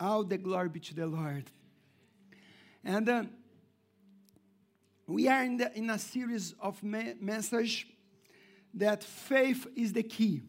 All 0.00 0.24
the 0.24 0.38
glory 0.38 0.68
be 0.68 0.80
to 0.80 0.94
the 0.94 1.06
Lord. 1.06 1.44
And 2.84 3.08
uh, 3.08 3.24
we 5.06 5.28
are 5.28 5.42
in, 5.42 5.56
the, 5.56 5.76
in 5.76 5.90
a 5.90 5.98
series 5.98 6.54
of 6.60 6.82
me- 6.82 7.14
message 7.20 7.88
that 8.74 9.02
faith 9.02 9.66
is 9.74 9.92
the 9.92 10.02
key. 10.02 10.42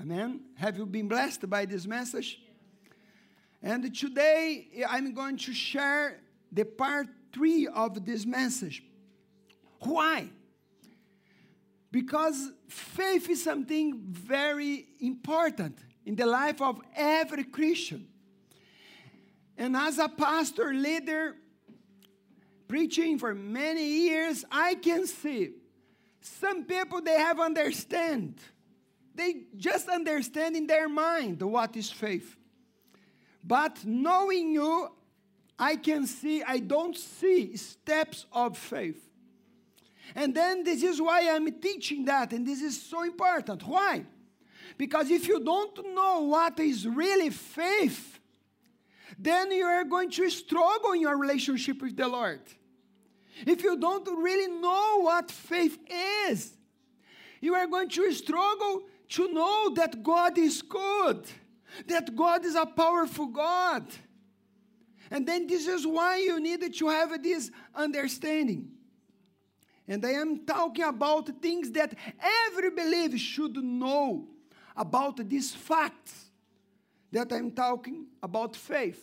Amen. 0.00 0.40
Have 0.56 0.76
you 0.76 0.86
been 0.86 1.08
blessed 1.08 1.48
by 1.48 1.64
this 1.64 1.86
message? 1.86 2.40
And 3.62 3.94
today 3.94 4.68
I'm 4.88 5.12
going 5.12 5.38
to 5.38 5.52
share 5.52 6.20
the 6.52 6.64
part 6.64 7.08
three 7.32 7.66
of 7.66 8.04
this 8.04 8.24
message. 8.24 8.82
Why? 9.80 10.28
Because 11.90 12.52
faith 12.68 13.28
is 13.30 13.42
something 13.42 14.02
very 14.08 14.86
important 15.00 15.78
in 16.04 16.14
the 16.14 16.26
life 16.26 16.60
of 16.60 16.80
every 16.94 17.44
Christian. 17.44 18.06
And 19.58 19.76
as 19.76 19.98
a 19.98 20.08
pastor, 20.08 20.72
leader, 20.72 21.36
preaching 22.68 23.18
for 23.18 23.34
many 23.34 23.84
years, 23.84 24.44
I 24.50 24.74
can 24.74 25.06
see 25.06 25.52
some 26.20 26.64
people 26.64 27.00
they 27.00 27.18
have 27.18 27.40
understand. 27.40 28.38
They 29.14 29.44
just 29.56 29.88
understand 29.88 30.56
in 30.56 30.66
their 30.66 30.88
mind 30.88 31.40
what 31.40 31.76
is 31.76 31.90
faith. 31.90 32.36
But 33.42 33.84
knowing 33.84 34.52
you, 34.52 34.90
I 35.58 35.76
can 35.76 36.06
see, 36.06 36.42
I 36.42 36.58
don't 36.58 36.96
see 36.96 37.56
steps 37.56 38.26
of 38.32 38.58
faith. 38.58 39.02
And 40.14 40.34
then 40.34 40.64
this 40.64 40.82
is 40.82 41.00
why 41.00 41.30
I'm 41.30 41.50
teaching 41.60 42.04
that, 42.04 42.32
and 42.32 42.46
this 42.46 42.60
is 42.60 42.80
so 42.80 43.02
important. 43.02 43.66
Why? 43.66 44.04
Because 44.76 45.10
if 45.10 45.26
you 45.26 45.42
don't 45.42 45.94
know 45.94 46.22
what 46.22 46.58
is 46.60 46.86
really 46.86 47.30
faith, 47.30 48.15
then 49.18 49.50
you 49.50 49.64
are 49.64 49.84
going 49.84 50.10
to 50.10 50.28
struggle 50.30 50.92
in 50.92 51.00
your 51.00 51.16
relationship 51.16 51.80
with 51.80 51.96
the 51.96 52.06
Lord. 52.06 52.40
If 53.46 53.62
you 53.62 53.78
don't 53.78 54.06
really 54.22 54.52
know 54.60 55.00
what 55.02 55.30
faith 55.30 55.78
is, 56.28 56.52
you 57.40 57.54
are 57.54 57.66
going 57.66 57.88
to 57.90 58.12
struggle 58.12 58.82
to 59.10 59.32
know 59.32 59.74
that 59.74 60.02
God 60.02 60.36
is 60.38 60.62
good, 60.62 61.26
that 61.86 62.14
God 62.14 62.44
is 62.44 62.54
a 62.54 62.66
powerful 62.66 63.26
God. 63.26 63.86
And 65.10 65.26
then 65.26 65.46
this 65.46 65.66
is 65.66 65.86
why 65.86 66.18
you 66.18 66.40
need 66.40 66.74
to 66.74 66.88
have 66.88 67.22
this 67.22 67.50
understanding. 67.74 68.70
And 69.86 70.04
I 70.04 70.12
am 70.12 70.44
talking 70.44 70.84
about 70.84 71.30
things 71.40 71.70
that 71.72 71.94
every 72.48 72.70
believer 72.70 73.18
should 73.18 73.56
know 73.56 74.26
about 74.76 75.28
these 75.28 75.54
facts 75.54 76.25
that 77.16 77.32
I'm 77.32 77.50
talking 77.50 78.06
about 78.22 78.54
faith. 78.54 79.02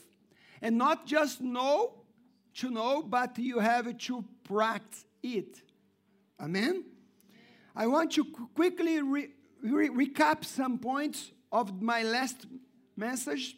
And 0.61 0.77
not 0.77 1.05
just 1.05 1.41
know 1.41 1.93
to 2.55 2.69
know, 2.69 3.01
but 3.01 3.37
you 3.39 3.59
have 3.59 3.97
to 3.97 4.23
practice 4.43 5.05
it. 5.23 5.61
Amen? 6.39 6.83
I 7.75 7.87
want 7.87 8.11
to 8.13 8.23
quickly 8.53 9.01
re- 9.01 9.31
re- 9.63 9.89
recap 9.89 10.45
some 10.45 10.77
points 10.77 11.31
of 11.51 11.81
my 11.81 12.03
last 12.03 12.45
message. 12.95 13.57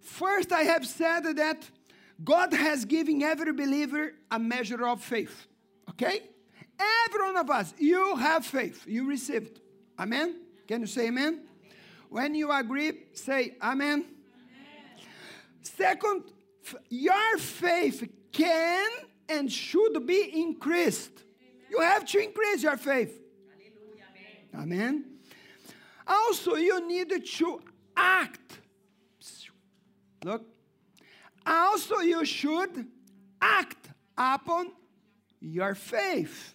First, 0.00 0.52
I 0.52 0.62
have 0.62 0.84
said 0.84 1.20
that 1.36 1.70
God 2.22 2.52
has 2.52 2.84
given 2.84 3.22
every 3.22 3.52
believer 3.52 4.12
a 4.30 4.38
measure 4.38 4.86
of 4.86 5.02
faith. 5.02 5.46
Okay? 5.90 6.20
Every 7.06 7.22
one 7.22 7.36
of 7.36 7.48
us, 7.48 7.72
you 7.78 8.16
have 8.16 8.44
faith. 8.44 8.84
You 8.86 9.08
received. 9.08 9.60
Amen? 9.98 10.40
Can 10.66 10.80
you 10.80 10.88
say 10.88 11.06
amen? 11.06 11.42
When 12.08 12.34
you 12.34 12.50
agree, 12.52 12.92
say 13.12 13.56
amen. 13.62 14.04
amen. 14.04 14.06
Second, 15.62 16.24
your 16.88 17.38
faith 17.38 18.08
can 18.32 18.90
and 19.28 19.50
should 19.50 20.06
be 20.06 20.30
increased. 20.40 21.12
Amen. 21.12 21.66
You 21.70 21.80
have 21.80 22.04
to 22.06 22.18
increase 22.18 22.62
your 22.62 22.76
faith. 22.76 23.20
Amen. 24.54 24.62
amen. 24.62 25.04
Also, 26.06 26.56
you 26.56 26.86
need 26.86 27.24
to 27.24 27.60
act. 27.96 28.58
Look. 30.24 30.44
Also, 31.46 31.98
you 31.98 32.24
should 32.24 32.86
act 33.40 33.88
upon 34.16 34.72
your 35.40 35.74
faith. 35.74 36.54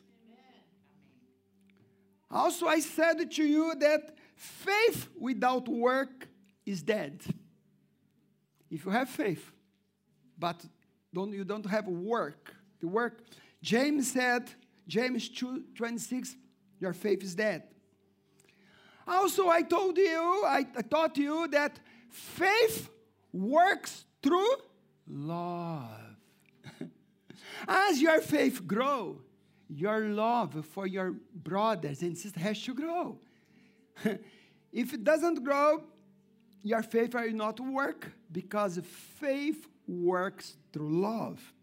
Also, 2.32 2.68
I 2.68 2.80
said 2.80 3.32
to 3.32 3.44
you 3.44 3.76
that 3.76 4.16
faith 4.40 5.10
without 5.20 5.68
work 5.68 6.28
is 6.66 6.82
dead. 6.82 7.22
If 8.72 8.86
you 8.86 8.92
have 8.92 9.10
faith, 9.10 9.52
but 10.38 10.64
don't, 11.14 11.34
you 11.34 11.44
don't 11.44 11.66
have 11.66 11.88
work, 11.88 12.56
the 12.80 12.88
work, 12.88 13.22
James 13.62 14.12
said, 14.12 14.50
James 14.88 15.28
2 15.30 15.64
26, 15.76 16.36
your 16.80 16.94
faith 16.94 17.22
is 17.22 17.36
dead. 17.36 17.64
Also, 19.06 19.50
I 19.50 19.64
told 19.64 19.98
you, 19.98 20.44
I, 20.46 20.66
I 20.76 20.82
taught 20.84 21.18
you 21.18 21.48
that 21.50 21.80
faith 22.10 22.90
works 23.34 24.06
through 24.24 24.56
love. 25.08 26.16
As 27.68 28.02
your 28.02 28.22
faith 28.22 28.66
grow, 28.66 29.20
your 29.68 30.02
love 30.02 30.66
for 30.72 30.88
your 30.88 31.16
brothers 31.36 32.02
and 32.04 32.18
sisters 32.18 32.42
has 32.42 32.64
to 32.64 32.74
grow. 32.74 33.20
if 34.72 34.94
it 34.94 35.04
doesn't 35.04 35.44
grow, 35.44 35.84
your 36.64 36.84
faith 36.84 37.14
will 37.14 37.32
not 37.32 37.60
work 37.60 38.12
because 38.32 38.80
faith 39.20 39.68
works 39.88 40.56
through 40.72 41.02
love. 41.02 41.54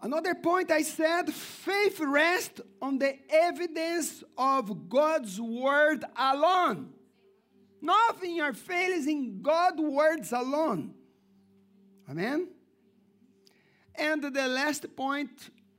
Another 0.00 0.34
point 0.34 0.70
I 0.70 0.82
said 0.82 1.32
faith 1.32 1.98
rests 1.98 2.60
on 2.82 2.98
the 2.98 3.16
evidence 3.30 4.22
of 4.36 4.88
God's 4.88 5.40
word 5.40 6.04
alone. 6.14 6.90
Nothing 7.80 8.34
your 8.36 8.52
faith 8.52 8.90
is 8.90 9.06
in 9.06 9.40
God's 9.40 9.80
words 9.80 10.32
alone. 10.32 10.94
Amen? 12.10 12.48
And 13.94 14.22
the 14.22 14.48
last 14.48 14.94
point 14.94 15.30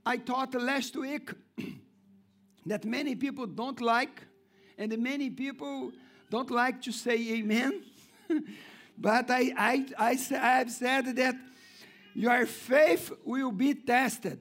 I 0.05 0.17
taught 0.17 0.55
last 0.55 0.95
week 0.95 1.31
that 2.65 2.83
many 2.83 3.15
people 3.15 3.45
don't 3.45 3.79
like, 3.79 4.23
and 4.77 4.97
many 4.97 5.29
people 5.29 5.91
don't 6.29 6.51
like 6.51 6.81
to 6.83 6.91
say 6.91 7.33
amen. 7.39 7.83
but 8.97 9.29
I, 9.29 9.53
I, 9.57 9.85
I, 9.97 10.19
I 10.31 10.57
have 10.57 10.71
said 10.71 11.15
that 11.15 11.35
your 12.13 12.45
faith 12.45 13.11
will 13.23 13.51
be 13.51 13.73
tested. 13.73 14.39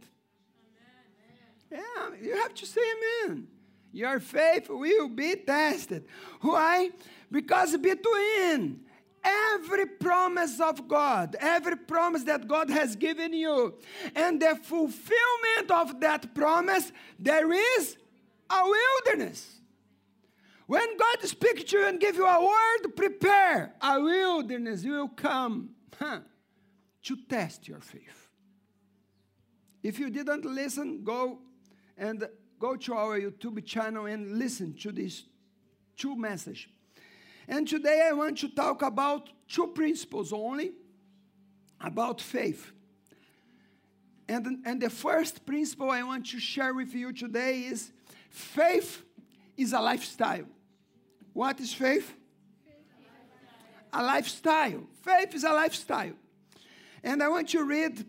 Amen. 1.73 1.83
Yeah, 2.21 2.27
you 2.27 2.37
have 2.37 2.55
to 2.55 2.67
say 2.67 2.81
amen. 3.27 3.49
Your 3.93 4.19
faith 4.21 4.69
will 4.69 5.09
be 5.09 5.37
tested. 5.37 6.05
Why? 6.41 6.91
Because 7.31 7.77
between 7.77 8.81
every 9.23 9.87
promise 9.87 10.61
of 10.61 10.87
God, 10.87 11.37
every 11.41 11.77
promise 11.77 12.25
that 12.25 12.47
God 12.47 12.71
has 12.71 12.97
given 12.97 13.33
you, 13.33 13.75
and 14.15 14.41
the 14.41 14.57
fulfillment 14.57 15.71
of 15.71 16.01
that 16.01 16.35
promise, 16.35 16.93
there 17.19 17.51
is 17.53 17.97
a 18.51 18.63
wilderness. 18.65 19.61
When 20.67 20.97
God 20.97 21.29
speaks 21.29 21.65
to 21.65 21.79
you 21.79 21.87
and 21.87 22.01
give 22.01 22.17
you 22.17 22.27
a 22.27 22.43
word, 22.43 22.97
prepare. 22.97 23.75
A 23.81 24.01
wilderness 24.01 24.85
will 24.85 25.09
come 25.09 25.71
huh, 25.99 26.21
to 27.03 27.17
test 27.29 27.69
your 27.69 27.81
faith. 27.81 28.31
If 29.83 29.99
you 29.99 30.09
didn't 30.09 30.47
listen, 30.47 31.05
go 31.05 31.41
and 31.99 32.27
go 32.59 32.77
to 32.77 32.95
our 32.95 33.21
YouTube 33.21 33.65
channel 33.67 34.07
and 34.07 34.39
listen 34.39 34.75
to 34.79 34.91
these 34.91 35.25
two 35.97 36.17
messages. 36.17 36.67
And 37.47 37.69
today 37.69 38.09
I 38.09 38.13
want 38.13 38.39
to 38.39 38.49
talk 38.49 38.81
about 38.81 39.29
two 39.49 39.67
principles 39.69 40.33
only 40.33 40.73
about 41.79 42.23
faith. 42.23 42.73
And, 44.27 44.63
and 44.65 44.81
the 44.81 44.89
first 44.89 45.45
principle 45.45 45.91
I 45.91 46.03
want 46.03 46.27
to 46.29 46.41
share 46.41 46.73
with 46.73 46.95
you 46.95 47.13
today 47.13 47.61
is 47.65 47.93
faith 48.31 49.03
is 49.59 49.75
a 49.75 49.81
lifestyle. 49.81 50.47
What 51.35 51.61
is 51.61 51.75
faith? 51.75 52.15
A 53.93 54.03
lifestyle. 54.03 54.85
Faith 55.03 55.35
is 55.35 55.45
a 55.45 55.53
lifestyle. 55.53 56.15
And 57.03 57.23
I 57.23 57.29
want 57.29 57.53
you 57.53 57.61
to 57.61 57.67
read 57.67 58.07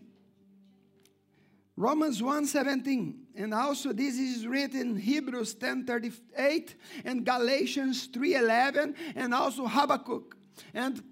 Romans 1.76 2.22
1:17 2.22 3.26
and 3.34 3.52
also 3.52 3.92
this 3.92 4.18
is 4.18 4.46
written 4.46 4.96
Hebrews 4.96 5.54
10:38 5.56 6.74
and 7.04 7.26
Galatians 7.26 8.06
3:11 8.06 8.94
and 9.14 9.34
also 9.34 9.66
Habakkuk. 9.66 10.36
And 10.72 11.02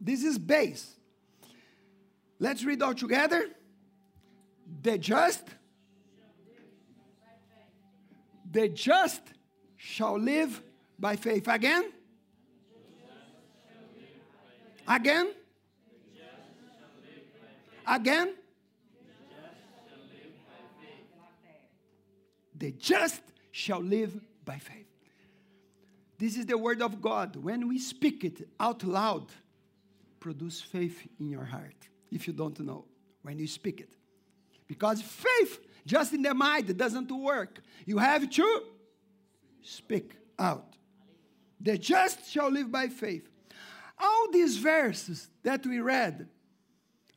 this 0.00 0.24
is 0.24 0.38
base. 0.38 0.96
Let's 2.38 2.64
read 2.64 2.82
all 2.82 2.94
together. 2.94 3.50
The 4.82 4.96
just 4.96 5.44
the 8.50 8.68
just 8.68 9.22
shall 9.76 10.18
live 10.18 10.62
by 10.98 11.16
faith. 11.16 11.46
Again? 11.48 11.92
Again? 14.86 15.30
Again? 17.86 18.34
The 22.56 22.72
just 22.72 23.22
shall 23.52 23.80
live 23.80 24.20
by 24.44 24.58
faith. 24.58 24.86
This 26.18 26.36
is 26.36 26.46
the 26.46 26.58
word 26.58 26.82
of 26.82 27.00
God. 27.00 27.36
When 27.36 27.68
we 27.68 27.78
speak 27.78 28.24
it 28.24 28.48
out 28.58 28.82
loud, 28.82 29.26
produce 30.18 30.60
faith 30.60 31.06
in 31.20 31.30
your 31.30 31.44
heart. 31.44 31.76
If 32.10 32.26
you 32.26 32.32
don't 32.32 32.58
know, 32.60 32.86
when 33.22 33.38
you 33.38 33.46
speak 33.46 33.80
it. 33.80 33.94
Because 34.66 35.00
faith 35.00 35.60
just 35.86 36.12
in 36.12 36.22
the 36.22 36.34
mind 36.34 36.76
doesn't 36.76 37.10
work. 37.10 37.60
You 37.86 37.98
have 37.98 38.28
to 38.28 38.62
speak 39.62 40.16
out. 40.38 40.77
The 41.60 41.78
just 41.78 42.30
shall 42.30 42.50
live 42.50 42.70
by 42.70 42.88
faith. 42.88 43.28
All 43.98 44.30
these 44.30 44.56
verses 44.58 45.28
that 45.42 45.66
we 45.66 45.80
read, 45.80 46.28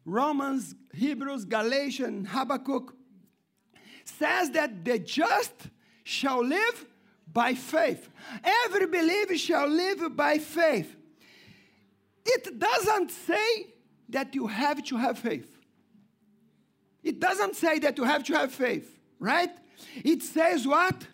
Romans, 0.03 0.73
Hebrews, 0.93 1.45
Galatians, 1.45 2.27
Habakkuk, 2.29 2.95
says 4.03 4.49
that 4.51 4.83
the 4.83 4.97
just 4.99 5.53
shall 6.03 6.43
live 6.43 6.85
by 7.31 7.53
faith. 7.53 8.09
Every 8.43 8.87
believer 8.87 9.37
shall 9.37 9.67
live 9.67 10.15
by 10.15 10.39
faith. 10.39 10.95
It 12.25 12.59
doesn't 12.59 13.11
say 13.11 13.67
that 14.09 14.35
you 14.35 14.47
have 14.47 14.83
to 14.85 14.97
have 14.97 15.19
faith. 15.19 15.49
It 17.03 17.19
doesn't 17.19 17.55
say 17.55 17.79
that 17.79 17.97
you 17.97 18.03
have 18.03 18.23
to 18.25 18.33
have 18.33 18.51
faith, 18.51 18.99
right? 19.19 19.51
It 19.95 20.21
says 20.21 20.67
what? 20.67 21.07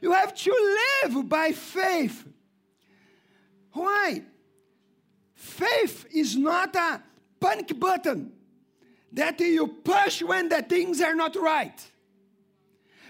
You 0.00 0.12
have 0.12 0.34
to 0.34 0.78
live 1.02 1.28
by 1.28 1.52
faith. 1.52 2.26
Why? 3.72 4.22
Faith 5.34 6.06
is 6.12 6.36
not 6.36 6.74
a 6.76 7.02
panic 7.38 7.78
button 7.78 8.32
that 9.12 9.40
you 9.40 9.66
push 9.66 10.22
when 10.22 10.48
the 10.48 10.62
things 10.62 11.00
are 11.00 11.14
not 11.14 11.36
right. 11.36 11.86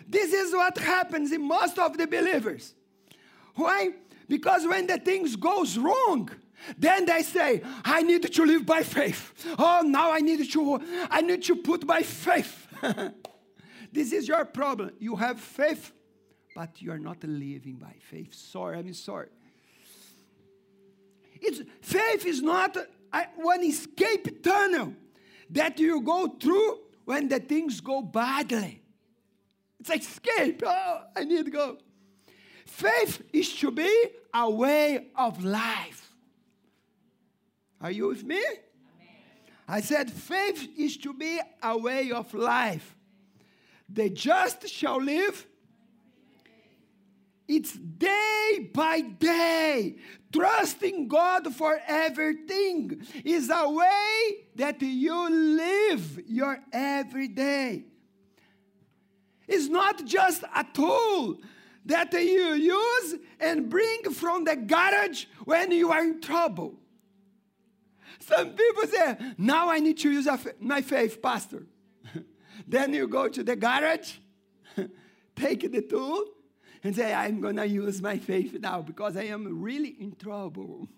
This 0.08 0.32
is 0.32 0.52
what 0.52 0.76
happens 0.78 1.30
in 1.32 1.46
most 1.46 1.78
of 1.78 1.96
the 1.96 2.06
believers. 2.06 2.74
Why? 3.54 3.90
Because 4.28 4.66
when 4.66 4.86
the 4.86 4.98
things 4.98 5.36
goes 5.36 5.78
wrong, 5.78 6.30
then 6.76 7.06
they 7.06 7.22
say, 7.22 7.62
I 7.84 8.02
need 8.02 8.32
to 8.32 8.44
live 8.44 8.66
by 8.66 8.82
faith. 8.82 9.32
Oh, 9.58 9.82
now 9.84 10.10
I 10.12 10.20
need 10.20 10.50
to 10.50 10.80
I 11.10 11.20
need 11.20 11.42
to 11.44 11.56
put 11.56 11.86
by 11.86 12.02
faith. 12.02 12.66
this 13.92 14.12
is 14.12 14.28
your 14.28 14.44
problem. 14.44 14.92
You 14.98 15.16
have 15.16 15.40
faith, 15.40 15.92
but 16.54 16.80
you 16.82 16.92
are 16.92 16.98
not 16.98 17.22
living 17.24 17.76
by 17.76 17.94
faith. 18.00 18.34
Sorry, 18.34 18.78
I'm 18.78 18.92
sorry. 18.94 19.28
It's, 21.40 21.62
faith 21.80 22.26
is 22.26 22.42
not 22.42 22.76
a, 23.12 23.26
one 23.36 23.64
escape 23.64 24.42
tunnel 24.42 24.94
that 25.50 25.78
you 25.78 26.00
go 26.02 26.28
through 26.28 26.78
when 27.04 27.28
the 27.28 27.40
things 27.40 27.80
go 27.80 28.02
badly. 28.02 28.82
It's 29.80 29.90
escape. 29.90 30.62
Oh, 30.66 31.02
I 31.16 31.24
need 31.24 31.46
to 31.46 31.50
go. 31.50 31.78
Faith 32.66 33.22
is 33.32 33.52
to 33.56 33.70
be 33.70 34.06
a 34.32 34.48
way 34.50 35.08
of 35.16 35.42
life. 35.44 36.12
Are 37.80 37.90
you 37.90 38.08
with 38.08 38.24
me? 38.24 38.42
I 39.66 39.80
said, 39.80 40.10
faith 40.10 40.68
is 40.76 40.96
to 40.98 41.14
be 41.14 41.40
a 41.62 41.78
way 41.78 42.10
of 42.10 42.32
life. 42.34 42.96
The 43.88 44.10
just 44.10 44.68
shall 44.68 45.00
live. 45.00 45.46
It's 47.52 47.72
day 47.72 48.70
by 48.72 49.00
day. 49.00 49.96
Trusting 50.32 51.08
God 51.08 51.52
for 51.52 51.80
everything 51.84 53.04
is 53.24 53.50
a 53.52 53.68
way 53.68 54.36
that 54.54 54.80
you 54.80 55.28
live 55.28 56.20
your 56.28 56.60
everyday. 56.72 57.86
It's 59.48 59.66
not 59.66 60.04
just 60.04 60.44
a 60.44 60.64
tool 60.72 61.40
that 61.86 62.12
you 62.12 62.52
use 62.54 63.16
and 63.40 63.68
bring 63.68 64.04
from 64.12 64.44
the 64.44 64.54
garage 64.54 65.24
when 65.44 65.72
you 65.72 65.90
are 65.90 66.04
in 66.04 66.20
trouble. 66.20 66.78
Some 68.20 68.50
people 68.50 68.86
say, 68.86 69.16
now 69.38 69.68
I 69.68 69.80
need 69.80 69.98
to 69.98 70.10
use 70.12 70.28
my 70.60 70.82
faith, 70.82 71.20
Pastor. 71.20 71.66
then 72.68 72.94
you 72.94 73.08
go 73.08 73.26
to 73.26 73.42
the 73.42 73.56
garage, 73.56 74.18
take 75.34 75.72
the 75.72 75.82
tool, 75.82 76.26
and 76.82 76.96
say, 76.96 77.12
I'm 77.12 77.40
going 77.40 77.56
to 77.56 77.66
use 77.66 78.00
my 78.00 78.18
faith 78.18 78.58
now 78.60 78.80
because 78.82 79.16
I 79.16 79.24
am 79.24 79.60
really 79.60 79.96
in 80.00 80.16
trouble. 80.16 80.88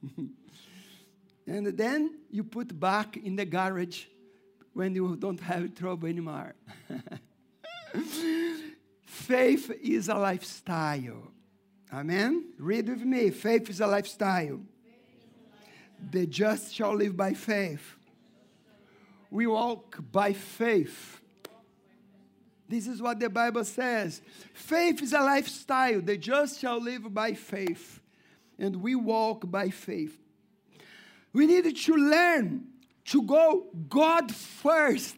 and 1.47 1.67
then 1.67 2.19
you 2.31 2.45
put 2.45 2.79
back 2.79 3.17
in 3.17 3.37
the 3.37 3.45
garage 3.45 4.05
when 4.73 4.95
you 4.95 5.17
don't 5.17 5.41
have 5.41 5.75
trouble 5.75 6.09
anymore. 6.09 6.55
faith 9.05 9.71
is 9.83 10.09
a 10.09 10.15
lifestyle. 10.15 11.33
Amen? 11.93 12.53
Read 12.59 12.89
with 12.89 13.03
me. 13.03 13.31
Faith 13.31 13.69
is 13.69 13.81
a 13.81 13.87
lifestyle. 13.87 14.61
The 16.11 16.27
just 16.27 16.75
shall 16.75 16.95
live 16.95 17.17
by 17.17 17.35
faith. 17.35 17.97
We 19.31 19.47
walk 19.47 19.99
by 20.11 20.33
faith. 20.33 21.22
This 22.73 22.87
is 22.87 23.03
what 23.03 23.21
the 23.21 23.29
Bible 23.29 23.67
says. 23.67 24.23
Faith 24.55 25.03
is 25.03 25.13
a 25.13 25.21
lifestyle. 25.21 26.01
The 26.01 26.17
just 26.17 26.59
shall 26.59 26.81
live 26.81 27.13
by 27.13 27.35
faith. 27.35 28.01
And 28.59 28.77
we 28.77 28.95
walk 28.95 29.51
by 29.51 29.69
faith. 29.69 30.19
We 31.35 31.47
need 31.47 31.77
to 31.77 31.95
learn 31.95 32.65
to 33.07 33.23
go 33.25 33.67
God 33.91 34.35
first, 34.35 35.17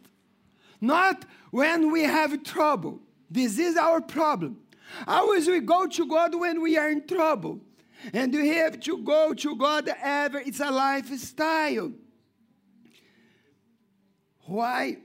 not 0.81 1.25
when 1.53 1.93
we 1.93 2.03
have 2.03 2.43
trouble. 2.43 2.99
This 3.31 3.57
is 3.61 3.77
our 3.77 4.01
problem. 4.01 4.59
Always 5.07 5.47
we 5.47 5.61
go 5.61 5.87
to 5.87 6.07
God 6.09 6.35
when 6.35 6.61
we 6.61 6.77
are 6.77 6.91
in 6.91 7.07
trouble. 7.07 7.61
And 8.13 8.33
we 8.33 8.49
have 8.49 8.81
to 8.81 8.99
go 8.99 9.33
to 9.33 9.55
God 9.55 9.89
ever. 10.03 10.41
It's 10.41 10.59
a 10.59 10.73
lifestyle. 10.73 11.93
Why? 14.41 15.04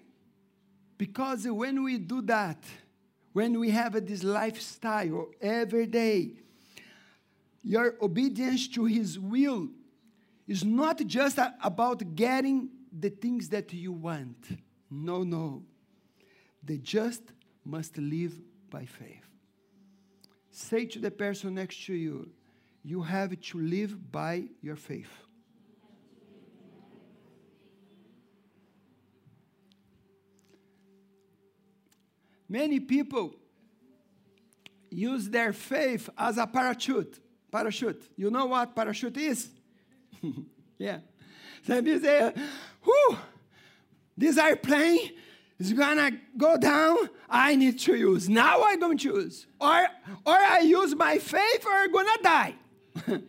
Because 1.00 1.48
when 1.48 1.82
we 1.82 1.98
do 1.98 2.22
that, 2.24 2.62
when 3.32 3.58
we 3.58 3.70
have 3.70 3.94
this 4.06 4.22
lifestyle 4.22 5.30
every 5.42 5.88
day, 5.88 6.34
your 7.64 7.96
obedience 8.02 8.68
to 8.68 8.84
His 8.84 9.18
will 9.18 9.70
is 10.46 10.66
not 10.66 10.98
just 11.08 11.40
about 11.64 12.16
getting 12.16 12.70
the 12.92 13.10
things 13.10 13.48
that 13.48 13.72
you 13.72 13.94
want. 13.94 14.46
No, 14.92 15.24
no. 15.24 15.64
The 16.66 16.78
just 16.78 17.24
must 17.64 17.98
live 17.98 18.38
by 18.70 18.84
faith. 18.84 19.26
Say 20.52 20.86
to 20.88 21.00
the 21.00 21.12
person 21.12 21.56
next 21.56 21.86
to 21.86 21.94
you, 21.94 22.30
you 22.84 23.04
have 23.04 23.40
to 23.40 23.62
live 23.62 24.12
by 24.12 24.50
your 24.62 24.76
faith. 24.76 25.29
Many 32.50 32.80
people 32.80 33.36
use 34.90 35.30
their 35.30 35.54
faith 35.54 36.10
as 36.18 36.40
a 36.40 36.48
parachute. 36.48 37.20
Parachute. 37.52 38.04
You 38.16 38.32
know 38.32 38.48
what 38.48 38.76
parachute 38.76 39.18
is? 39.18 39.50
yeah. 40.78 41.00
Some 41.66 41.84
people 41.84 42.00
say, 42.02 42.34
whew, 42.84 43.18
this 44.18 44.38
airplane 44.38 45.12
is 45.60 45.74
gonna 45.74 46.12
go 46.38 46.58
down. 46.58 46.98
I 47.30 47.56
need 47.56 47.78
to 47.80 47.96
use. 47.96 48.28
Now 48.28 48.62
I 48.62 48.76
don't 48.76 49.04
use. 49.04 49.46
Or, 49.62 49.88
or 50.26 50.34
I 50.34 50.60
use 50.60 50.96
my 50.96 51.20
faith 51.20 51.66
or 51.66 51.72
I'm 51.72 51.92
gonna 51.92 52.24
die. 52.24 52.56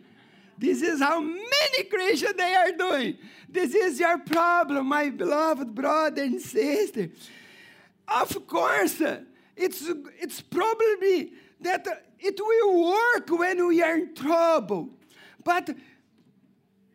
this 0.57 0.81
is 0.81 0.99
how 0.99 1.19
many 1.19 1.83
Christians 1.89 2.33
they 2.37 2.55
are 2.55 2.71
doing. 2.71 3.17
This 3.47 3.75
is 3.75 3.99
your 3.99 4.17
problem, 4.19 4.87
my 4.87 5.09
beloved 5.09 5.75
brother 5.75 6.23
and 6.23 6.41
sister. 6.41 7.09
Of 8.13 8.47
course, 8.47 9.01
it's, 9.55 9.89
it's 10.19 10.41
probably 10.41 11.31
that 11.61 11.87
it 12.19 12.39
will 12.39 12.91
work 12.91 13.29
when 13.29 13.67
we 13.67 13.81
are 13.81 13.95
in 13.95 14.13
trouble. 14.13 14.89
But, 15.43 15.69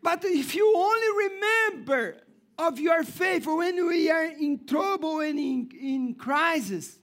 but 0.01 0.23
if 0.23 0.53
you 0.55 0.73
only 0.75 1.29
remember 1.29 2.17
of 2.57 2.79
your 2.79 3.03
faith 3.03 3.45
when 3.45 3.87
we 3.87 4.09
are 4.09 4.25
in 4.25 4.65
trouble 4.65 5.19
and 5.19 5.39
in, 5.39 5.69
in 5.79 6.15
crisis, 6.15 6.97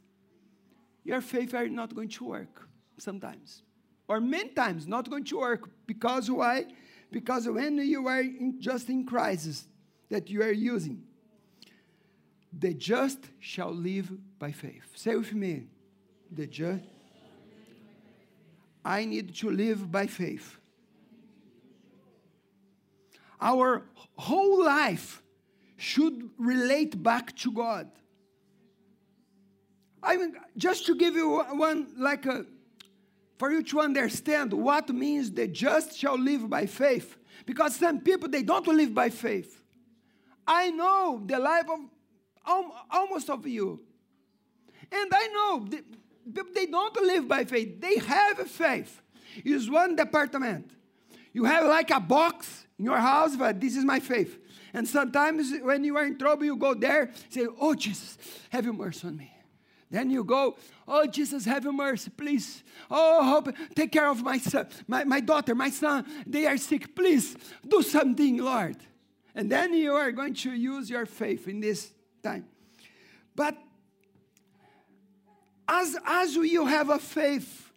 your 1.05 1.21
faith 1.21 1.55
are 1.55 1.69
not 1.69 1.95
going 1.95 2.09
to 2.09 2.25
work 2.25 2.69
sometimes. 2.99 3.63
Or 4.09 4.21
many 4.21 4.51
times 4.51 4.87
not 4.87 5.09
going 5.09 5.25
to 5.25 5.39
work. 5.39 5.71
Because 5.87 6.31
why? 6.31 6.67
Because 7.11 7.49
when 7.49 7.79
you 7.79 8.07
are 8.07 8.21
in, 8.21 8.57
just 8.61 8.89
in 8.89 9.07
crisis 9.07 9.67
that 10.11 10.29
you 10.29 10.43
are 10.43 10.53
using, 10.53 11.03
the 12.59 12.75
just 12.75 13.19
shall 13.41 13.73
live 13.73 14.11
by 14.39 14.53
faith. 14.53 14.87
Say 14.95 15.17
with 15.17 15.33
me, 15.33 15.67
the 16.31 16.47
just. 16.47 16.85
I 18.85 19.05
need 19.05 19.35
to 19.37 19.51
live 19.51 19.91
by 19.91 20.07
faith. 20.07 20.59
our 23.45 23.83
whole 24.17 24.65
life 24.65 25.23
should 25.77 26.31
relate 26.39 27.01
back 27.01 27.37
to 27.37 27.53
God. 27.53 27.91
I 30.03 30.17
mean, 30.17 30.35
just 30.57 30.87
to 30.87 30.95
give 30.95 31.15
you 31.15 31.41
one, 31.53 31.89
like 31.97 32.25
a, 32.27 32.47
for 33.39 33.51
you 33.53 33.63
to 33.65 33.81
understand 33.81 34.53
what 34.53 34.89
means 34.89 35.31
the 35.31 35.47
just 35.47 35.97
shall 35.97 36.19
live 36.19 36.49
by 36.49 36.67
faith. 36.67 37.17
Because 37.45 37.77
some 37.77 38.01
people, 38.01 38.29
they 38.29 38.43
don't 38.43 38.67
live 38.67 38.95
by 38.95 39.11
faith. 39.11 39.63
I 40.47 40.71
know 40.71 41.23
the 41.25 41.39
life 41.39 41.69
of 41.69 41.81
almost 42.47 43.31
of 43.31 43.47
you. 43.47 43.81
And 44.91 45.11
I 45.13 45.27
know 45.29 45.69
they 46.53 46.67
don't 46.67 46.97
live 46.97 47.29
by 47.29 47.45
faith. 47.45 47.81
They 47.81 47.97
have 47.99 48.39
faith. 48.49 49.01
It's 49.37 49.69
one 49.69 49.97
department. 49.97 50.71
You 51.33 51.45
have 51.45 51.67
like 51.67 51.91
a 51.91 52.01
box 52.01 52.67
in 52.79 52.85
your 52.85 52.99
house, 52.99 53.37
but 53.37 53.61
this 53.61 53.77
is 53.77 53.85
my 53.85 54.01
faith. 54.01 54.39
And 54.73 54.87
sometimes 54.87 55.53
when 55.63 55.85
you 55.85 55.97
are 55.97 56.05
in 56.05 56.19
trouble, 56.19 56.45
you 56.45 56.57
go 56.57 56.75
there, 56.75 57.11
say, 57.29 57.47
Oh, 57.61 57.75
Jesus, 57.75 58.19
have 58.51 58.65
mercy 58.67 59.07
on 59.07 59.17
me. 59.17 59.31
Then 59.91 60.11
you 60.11 60.25
go, 60.25 60.57
Oh, 60.87 61.07
Jesus, 61.07 61.45
have 61.45 61.65
mercy, 61.65 62.11
please. 62.11 62.63
Oh, 62.91 63.25
hope, 63.25 63.55
take 63.75 63.93
care 63.93 64.09
of 64.09 64.23
my 64.23 64.39
son, 64.39 64.69
my, 64.87 65.05
my 65.05 65.21
daughter, 65.21 65.55
my 65.55 65.71
son. 65.71 66.05
They 66.27 66.47
are 66.47 66.57
sick. 66.57 66.95
Please 66.95 67.37
do 67.67 67.83
something, 67.83 68.39
Lord. 68.39 68.77
And 69.35 69.51
then 69.51 69.75
you 69.75 69.95
are 69.95 70.13
going 70.13 70.35
to 70.35 70.53
use 70.53 70.91
your 70.91 71.07
faith 71.07 71.49
in 71.49 71.61
this 71.61 71.94
time. 72.25 72.47
But 73.37 73.57
as, 75.69 75.97
as 76.05 76.35
you 76.35 76.67
have 76.67 76.91
a 76.91 76.99
faith, 76.99 77.71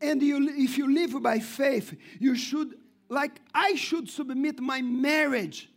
and 0.00 0.22
you, 0.22 0.48
if 0.56 0.78
you 0.78 0.92
live 0.92 1.22
by 1.22 1.38
faith, 1.38 1.94
you 2.18 2.34
should, 2.34 2.74
like 3.08 3.40
I 3.54 3.74
should 3.74 4.08
submit 4.08 4.60
my 4.60 4.80
marriage 4.80 5.68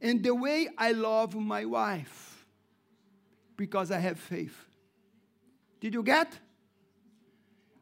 and 0.00 0.22
the 0.22 0.34
way 0.34 0.68
I 0.76 0.92
love 0.92 1.34
my 1.36 1.64
wife 1.64 2.44
because 3.56 3.92
I 3.92 3.98
have 3.98 4.18
faith. 4.18 4.56
Did 5.80 5.94
you 5.94 6.02
get? 6.02 6.36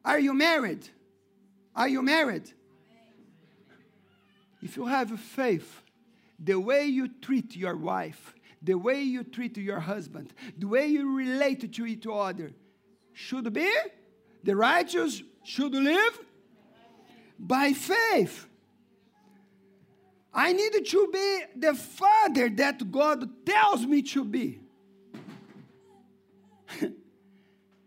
Are 0.05 0.19
you 0.19 0.35
married? 0.35 0.87
Are 1.75 1.89
you 1.89 2.03
married? 2.03 2.51
If 4.63 4.77
you 4.77 4.87
have 4.87 5.19
faith, 5.19 5.83
the 6.39 6.61
way 6.61 6.85
you 6.85 7.09
treat 7.09 7.57
your 7.57 7.77
wife, 7.77 8.35
the 8.63 8.75
way 8.75 9.03
you 9.03 9.25
treat 9.25 9.57
your 9.57 9.81
husband, 9.81 10.33
the 10.57 10.67
way 10.67 10.87
you 10.87 11.17
relate 11.17 11.73
to 11.73 11.87
each 11.87 12.07
other 12.07 12.53
should 13.13 13.53
be 13.53 13.71
the 14.43 14.57
righteous 14.57 15.23
should 15.45 15.73
live 15.73 16.19
by 17.39 17.73
faith. 17.73 18.47
I 20.33 20.53
need 20.53 20.85
to 20.87 21.09
be 21.13 21.41
the 21.57 21.75
father 21.75 22.49
that 22.51 22.91
God 22.91 23.29
tells 23.45 23.85
me 23.85 24.03
to 24.03 24.25
be. 24.25 24.61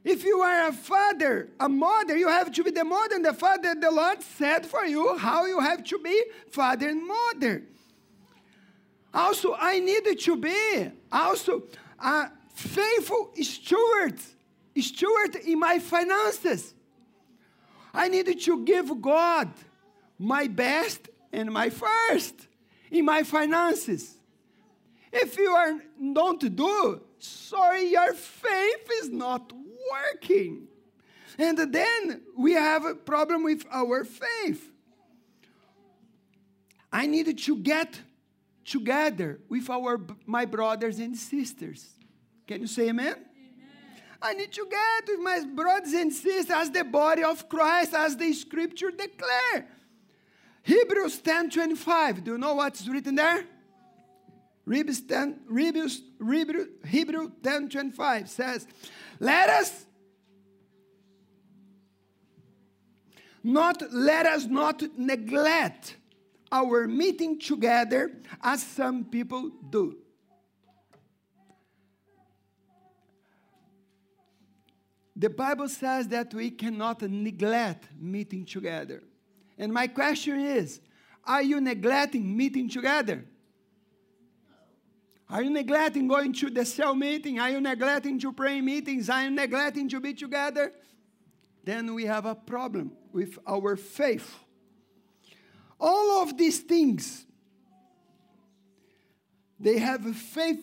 if 0.03 0.25
you 0.25 0.39
are 0.39 0.68
a 0.68 0.74
father, 0.74 1.50
a 1.60 1.70
mother, 1.70 2.18
you 2.18 2.27
have 2.27 2.51
to 2.51 2.63
be 2.63 2.72
the 2.72 2.84
mother 2.84 3.15
and 3.15 3.24
the 3.25 3.34
father 3.34 3.74
the 3.75 3.92
Lord 3.92 4.22
said 4.22 4.65
for 4.65 4.84
you 4.84 5.18
how 5.18 5.46
you 5.46 5.62
have 5.62 5.84
to 5.86 6.00
be 6.00 6.24
father 6.51 6.89
and 6.89 7.08
mother. 7.08 7.63
Also, 9.13 9.55
I 9.60 9.79
needed 9.79 10.20
to 10.22 10.36
be 10.36 10.91
also 11.12 11.63
a 12.00 12.29
faithful 12.53 13.32
steward, 13.41 14.20
steward 14.79 15.36
in 15.36 15.60
my 15.60 15.79
finances. 15.79 16.74
I 17.93 18.08
needed 18.08 18.41
to 18.41 18.65
give 18.65 19.01
God 19.01 19.51
my 20.17 20.48
best 20.48 21.10
and 21.32 21.51
my 21.51 21.70
first 21.70 22.48
in 22.89 23.05
my 23.05 23.24
finances. 23.24 24.15
If 25.12 25.38
you 25.38 25.51
are 25.51 25.79
don't 26.13 26.55
do, 26.55 27.01
sorry, 27.20 27.91
your 27.91 28.13
faith 28.13 28.89
is 29.01 29.10
not 29.10 29.53
working. 29.91 30.67
And 31.38 31.58
then 31.58 32.22
we 32.36 32.53
have 32.53 32.86
a 32.86 32.96
problem 32.96 33.43
with 33.43 33.63
our 33.72 34.03
faith. 34.03 34.72
I 36.91 37.05
needed 37.08 37.38
to 37.39 37.58
get 37.58 38.00
together 38.65 39.39
with 39.50 39.70
our 39.70 40.00
my 40.25 40.46
brothers 40.46 41.00
and 41.00 41.17
sisters. 41.17 41.89
Can 42.48 42.62
you 42.62 42.67
say 42.67 42.89
amen? 42.89 43.08
amen? 43.08 43.25
I 44.22 44.34
need 44.34 44.51
to 44.53 44.67
get 44.70 45.08
with 45.08 45.20
my 45.20 45.43
brothers 45.53 45.93
and 45.93 46.12
sisters 46.12 46.50
as 46.50 46.72
the 46.72 46.84
body 46.84 47.24
of 47.24 47.48
Christ, 47.50 47.93
as 47.93 48.17
the 48.17 48.34
scripture 48.34 48.91
declare. 48.91 49.67
Hebrews 50.63 51.20
10 51.20 51.50
25. 51.50 52.24
Do 52.24 52.32
you 52.32 52.38
know 52.38 52.55
what's 52.55 52.88
written 52.88 53.15
there? 53.15 53.46
Hebrews 54.70 55.01
10, 55.01 55.41
Hebrews, 55.55 56.01
Hebrews, 56.25 56.67
Hebrew 56.88 57.32
10 57.43 57.70
25 57.70 58.29
says, 58.29 58.65
Let 59.20 59.50
us 59.50 59.86
not 63.43 63.84
let 63.91 64.25
us 64.25 64.46
not 64.46 64.82
neglect 64.98 65.98
our 66.54 66.88
meeting 66.88 67.40
together 67.40 68.12
as 68.44 68.62
some 68.62 69.04
people 69.06 69.50
do. 69.72 69.98
The 75.16 75.32
Bible 75.32 75.68
says 75.68 76.08
that 76.10 76.32
we 76.34 76.52
cannot 76.52 77.02
neglect 77.02 77.88
meeting 78.00 78.46
together. 78.46 79.02
And 79.58 79.74
my 79.74 79.88
question 79.88 80.40
is 80.40 80.80
are 81.26 81.42
you 81.42 81.60
neglecting 81.60 82.38
meeting 82.38 82.70
together? 82.70 83.26
Are 85.30 85.42
you 85.42 85.50
neglecting 85.50 86.08
going 86.08 86.34
to 86.34 86.52
the 86.52 86.66
cell 86.66 86.94
meeting? 86.94 87.40
Are 87.40 87.50
you 87.50 87.62
neglecting 87.62 88.20
to 88.20 88.32
pray 88.32 88.62
meetings? 88.62 89.10
Are 89.10 89.24
you 89.24 89.32
neglecting 89.32 89.90
to 89.90 90.00
be 90.00 90.14
together? 90.14 90.72
Then 91.64 91.96
we 91.96 92.06
have 92.06 92.28
a 92.28 92.36
problem 92.36 92.92
with 93.12 93.40
our 93.48 93.76
faith. 93.76 94.43
All 95.86 96.24
of 96.24 96.38
these 96.38 96.62
things, 96.62 97.25
they 99.60 99.80
have 99.80 100.06
faith, 100.16 100.62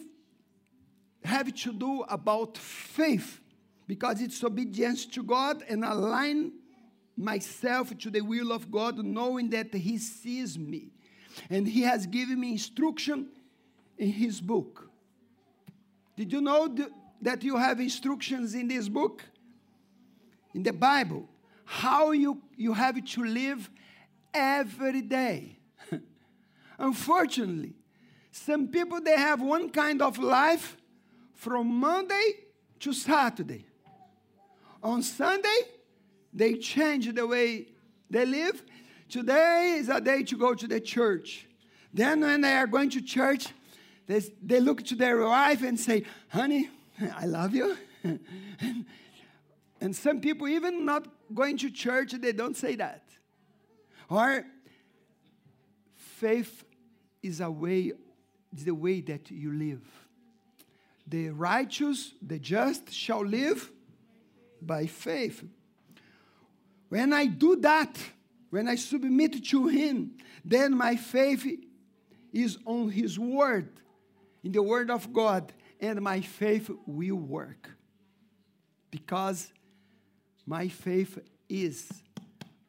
have 1.23 1.55
to 1.55 1.75
do 1.75 2.05
about 2.09 2.57
faith 2.57 3.39
because 3.87 4.23
it's 4.23 4.43
obedience 4.43 5.05
to 5.05 5.23
God 5.23 5.63
and 5.69 5.85
align 5.85 6.53
myself 7.19 7.97
to 7.99 8.09
the 8.09 8.23
will 8.23 8.51
of 8.51 8.71
God, 8.71 8.97
knowing 9.05 9.51
that 9.51 9.75
He 9.75 9.99
sees 9.99 10.59
me 10.59 10.89
and 11.51 11.69
He 11.69 11.83
has 11.83 12.07
given 12.07 12.41
me 12.41 12.53
instruction 12.53 13.29
in 13.99 14.11
His 14.11 14.41
book. 14.41 14.89
Did 16.17 16.33
you 16.33 16.41
know 16.41 16.67
th- 16.67 16.89
that 17.21 17.45
you 17.45 17.59
have 17.59 17.79
instructions 17.79 18.55
in 18.55 18.69
this 18.69 18.89
book? 18.89 19.23
In 20.55 20.63
the 20.63 20.73
Bible, 20.73 21.29
how 21.67 22.13
you, 22.13 22.41
you 22.57 22.73
have 22.73 23.05
to 23.05 23.23
live 23.23 23.69
every 24.33 25.03
day. 25.03 25.59
Unfortunately, 26.79 27.75
some 28.31 28.69
people 28.69 29.01
they 29.01 29.17
have 29.17 29.41
one 29.41 29.71
kind 29.71 30.01
of 30.01 30.19
life 30.19 30.77
from 31.35 31.67
Monday 31.81 32.35
to 32.81 32.93
Saturday. 32.93 33.67
On 34.83 35.03
Sunday, 35.03 35.61
they 36.33 36.55
change 36.55 37.13
the 37.13 37.27
way 37.27 37.67
they 38.09 38.25
live. 38.25 38.63
Today 39.09 39.77
is 39.79 39.89
a 39.89 40.01
day 40.01 40.23
to 40.23 40.37
go 40.37 40.55
to 40.55 40.67
the 40.67 40.81
church. 40.81 41.47
Then, 41.93 42.21
when 42.21 42.41
they 42.41 42.55
are 42.55 42.67
going 42.67 42.91
to 42.91 43.03
church, 43.03 43.49
they, 44.07 44.21
they 44.43 44.61
look 44.61 44.85
to 44.85 44.95
their 44.95 45.19
wife 45.23 45.63
and 45.63 45.79
say, 45.79 46.05
Honey, 46.29 46.71
I 47.17 47.27
love 47.27 47.55
you. 47.55 47.77
and, 48.05 48.21
and 49.81 49.97
some 49.97 50.21
people, 50.21 50.49
even 50.49 50.85
not 50.85 51.07
going 51.35 51.59
to 51.59 51.71
church, 51.71 52.13
they 52.13 52.33
don't 52.33 52.57
say 52.57 52.77
that. 52.77 53.10
Or 54.11 54.45
faith 55.95 56.65
is 57.23 57.41
a 57.41 57.51
way, 57.51 57.93
is 58.55 58.65
the 58.65 58.75
way 58.75 59.01
that 59.03 59.31
you 59.31 59.53
live. 59.53 59.83
The 61.07 61.31
righteous, 61.31 62.13
the 62.21 62.39
just 62.39 62.93
shall 62.93 63.25
live 63.25 63.71
by 64.61 64.87
faith. 64.87 65.45
When 66.89 67.13
I 67.13 67.27
do 67.27 67.55
that, 67.57 67.97
when 68.51 68.69
I 68.69 68.75
submit 68.75 69.45
to 69.47 69.69
Him, 69.69 70.17
then 70.45 70.77
my 70.77 70.97
faith 70.97 71.47
is 72.33 72.59
on 72.67 72.91
His 72.91 73.17
Word, 73.17 73.71
in 74.43 74.51
the 74.51 74.63
Word 74.63 74.91
of 74.91 75.13
God, 75.13 75.53
and 75.81 76.01
my 76.01 76.21
faith 76.21 76.69
will 76.85 77.17
work. 77.17 77.71
Because 78.91 79.53
my 80.47 80.67
faith 80.67 81.19
is 81.49 81.89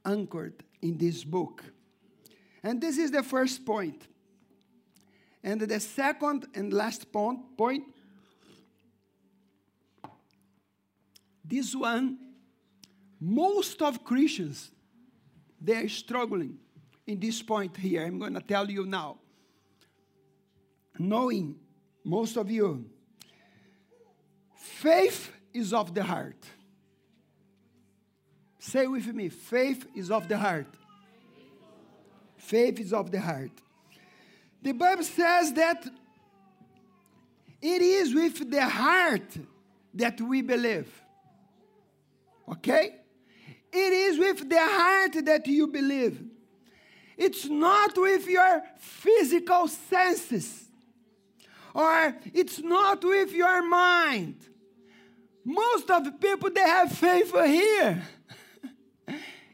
anchored 0.06 0.64
in 0.82 0.98
this 0.98 1.24
book. 1.24 1.64
And 2.64 2.82
this 2.82 2.98
is 2.98 3.12
the 3.12 3.24
first 3.24 3.66
point. 3.66 4.08
And 5.44 5.62
the 5.62 5.80
second 5.80 6.48
and 6.54 6.72
last 6.72 7.12
point, 7.12 7.58
point 7.58 7.84
this 11.44 11.76
one, 11.76 12.18
most 13.20 13.82
of 13.82 14.04
Christians, 14.04 14.72
they 15.60 15.76
are 15.76 15.90
struggling 15.90 16.58
in 17.08 17.20
this 17.20 17.42
point 17.42 17.76
here. 17.76 18.06
I'm 18.06 18.20
going 18.20 18.34
to 18.34 18.42
tell 18.42 18.70
you 18.70 18.86
now. 18.86 19.18
Knowing, 20.98 21.56
most 22.04 22.38
of 22.38 22.52
you, 22.52 22.86
faith 24.56 25.32
is 25.54 25.74
of 25.74 25.94
the 25.94 26.04
heart. 26.04 26.46
Say 28.64 28.86
with 28.86 29.08
me 29.08 29.28
faith 29.28 29.88
is 29.96 30.12
of 30.12 30.28
the 30.28 30.38
heart. 30.38 30.68
Faith 32.38 32.80
is 32.80 32.94
of 32.94 33.10
the 33.10 33.20
heart. 33.20 33.50
The 34.62 34.72
Bible 34.72 35.04
says 35.04 35.52
that 35.54 35.84
it 37.60 37.82
is 37.82 38.14
with 38.14 38.52
the 38.52 38.64
heart 38.64 39.36
that 39.96 40.22
we 40.22 40.44
believe. 40.44 40.88
Okay? 42.48 42.98
It 43.74 43.94
is 43.94 44.20
with 44.20 44.48
the 44.48 44.62
heart 44.62 45.26
that 45.26 45.48
you 45.48 45.66
believe. 45.66 46.24
It's 47.18 47.46
not 47.48 47.98
with 47.98 48.28
your 48.28 48.62
physical 48.78 49.68
senses, 49.70 50.66
or 51.74 52.16
it's 52.32 52.60
not 52.60 53.04
with 53.04 53.34
your 53.34 53.64
mind. 53.68 54.36
Most 55.44 55.90
of 55.90 56.04
the 56.04 56.12
people 56.12 56.52
they 56.52 56.62
have 56.62 56.92
faith 56.92 57.32
here. 57.32 58.04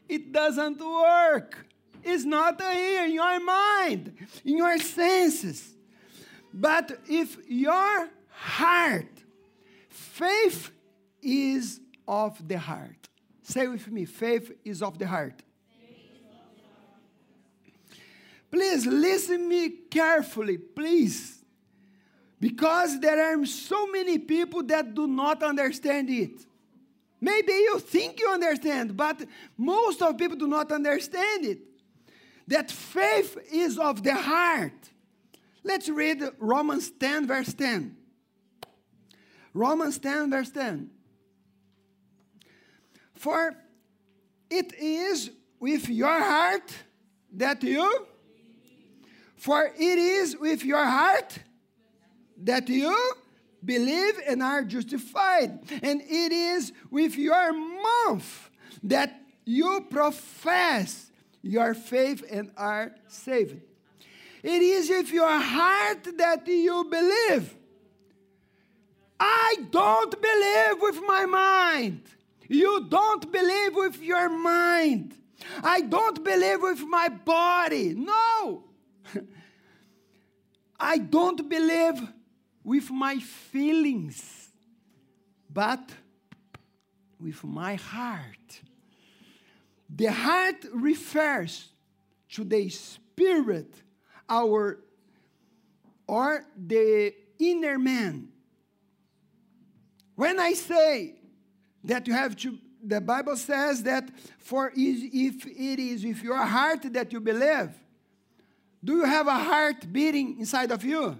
It 0.08 0.32
doesn't 0.32 0.80
work. 0.80 1.66
It's 2.02 2.24
not 2.24 2.60
here 2.60 3.04
in 3.04 3.12
your 3.12 3.40
mind, 3.40 4.14
in 4.44 4.56
your 4.56 4.78
senses. 4.78 5.74
But 6.52 6.98
if 7.08 7.36
your 7.48 8.08
heart, 8.30 9.12
faith 9.88 10.70
is 11.20 11.80
of 12.06 12.46
the 12.46 12.58
heart. 12.58 13.08
Say 13.42 13.66
with 13.66 13.90
me, 13.90 14.04
faith 14.04 14.52
is 14.64 14.82
of 14.82 14.98
the 14.98 15.06
heart. 15.06 15.42
Please 18.50 18.86
listen 18.86 19.46
me 19.46 19.68
carefully, 19.90 20.56
please. 20.56 21.44
Because 22.40 22.98
there 23.00 23.22
are 23.22 23.44
so 23.44 23.86
many 23.88 24.18
people 24.18 24.62
that 24.64 24.94
do 24.94 25.06
not 25.06 25.42
understand 25.42 26.08
it. 26.08 26.46
Maybe 27.20 27.52
you 27.52 27.78
think 27.80 28.20
you 28.20 28.28
understand, 28.28 28.96
but 28.96 29.24
most 29.56 30.00
of 30.02 30.16
people 30.16 30.36
do 30.36 30.46
not 30.46 30.70
understand 30.70 31.44
it. 31.44 31.58
That 32.46 32.70
faith 32.70 33.36
is 33.52 33.78
of 33.78 34.02
the 34.02 34.14
heart. 34.14 34.90
Let's 35.64 35.88
read 35.88 36.22
Romans 36.38 36.90
10, 36.90 37.26
verse 37.26 37.52
10. 37.52 37.96
Romans 39.52 39.98
10, 39.98 40.30
verse 40.30 40.50
10. 40.50 40.90
For 43.14 43.54
it 44.48 44.72
is 44.74 45.30
with 45.58 45.88
your 45.88 46.22
heart 46.22 46.72
that 47.32 47.62
you, 47.62 48.06
for 49.36 49.72
it 49.76 49.98
is 49.98 50.36
with 50.36 50.64
your 50.64 50.84
heart 50.84 51.38
that 52.44 52.68
you 52.68 52.96
believe 53.64 54.20
and 54.26 54.42
are 54.42 54.64
justified, 54.64 55.58
and 55.82 56.00
it 56.02 56.32
is 56.32 56.72
with 56.90 57.16
your 57.16 57.52
mouth 57.52 58.50
that 58.82 59.20
you 59.44 59.86
profess 59.90 61.10
your 61.42 61.74
faith 61.74 62.24
and 62.30 62.50
are 62.56 62.94
saved. 63.08 63.60
It 64.42 64.62
is 64.62 64.88
with 64.88 65.10
your 65.10 65.40
heart 65.40 66.06
that 66.18 66.46
you 66.46 66.86
believe. 66.90 67.56
I 69.18 69.56
don't 69.70 70.14
believe 70.22 70.82
with 70.82 71.00
my 71.06 71.26
mind. 71.26 72.02
You 72.48 72.86
don't 72.88 73.30
believe 73.30 73.74
with 73.74 74.00
your 74.00 74.28
mind. 74.28 75.14
I 75.62 75.80
don't 75.82 76.22
believe 76.22 76.62
with 76.62 76.80
my 76.86 77.08
body. 77.08 77.94
No. 77.94 78.64
I 80.80 80.98
don't 80.98 81.48
believe 81.48 82.00
with 82.68 82.90
my 82.90 83.18
feelings, 83.18 84.50
but 85.48 85.90
with 87.18 87.42
my 87.42 87.76
heart. 87.76 88.60
The 89.88 90.12
heart 90.12 90.66
refers 90.74 91.70
to 92.32 92.44
the 92.44 92.68
spirit, 92.68 93.74
our 94.28 94.80
or 96.06 96.44
the 96.54 97.14
inner 97.38 97.78
man. 97.78 98.28
When 100.14 100.38
I 100.38 100.52
say 100.52 101.14
that 101.84 102.06
you 102.06 102.12
have 102.12 102.36
to, 102.36 102.58
the 102.84 103.00
Bible 103.00 103.36
says 103.36 103.82
that 103.84 104.10
for 104.40 104.72
if 104.76 105.46
it 105.46 105.78
is 105.78 106.04
with 106.04 106.22
your 106.22 106.44
heart 106.44 106.92
that 106.92 107.14
you 107.14 107.20
believe, 107.20 107.70
do 108.84 108.96
you 108.96 109.04
have 109.04 109.26
a 109.26 109.38
heart 109.38 109.90
beating 109.90 110.38
inside 110.38 110.70
of 110.70 110.84
you? 110.84 111.16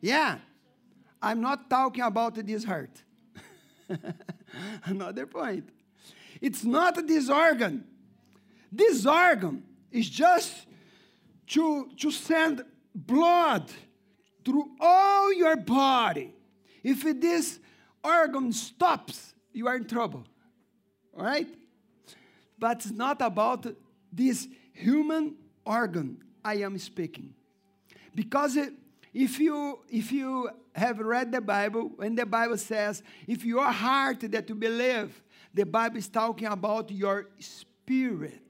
Yeah. 0.00 0.38
I'm 1.22 1.40
not 1.40 1.68
talking 1.68 2.02
about 2.02 2.34
this 2.34 2.64
heart. 2.64 3.02
Another 4.84 5.26
point. 5.26 5.68
It's 6.40 6.64
not 6.64 7.06
this 7.06 7.28
organ. 7.28 7.84
This 8.72 9.04
organ 9.04 9.62
is 9.90 10.08
just 10.08 10.66
to, 11.48 11.88
to 11.98 12.10
send 12.10 12.64
blood 12.94 13.70
through 14.44 14.70
all 14.80 15.32
your 15.32 15.56
body. 15.56 16.32
If 16.82 17.02
this 17.20 17.58
organ 18.02 18.52
stops, 18.52 19.34
you 19.52 19.66
are 19.66 19.76
in 19.76 19.86
trouble. 19.86 20.24
All 21.16 21.24
right? 21.24 21.48
But 22.58 22.78
it's 22.78 22.90
not 22.90 23.20
about 23.20 23.66
this 24.12 24.48
human 24.72 25.36
organ 25.64 26.22
I 26.44 26.56
am 26.56 26.78
speaking. 26.78 27.34
Because 28.14 28.56
if 29.12 29.38
you, 29.38 29.80
if 29.88 30.12
you 30.12 30.50
have 30.74 30.98
read 30.98 31.32
the 31.32 31.40
Bible, 31.40 31.90
when 31.96 32.14
the 32.14 32.26
Bible 32.26 32.58
says, 32.58 33.02
if 33.26 33.44
your 33.44 33.70
heart 33.70 34.20
that 34.20 34.48
you 34.48 34.54
believe, 34.54 35.22
the 35.52 35.66
Bible 35.66 35.98
is 35.98 36.08
talking 36.08 36.46
about 36.46 36.90
your 36.90 37.28
spirit. 37.38 38.44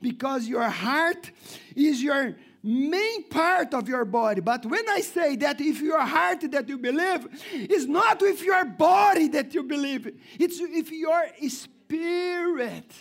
Because 0.00 0.48
your 0.48 0.68
heart 0.68 1.30
is 1.74 2.02
your 2.02 2.36
main 2.62 3.28
part 3.28 3.74
of 3.74 3.88
your 3.88 4.04
body. 4.04 4.40
But 4.40 4.64
when 4.66 4.88
I 4.88 5.00
say 5.00 5.36
that 5.36 5.60
if 5.60 5.80
your 5.80 6.00
heart 6.00 6.50
that 6.50 6.68
you 6.68 6.78
believe 6.78 7.28
is 7.52 7.86
not 7.86 8.20
with 8.20 8.42
your 8.42 8.64
body 8.64 9.28
that 9.28 9.54
you 9.54 9.64
believe, 9.64 10.14
it's 10.38 10.60
with 10.60 10.90
your 10.90 11.26
spirit. 11.48 12.92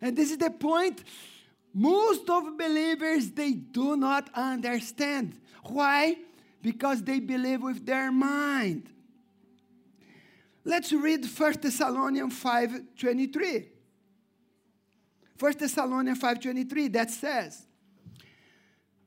And 0.00 0.16
this 0.16 0.30
is 0.30 0.38
the 0.38 0.50
point 0.50 1.04
most 1.72 2.28
of 2.30 2.56
believers 2.56 3.30
they 3.32 3.52
do 3.52 3.96
not 3.96 4.30
understand. 4.34 5.38
Why? 5.68 6.16
Because 6.62 7.02
they 7.02 7.20
believe 7.20 7.62
with 7.62 7.84
their 7.84 8.10
mind. 8.10 8.90
Let's 10.64 10.92
read 10.92 11.24
1 11.24 11.62
Thessalonians 11.62 12.34
5:23. 12.34 13.68
1 15.38 15.58
Thessalonians 15.58 16.18
5:23 16.18 16.88
that 16.88 17.10
says, 17.10 17.66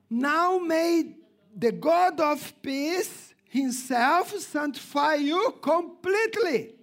"Now 0.10 0.58
may 0.60 1.16
the 1.56 1.72
God 1.72 2.20
of 2.20 2.54
peace 2.62 3.34
himself 3.50 4.38
sanctify 4.40 5.16
you 5.16 5.58
completely, 5.62 6.76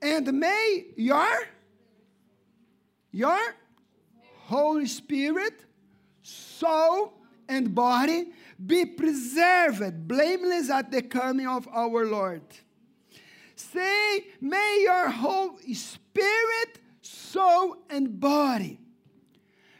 and 0.00 0.32
may 0.32 0.86
your 0.96 1.48
your 3.12 3.38
Holy 4.46 4.86
Spirit, 4.86 5.64
soul, 6.22 7.17
and 7.48 7.74
body 7.74 8.32
be 8.64 8.84
preserved 8.84 10.06
blameless 10.06 10.70
at 10.70 10.90
the 10.90 11.02
coming 11.02 11.46
of 11.46 11.66
our 11.68 12.04
Lord." 12.04 12.42
Say, 13.56 14.26
may 14.40 14.82
your 14.82 15.10
whole 15.10 15.58
spirit, 15.72 16.78
soul, 17.02 17.78
and 17.90 18.20
body. 18.20 18.78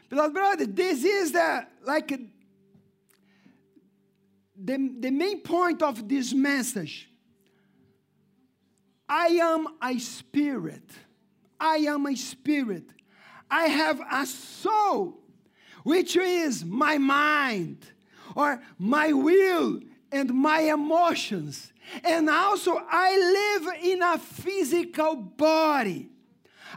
Beloved 0.09 0.33
brother, 0.33 0.65
this 0.65 1.03
is 1.05 1.31
the 1.31 1.65
like 1.85 2.09
the, 4.61 4.89
the 4.99 5.11
main 5.11 5.41
point 5.41 5.81
of 5.81 6.09
this 6.09 6.33
message. 6.33 7.09
I 9.07 9.27
am 9.27 9.67
a 9.81 9.97
spirit. 9.97 10.83
I 11.59 11.77
am 11.77 12.05
a 12.05 12.15
spirit. 12.15 12.89
I 13.49 13.65
have 13.65 14.01
a 14.11 14.25
soul, 14.25 15.18
which 15.89 16.15
is 16.15 16.63
my 16.63 16.99
mind, 16.99 17.83
or 18.35 18.61
my 18.77 19.11
will, 19.11 19.79
and 20.11 20.31
my 20.31 20.59
emotions. 20.59 21.73
And 22.03 22.29
also, 22.29 22.79
I 22.87 23.09
live 23.17 23.83
in 23.83 24.03
a 24.03 24.19
physical 24.19 25.15
body. 25.15 26.07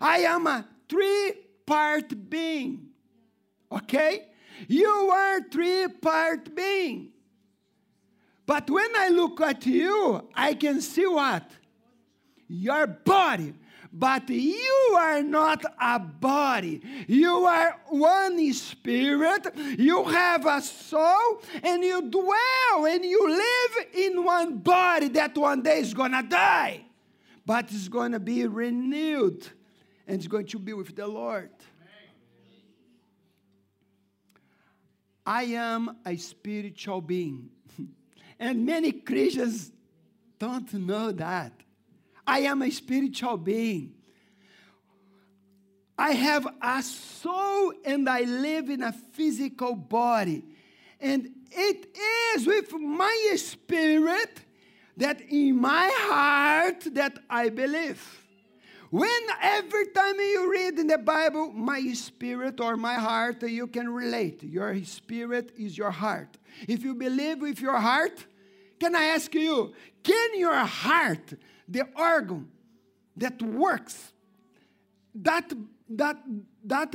I 0.01 0.21
am 0.21 0.47
a 0.47 0.67
three 0.89 1.35
part 1.67 2.31
being. 2.31 2.89
Okay? 3.71 4.29
You 4.67 4.89
are 4.89 5.43
three 5.43 5.89
part 5.89 6.55
being. 6.55 7.11
But 8.47 8.71
when 8.71 8.97
I 8.97 9.09
look 9.11 9.43
at 9.43 9.67
you, 9.67 10.27
I 10.35 10.55
can 10.55 10.81
see 10.81 11.07
what? 11.07 11.51
Your 12.49 12.87
body. 12.87 13.53
But 13.93 14.31
you 14.31 14.97
are 14.99 15.23
not 15.23 15.63
a 15.79 15.99
body. 15.99 16.81
You 17.07 17.45
are 17.45 17.79
one 17.89 18.53
spirit. 18.55 19.55
You 19.79 20.05
have 20.05 20.47
a 20.47 20.63
soul 20.63 21.43
and 21.63 21.85
you 21.85 22.01
dwell 22.09 22.87
and 22.87 23.05
you 23.05 23.29
live 23.29 23.87
in 23.93 24.25
one 24.25 24.59
body 24.59 25.09
that 25.09 25.37
one 25.37 25.63
day 25.63 25.81
is 25.81 25.93
going 25.93 26.13
to 26.13 26.23
die. 26.23 26.87
But 27.45 27.67
it's 27.71 27.89
going 27.89 28.13
to 28.13 28.21
be 28.21 28.47
renewed 28.47 29.47
and 30.07 30.17
it's 30.17 30.27
going 30.27 30.47
to 30.47 30.59
be 30.59 30.73
with 30.73 30.97
the 30.97 31.07
Lord. 31.07 31.51
I 35.27 35.45
am 35.45 35.99
a 36.07 36.17
spiritual 36.17 37.03
being. 37.03 37.51
and 38.39 38.65
many 38.65 38.93
Christians 38.93 39.71
don't 40.39 40.73
know 40.73 41.13
that. 41.13 41.53
I 42.27 42.41
am 42.41 42.63
a 42.63 42.71
spiritual 42.71 43.37
being. 43.37 43.95
I 45.99 46.13
have 46.13 46.47
a 46.61 46.83
soul 46.83 47.73
and 47.85 48.09
I 48.09 48.23
live 48.23 48.71
in 48.71 48.83
a 48.83 48.93
physical 48.93 49.75
body. 49.75 50.45
And 51.01 51.31
it 51.51 51.97
is 52.35 52.47
with 52.47 52.73
my 52.73 53.35
spirit 53.37 54.41
that 54.97 55.21
in 55.21 55.61
my 55.61 55.91
heart 55.95 56.87
that 56.95 57.19
I 57.29 57.49
believe. 57.49 58.23
When 58.91 59.23
every 59.41 59.87
time 59.87 60.17
you 60.21 60.53
read 60.53 60.79
in 60.79 60.87
the 60.87 60.99
Bible, 60.99 61.51
my 61.51 61.81
spirit 61.95 62.61
or 62.61 62.77
my 62.77 62.95
heart, 62.95 63.43
you 63.43 63.67
can 63.67 63.89
relate. 63.89 64.43
Your 64.43 64.85
spirit 64.85 65.53
is 65.57 65.79
your 65.79 65.91
heart. 65.91 66.37
If 66.69 66.85
you 66.85 66.95
believe 66.95 67.41
with 67.41 67.59
your 67.61 67.79
heart, 67.79 68.27
can 68.79 68.95
I 68.95 69.05
ask 69.05 69.33
you, 69.35 69.73
can 70.03 70.39
your 70.39 70.57
heart, 70.57 71.33
the 71.69 71.87
organ 71.97 72.49
that 73.17 73.41
works, 73.43 74.13
that 75.15 75.53
that 75.89 76.17
that 76.65 76.95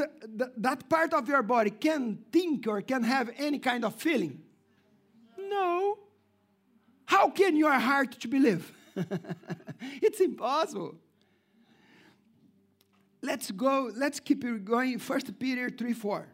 that, 0.57 0.89
part 0.89 1.13
of 1.13 1.27
your 1.27 1.43
body 1.43 1.69
can 1.69 2.19
think 2.31 2.67
or 2.67 2.81
can 2.81 3.03
have 3.03 3.29
any 3.37 3.59
kind 3.59 3.85
of 3.85 3.95
feeling? 3.95 4.41
No. 5.37 5.97
How 7.05 7.29
can 7.29 7.55
your 7.55 7.73
heart 7.73 8.19
to 8.19 8.27
believe? 8.27 8.71
it's 10.01 10.19
impossible. 10.19 10.95
Let's 13.21 13.51
go, 13.51 13.91
let's 13.95 14.19
keep 14.19 14.43
it 14.43 14.65
going. 14.65 14.99
First 14.99 15.37
Peter 15.39 15.69
3 15.69 15.93
4. 15.93 16.27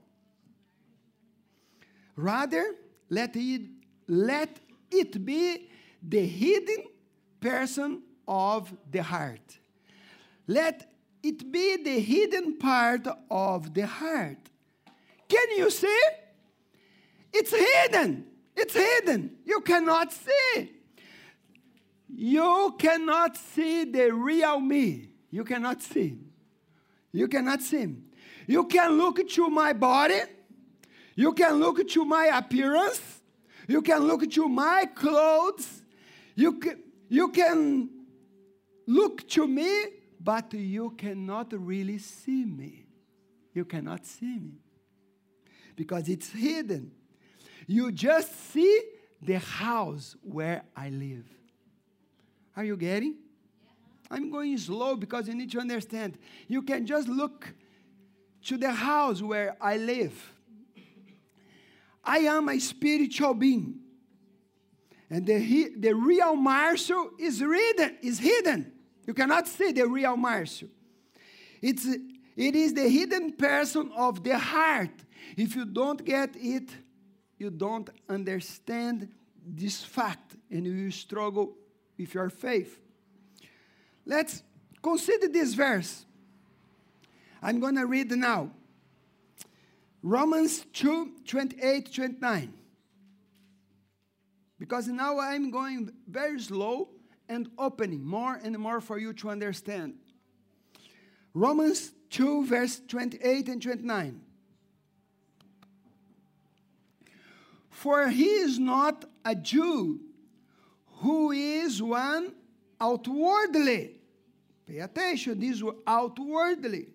Rather, 2.15 2.76
let 3.10 3.36
it, 3.36 3.62
let 4.08 4.60
it 4.91 5.26
be 5.26 5.69
the 6.02 6.26
hidden 6.26 6.86
person 7.39 8.04
of 8.27 8.73
the 8.91 9.03
heart. 9.03 9.59
Let 10.47 10.89
it 11.21 11.51
be 11.51 11.77
the 11.77 11.99
hidden 11.99 12.57
part 12.57 13.07
of 13.29 13.73
the 13.73 13.88
heart. 13.88 14.38
Can 15.29 15.57
you 15.57 15.69
see? 15.69 16.01
It's 17.31 17.51
hidden. 17.51 18.25
It's 18.55 18.73
hidden. 18.73 19.38
You 19.45 19.62
cannot 19.62 20.13
see. 20.13 20.71
You 22.07 22.75
cannot 22.77 23.38
see 23.38 23.86
the 23.86 24.13
real 24.13 24.59
me. 24.59 25.09
You 25.31 25.43
cannot 25.43 25.81
see. 25.81 26.19
You 27.12 27.27
cannot 27.27 27.62
see. 27.62 27.95
You 28.45 28.65
can 28.65 28.97
look 28.97 29.27
to 29.29 29.49
my 29.49 29.73
body. 29.73 30.19
You 31.15 31.33
can 31.33 31.55
look 31.55 31.88
to 31.88 32.05
my 32.05 32.25
appearance. 32.25 33.01
You 33.67 33.81
can 33.81 34.01
look 34.01 34.29
to 34.31 34.49
my 34.49 34.86
clothes. 34.93 35.81
You 36.36 36.53
can, 36.53 36.83
you 37.09 37.29
can 37.29 37.89
look 38.88 39.28
to 39.30 39.48
me, 39.48 39.86
but 40.19 40.54
you 40.54 40.91
cannot 40.91 41.54
really 41.54 41.98
see 41.98 42.46
me. 42.46 42.86
You 43.54 43.65
cannot 43.65 44.06
see 44.06 44.39
me 44.39 44.60
because 45.76 46.10
it's 46.10 46.30
hidden. 46.30 46.91
You 47.67 47.91
just 47.91 48.52
see 48.52 48.82
the 49.22 49.39
house 49.39 50.15
where 50.22 50.63
I 50.76 50.89
live. 50.89 51.26
Are 52.56 52.63
you 52.63 52.78
getting? 52.78 53.15
I'm 54.12 54.30
going 54.30 54.58
slow 54.58 54.96
because 54.96 55.28
you 55.28 55.36
need 55.36 55.52
to 55.52 55.60
understand. 55.60 56.17
You 56.48 56.62
can 56.62 56.86
just 56.86 57.08
look 57.08 57.54
to 58.46 58.58
the 58.58 58.72
house 58.72 59.22
where 59.22 59.56
I 59.60 59.78
live. 59.78 60.34
I 62.04 62.19
am 62.19 62.50
a 62.50 62.60
spiritual 62.60 63.34
being. 63.34 63.80
And 65.10 65.26
the, 65.26 65.72
the 65.78 65.93
real 65.93 66.36
Marcio 66.36 67.12
is 67.19 67.39
hidden, 67.39 67.98
is 68.02 68.19
hidden. 68.19 68.72
You 69.06 69.13
cannot 69.13 69.48
see 69.48 69.72
the 69.72 69.88
real 69.88 70.16
Marcio. 70.16 70.70
It's, 71.62 71.86
it 71.86 72.56
is 72.56 72.74
the 72.74 72.88
hidden 72.88 73.34
person 73.34 73.92
of 73.96 74.24
the 74.24 74.38
heart. 74.38 74.92
If 75.38 75.56
you 75.56 75.66
don't 75.66 76.04
get 76.04 76.36
it, 76.36 76.70
you 77.38 77.50
don't 77.50 77.89
understand 78.10 79.10
this 79.46 79.84
fact 79.84 80.36
and 80.50 80.66
you 80.66 80.92
struggle 80.92 81.56
with 81.98 82.13
your 82.13 82.30
faith. 82.30 82.80
Let's 84.06 84.44
consider 84.82 85.28
this 85.28 85.54
verse. 85.54 86.06
I'm 87.42 87.60
going 87.60 87.76
to 87.76 87.86
read 87.86 88.12
now. 88.12 88.52
Romans 90.02 90.66
2 90.74 91.12
28 91.26 91.94
29. 91.94 92.54
Because 94.60 94.88
now 94.88 95.20
I'm 95.20 95.52
going 95.52 95.92
very 96.08 96.39
slow 96.39 96.89
and 97.34 97.50
opening 97.58 98.06
more 98.06 98.39
and 98.41 98.58
more 98.58 98.80
for 98.80 98.98
you 98.98 99.12
to 99.13 99.30
understand. 99.30 99.96
Romans 101.34 101.91
2, 102.12 102.46
verse 102.46 102.82
28 102.88 103.50
and 103.50 103.62
29. 103.62 104.22
For 107.69 108.08
he 108.08 108.26
is 108.26 108.60
not 108.60 109.04
a 109.26 109.36
Jew 109.36 110.00
who 111.00 111.32
is 111.32 111.82
one 111.82 112.34
outwardly. 112.80 113.96
Pay 114.65 114.80
attention, 114.80 115.39
this 115.39 115.62
outwardly. 115.86 116.88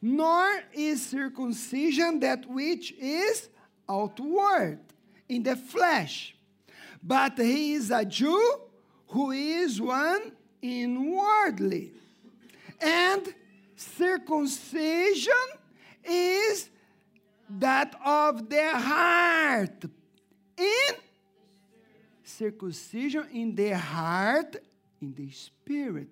Nor 0.00 0.62
is 0.74 1.06
circumcision 1.06 2.20
that 2.20 2.46
which 2.48 2.92
is 2.92 3.48
outward 3.88 4.78
in 5.28 5.42
the 5.42 5.56
flesh, 5.56 6.36
but 7.02 7.38
he 7.38 7.72
is 7.72 7.90
a 7.90 8.04
Jew 8.04 8.60
who 9.14 9.30
is 9.30 9.80
one 9.80 10.32
inwardly. 10.60 11.92
And 12.80 13.32
circumcision 13.76 15.46
is 16.04 16.68
that 17.48 17.94
of 18.04 18.50
the 18.50 18.70
heart. 18.72 19.84
In 20.58 20.94
circumcision 22.24 23.26
in 23.32 23.54
the 23.54 23.78
heart 23.78 24.56
in 25.00 25.14
the 25.14 25.30
spirit. 25.30 26.08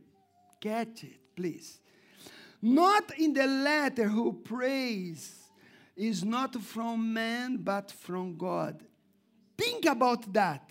Get 0.60 1.02
it, 1.02 1.34
please. 1.34 1.80
Not 2.62 3.18
in 3.18 3.32
the 3.32 3.48
letter 3.48 4.06
who 4.06 4.32
prays 4.32 5.42
is 5.96 6.22
not 6.22 6.54
from 6.62 7.12
man 7.12 7.56
but 7.56 7.90
from 7.90 8.36
God. 8.36 8.80
Think 9.58 9.86
about 9.86 10.32
that. 10.32 10.70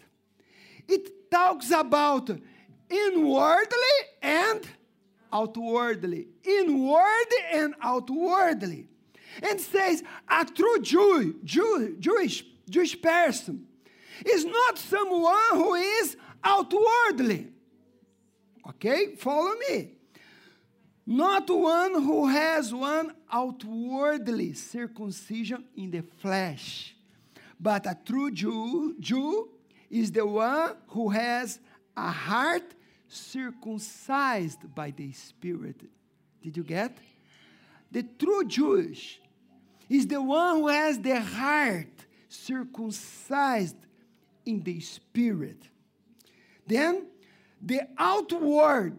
It 0.87 1.20
talks 1.31 1.71
about 1.71 2.29
inwardly 2.89 3.97
and 4.21 4.67
outwardly. 5.31 6.27
Inward 6.43 7.27
and 7.53 7.73
outwardly. 7.81 8.87
And 9.41 9.59
says 9.59 10.03
a 10.27 10.45
true 10.45 10.81
Jew, 10.81 11.39
Jew, 11.43 11.95
Jewish, 11.99 12.43
Jewish 12.69 13.01
person 13.01 13.65
is 14.25 14.43
not 14.45 14.77
someone 14.77 15.51
who 15.53 15.75
is 15.75 16.17
outwardly. 16.43 17.47
Okay, 18.67 19.15
follow 19.15 19.53
me. 19.69 19.93
Not 21.07 21.49
one 21.49 21.93
who 21.93 22.27
has 22.27 22.73
one 22.73 23.13
outwardly 23.31 24.53
circumcision 24.53 25.65
in 25.75 25.91
the 25.91 26.01
flesh, 26.01 26.95
but 27.59 27.85
a 27.85 27.97
true 28.05 28.31
Jew, 28.31 28.95
Jew 28.99 29.49
is 29.91 30.11
the 30.11 30.25
one 30.25 30.75
who 30.87 31.09
has 31.09 31.59
a 31.95 32.09
heart 32.09 32.73
circumcised 33.07 34.73
by 34.73 34.91
the 34.91 35.11
Spirit. 35.11 35.81
Did 36.41 36.57
you 36.57 36.63
get? 36.63 36.97
The 37.91 38.03
true 38.03 38.45
Jewish 38.45 39.19
is 39.89 40.07
the 40.07 40.21
one 40.21 40.57
who 40.57 40.67
has 40.69 40.97
the 40.97 41.19
heart 41.19 42.05
circumcised 42.29 43.75
in 44.45 44.63
the 44.63 44.79
Spirit. 44.79 45.61
Then 46.65 47.07
the 47.61 47.81
outward, 47.97 48.95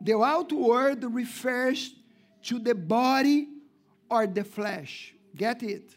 the 0.00 0.18
outward 0.18 1.04
refers 1.04 1.94
to 2.44 2.58
the 2.58 2.74
body 2.74 3.48
or 4.10 4.26
the 4.26 4.44
flesh. 4.44 5.14
Get 5.36 5.62
it? 5.62 5.94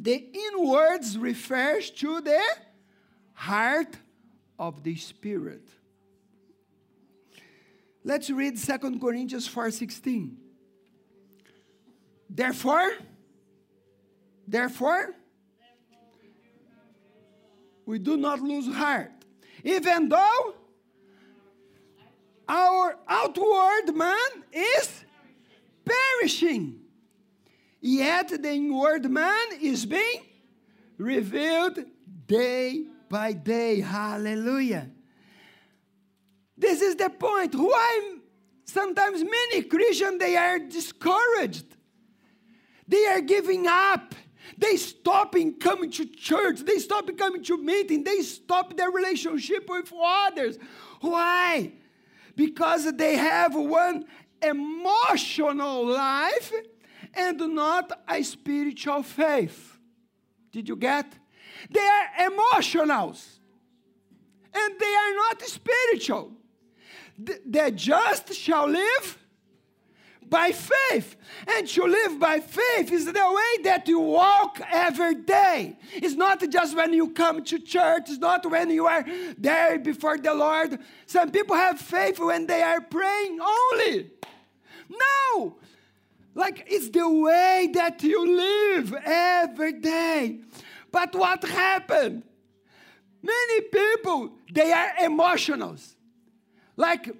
The 0.00 0.14
inwards 0.14 1.18
refers 1.18 1.90
to 1.90 2.20
the 2.20 2.40
heart 3.32 3.96
of 4.56 4.84
the 4.84 4.94
spirit. 4.94 5.66
Let's 8.04 8.30
read 8.30 8.56
2 8.56 9.00
Corinthians 9.00 9.48
4:16. 9.48 10.36
Therefore, 12.30 12.92
therefore, 14.46 15.16
we 17.84 17.98
do 17.98 18.16
not 18.16 18.40
lose 18.40 18.72
heart. 18.72 19.10
Even 19.64 20.08
though 20.08 20.54
our 22.48 22.96
outward 23.08 23.96
man 23.96 24.44
is 24.52 25.04
perishing, 25.84 26.77
yet 27.80 28.28
the 28.28 28.50
inward 28.50 29.10
man 29.10 29.46
is 29.60 29.86
being 29.86 30.22
revealed 30.96 31.78
day 32.26 32.86
by 33.08 33.32
day. 33.32 33.80
Hallelujah. 33.80 34.90
This 36.56 36.82
is 36.82 36.96
the 36.96 37.10
point. 37.10 37.54
Why 37.54 38.16
sometimes 38.64 39.22
many 39.22 39.62
Christians 39.62 40.18
they 40.18 40.36
are 40.36 40.58
discouraged. 40.58 41.76
They 42.86 43.06
are 43.06 43.20
giving 43.20 43.66
up. 43.66 44.14
They 44.56 44.76
stop 44.76 45.36
in 45.36 45.54
coming 45.54 45.90
to 45.92 46.06
church. 46.06 46.60
They 46.60 46.78
stop 46.78 47.08
in 47.08 47.16
coming 47.16 47.44
to 47.44 47.58
meeting. 47.58 48.02
They 48.02 48.22
stop 48.22 48.76
their 48.76 48.90
relationship 48.90 49.68
with 49.68 49.92
others. 49.96 50.58
Why? 51.00 51.72
Because 52.34 52.90
they 52.94 53.16
have 53.16 53.54
one 53.54 54.06
emotional 54.42 55.86
life 55.86 56.52
and 57.14 57.38
not 57.54 58.04
a 58.08 58.22
spiritual 58.22 59.02
faith. 59.02 59.78
Did 60.52 60.68
you 60.68 60.76
get? 60.76 61.12
They 61.70 61.80
are 61.80 62.30
emotionals 62.30 63.38
and 64.54 64.74
they 64.78 64.94
are 64.94 65.14
not 65.14 65.42
spiritual. 65.42 66.32
The, 67.18 67.72
just 67.72 68.32
shall 68.34 68.68
live 68.68 69.18
by 70.28 70.52
faith. 70.52 71.16
And 71.46 71.66
to 71.66 71.84
live 71.84 72.18
by 72.18 72.40
faith 72.40 72.92
is 72.92 73.06
the 73.06 73.12
way 73.12 73.62
that 73.64 73.88
you 73.88 73.98
walk 74.00 74.60
every 74.70 75.16
day. 75.16 75.76
It's 75.94 76.14
not 76.14 76.48
just 76.48 76.76
when 76.76 76.92
you 76.92 77.10
come 77.10 77.42
to 77.44 77.58
church, 77.58 78.04
it's 78.08 78.18
not 78.18 78.48
when 78.48 78.70
you 78.70 78.86
are 78.86 79.04
there 79.36 79.78
before 79.78 80.18
the 80.18 80.34
Lord. 80.34 80.78
Some 81.06 81.30
people 81.30 81.56
have 81.56 81.80
faith 81.80 82.18
when 82.18 82.46
they 82.46 82.62
are 82.62 82.80
praying 82.80 83.40
only. 83.40 84.10
No! 84.88 85.56
Like 86.38 86.66
it's 86.68 86.88
the 86.90 87.10
way 87.10 87.68
that 87.74 88.00
you 88.04 88.24
live 88.24 88.94
every 89.04 89.72
day. 89.72 90.38
But 90.92 91.12
what 91.16 91.42
happened? 91.42 92.22
Many 93.20 93.60
people, 93.62 94.30
they 94.52 94.70
are 94.70 94.90
emotionals. 95.00 95.96
Like, 96.76 97.10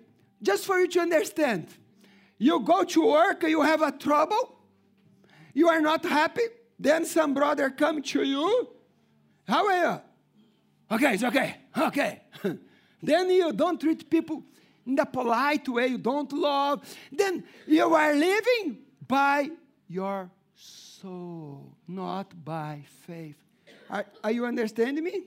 just 0.41 0.65
for 0.65 0.79
you 0.79 0.87
to 0.87 1.01
understand, 1.01 1.67
you 2.39 2.61
go 2.61 2.85
to 2.85 3.09
work, 3.09 3.43
you 3.43 3.61
have 3.63 3.83
a 3.83 3.91
trouble, 3.91 4.57
you 5.53 5.69
are 5.69 5.81
not 5.81 6.05
happy, 6.05 6.47
then 6.79 7.05
some 7.05 7.35
brother 7.35 7.71
come 7.71 8.01
to 8.01 8.23
you, 8.23 8.69
how 9.49 9.67
are 9.67 9.81
you? 9.83 10.01
Okay, 10.93 11.15
it's 11.15 11.25
okay, 11.25 11.57
okay. 11.77 12.23
then 13.03 13.31
you 13.31 13.53
don't 13.53 13.81
treat 13.81 14.09
people 14.09 14.45
in 14.87 14.95
the 14.95 15.05
polite 15.05 15.69
way, 15.69 15.89
you 15.89 15.99
don't 15.99 16.33
love. 16.33 16.83
Then 17.11 17.43
you 17.67 17.93
are 17.93 18.15
living 18.15 18.85
by 19.09 19.51
your 19.89 20.31
soul, 20.55 21.77
not 21.89 22.45
by 22.45 22.85
faith. 23.07 23.37
Are, 23.91 24.05
are 24.23 24.31
you 24.31 24.45
understanding 24.45 25.03
me? 25.03 25.23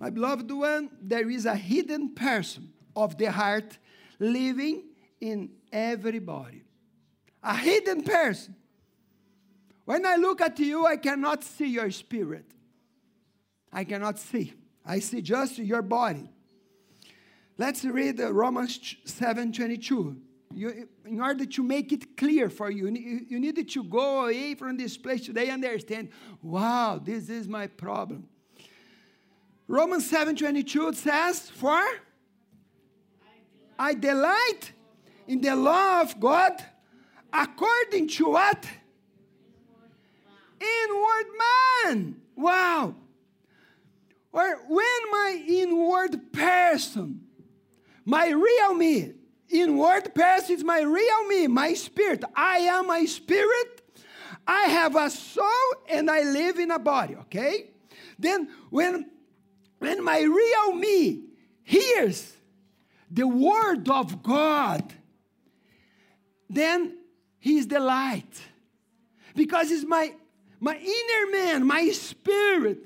My 0.00 0.10
beloved 0.10 0.50
one, 0.50 0.90
there 1.00 1.30
is 1.30 1.46
a 1.46 1.54
hidden 1.54 2.14
person 2.14 2.72
of 2.96 3.16
the 3.18 3.30
heart 3.30 3.78
living 4.18 4.84
in 5.20 5.50
everybody. 5.70 6.64
A 7.42 7.56
hidden 7.56 8.02
person. 8.02 8.56
When 9.84 10.06
I 10.06 10.16
look 10.16 10.40
at 10.40 10.58
you, 10.58 10.86
I 10.86 10.96
cannot 10.96 11.44
see 11.44 11.68
your 11.68 11.90
spirit. 11.90 12.46
I 13.72 13.84
cannot 13.84 14.18
see. 14.18 14.54
I 14.84 14.98
see 14.98 15.22
just 15.22 15.58
your 15.58 15.82
body. 15.82 16.28
Let's 17.58 17.84
read 17.84 18.18
Romans 18.18 18.96
7 19.04 19.52
22. 19.52 20.16
You, 20.54 20.88
in 21.04 21.20
order 21.20 21.44
to 21.44 21.62
make 21.62 21.92
it 21.92 22.16
clear 22.16 22.50
for 22.50 22.70
you, 22.70 22.86
you 23.28 23.40
need 23.40 23.68
to 23.68 23.84
go 23.84 24.24
away 24.24 24.54
from 24.54 24.76
this 24.76 24.96
place 24.96 25.24
today 25.26 25.48
and 25.48 25.64
understand, 25.64 26.10
wow, 26.42 27.00
this 27.02 27.28
is 27.28 27.48
my 27.48 27.66
problem. 27.66 28.28
Romans 29.68 30.08
7 30.08 30.36
22 30.36 30.92
says, 30.94 31.50
For 31.50 31.82
I 33.78 33.94
delight 33.94 34.72
in 35.26 35.40
the 35.40 35.56
law 35.56 36.00
of 36.02 36.18
God 36.20 36.62
according 37.32 38.08
to 38.08 38.30
what? 38.30 38.66
Inward 40.60 41.26
man. 41.86 42.16
Wow. 42.36 42.94
Or 44.32 44.56
when 44.68 45.10
my 45.10 45.44
inward 45.46 46.32
person, 46.32 47.22
my 48.04 48.28
real 48.30 48.74
me, 48.74 49.12
inward 49.52 50.14
person 50.14 50.56
is 50.56 50.64
my 50.64 50.80
real 50.80 51.26
me, 51.28 51.46
my 51.46 51.74
spirit. 51.74 52.24
I 52.34 52.58
am 52.58 52.86
my 52.86 53.04
spirit. 53.04 53.82
I 54.46 54.62
have 54.62 54.96
a 54.96 55.08
soul 55.10 55.46
and 55.88 56.10
I 56.10 56.22
live 56.22 56.58
in 56.58 56.70
a 56.70 56.78
body, 56.78 57.16
okay? 57.16 57.70
Then 58.18 58.48
when 58.70 59.06
when 59.82 60.04
my 60.04 60.20
real 60.20 60.74
me 60.74 61.24
hears 61.64 62.36
the 63.10 63.26
word 63.26 63.88
of 63.88 64.22
God, 64.22 64.92
then 66.48 66.98
he 67.40 67.58
is 67.58 67.66
the 67.66 67.80
light. 67.80 68.40
Because 69.34 69.72
it's 69.72 69.84
my, 69.84 70.12
my 70.60 70.76
inner 70.76 71.32
man, 71.32 71.66
my 71.66 71.88
spirit. 71.88 72.78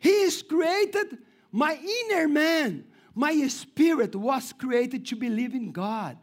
He 0.00 0.10
is 0.10 0.42
created, 0.42 1.18
my 1.52 1.76
inner 1.76 2.26
man, 2.26 2.86
my 3.14 3.46
spirit 3.48 4.14
was 4.14 4.52
created 4.52 5.06
to 5.06 5.16
believe 5.16 5.54
in 5.54 5.72
God, 5.72 6.16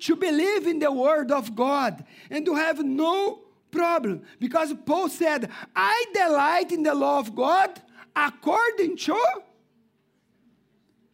to 0.00 0.16
believe 0.16 0.66
in 0.66 0.78
the 0.78 0.92
word 0.92 1.30
of 1.30 1.54
God, 1.54 2.04
and 2.30 2.44
to 2.44 2.54
have 2.54 2.84
no 2.84 3.40
problem. 3.70 4.22
Because 4.38 4.74
Paul 4.84 5.08
said, 5.08 5.50
I 5.74 6.04
delight 6.12 6.70
in 6.72 6.82
the 6.82 6.94
law 6.94 7.18
of 7.18 7.34
God 7.34 7.80
according 8.14 8.96
to 8.96 9.20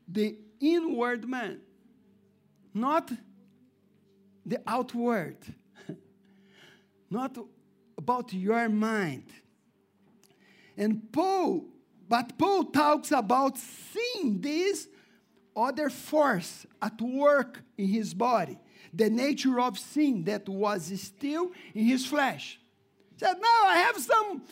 the 0.09 0.37
inward 0.61 1.29
man, 1.29 1.61
not 2.75 3.11
the 4.45 4.61
outward, 4.67 5.37
not 7.11 7.39
about 7.97 8.33
your 8.33 8.69
mind. 8.69 9.25
And 10.77 11.13
Paul, 11.13 11.65
but 12.09 12.37
Paul 12.37 12.65
talks 12.65 13.13
about 13.13 13.59
seeing 13.59 14.41
this 14.41 14.89
other 15.61 15.91
force 15.91 16.67
at 16.81 17.01
work 17.01 17.63
in 17.77 17.89
his 17.89 18.15
body, 18.15 18.59
the 18.93 19.11
nature 19.11 19.61
of 19.61 19.79
sin 19.79 20.25
that 20.25 20.49
was 20.49 20.93
still 21.01 21.51
in 21.75 21.85
his 21.85 22.07
flesh. 22.07 22.59
He 23.13 23.19
said, 23.19 23.35
Now 23.35 23.67
I 23.67 23.77
have 23.77 23.99
some 23.99 24.43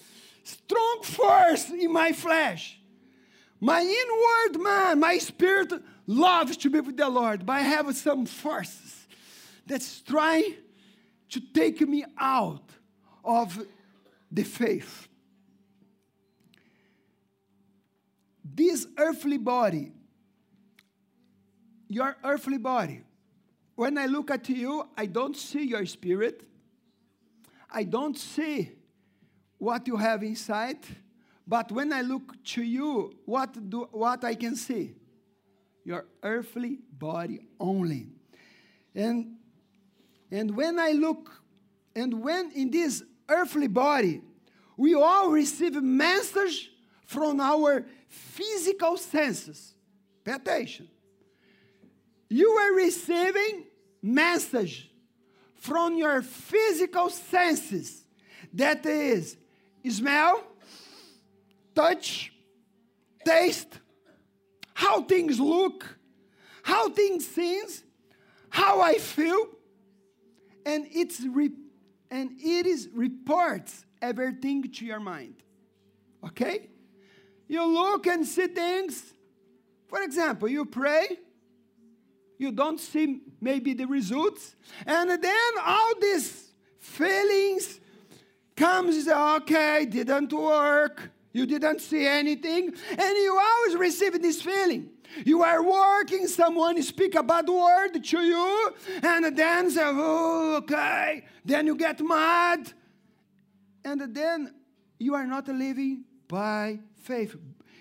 strong 0.42 1.01
force 1.03 1.71
in 1.71 1.92
my 1.92 2.12
flesh. 2.12 2.79
My 3.61 3.81
inward 3.81 4.62
man, 4.62 5.01
my 5.01 5.18
spirit 5.18 5.73
loves 6.07 6.57
to 6.59 6.71
be 6.71 6.81
with 6.81 6.97
the 6.97 7.09
Lord, 7.09 7.44
but 7.44 7.55
I 7.55 7.61
have 7.61 7.94
some 7.97 8.25
forces 8.25 9.07
that's 9.66 10.01
trying 10.01 10.55
to 11.31 11.40
take 11.53 11.81
me 11.81 12.05
out 12.18 12.71
of 13.25 13.59
the 14.31 14.44
faith. 14.44 15.09
This 18.44 18.87
earthly 18.97 19.38
body, 19.38 19.92
your 21.88 22.16
earthly 22.22 22.59
body, 22.59 23.03
when 23.74 23.96
I 23.96 24.07
look 24.07 24.31
at 24.31 24.48
you, 24.48 24.88
I 24.96 25.07
don't 25.07 25.37
see 25.37 25.64
your 25.64 25.87
spirit. 25.87 26.42
I 27.70 27.85
don't 27.85 28.16
see 28.16 28.72
what 29.59 29.87
you 29.87 29.96
have 29.96 30.22
inside. 30.22 30.79
But 31.46 31.72
when 31.72 31.92
I 31.92 32.03
look 32.03 32.42
to 32.44 32.62
you, 32.62 33.14
what, 33.24 33.70
do, 33.70 33.88
what 33.92 34.24
I 34.24 34.35
can 34.35 34.57
see? 34.57 34.94
Your 35.85 36.07
earthly 36.22 36.79
body 36.92 37.40
only. 37.59 38.09
And, 38.94 39.37
and 40.31 40.55
when 40.55 40.79
I 40.79 40.90
look, 40.90 41.31
and 41.94 42.22
when 42.22 42.51
in 42.53 42.70
this 42.70 43.03
earthly 43.29 43.68
body, 43.68 44.20
we 44.77 44.94
all 44.94 45.31
receive 45.31 45.81
message 45.83 46.70
from 47.07 47.40
our 47.40 47.87
physical 48.09 48.96
senses. 48.96 49.74
Pay 50.24 50.33
attention. 50.33 50.88
You 52.29 52.51
are 52.51 52.75
receiving 52.75 53.64
message 54.03 54.91
from 55.55 55.97
your 55.97 56.23
physical 56.23 57.11
senses. 57.11 58.05
That 58.53 58.85
is 58.87 59.37
smell, 59.88 60.43
touch, 61.75 62.33
taste, 63.25 63.81
how 64.75 65.03
things 65.03 65.41
look, 65.41 65.99
how 66.62 66.91
things 66.91 67.27
seems, 67.27 67.83
how 68.51 68.81
I 68.81 68.95
feel, 68.95 69.49
and 70.67 70.87
it's 70.91 71.21
re- 71.21 71.51
and 72.11 72.33
it 72.38 72.67
is 72.67 72.88
reports 72.93 73.85
everything 74.01 74.71
to 74.71 74.85
your 74.85 75.01
mind. 75.01 75.37
Okay? 76.25 76.69
You 77.49 77.64
look 77.67 78.07
and 78.07 78.27
see 78.27 78.47
things. 78.47 79.14
For 79.88 80.03
example, 80.03 80.49
you 80.49 80.64
pray, 80.67 81.19
you 82.38 82.53
don't 82.53 82.81
see 82.81 83.20
maybe 83.40 83.74
the 83.74 83.87
results, 83.87 84.55
and 84.87 85.11
then 85.11 85.53
all 85.64 85.92
these 86.01 86.53
feelings 86.79 87.81
comes 88.57 89.07
okay, 89.07 89.87
didn't 89.87 90.33
work. 90.33 91.11
You 91.33 91.46
didn't 91.46 91.81
see 91.81 92.07
anything, 92.07 92.72
and 92.90 93.16
you 93.16 93.38
always 93.38 93.77
receive 93.77 94.20
this 94.20 94.40
feeling. 94.40 94.90
You 95.24 95.42
are 95.42 95.62
working, 95.62 96.27
someone 96.27 96.83
speak 96.83 97.14
a 97.14 97.22
bad 97.22 97.48
word 97.48 98.03
to 98.03 98.20
you, 98.20 98.74
and 99.03 99.37
then 99.37 99.70
say, 99.70 99.83
oh, 99.85 100.57
okay. 100.57 101.24
Then 101.44 101.66
you 101.66 101.77
get 101.77 102.01
mad, 102.01 102.72
and 103.85 104.14
then 104.14 104.55
you 104.98 105.14
are 105.14 105.27
not 105.27 105.48
living 105.48 106.05
by 106.27 106.81
faith. 107.03 107.37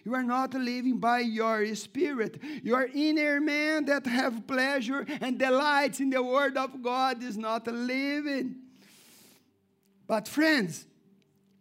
You 0.08 0.16
are 0.16 0.24
not 0.24 0.54
living 0.54 1.00
by 1.00 1.20
your 1.20 1.76
spirit. 1.76 2.42
Your 2.64 2.88
inner 2.94 3.42
man 3.42 3.84
that 3.88 4.06
have 4.06 4.48
pleasure 4.48 5.06
and 5.20 5.38
delights 5.38 6.00
in 6.00 6.12
the 6.12 6.24
word 6.24 6.56
of 6.56 6.82
God 6.82 7.22
is 7.22 7.38
not 7.38 7.68
living. 7.68 8.56
But 10.08 10.26
friends, 10.30 10.86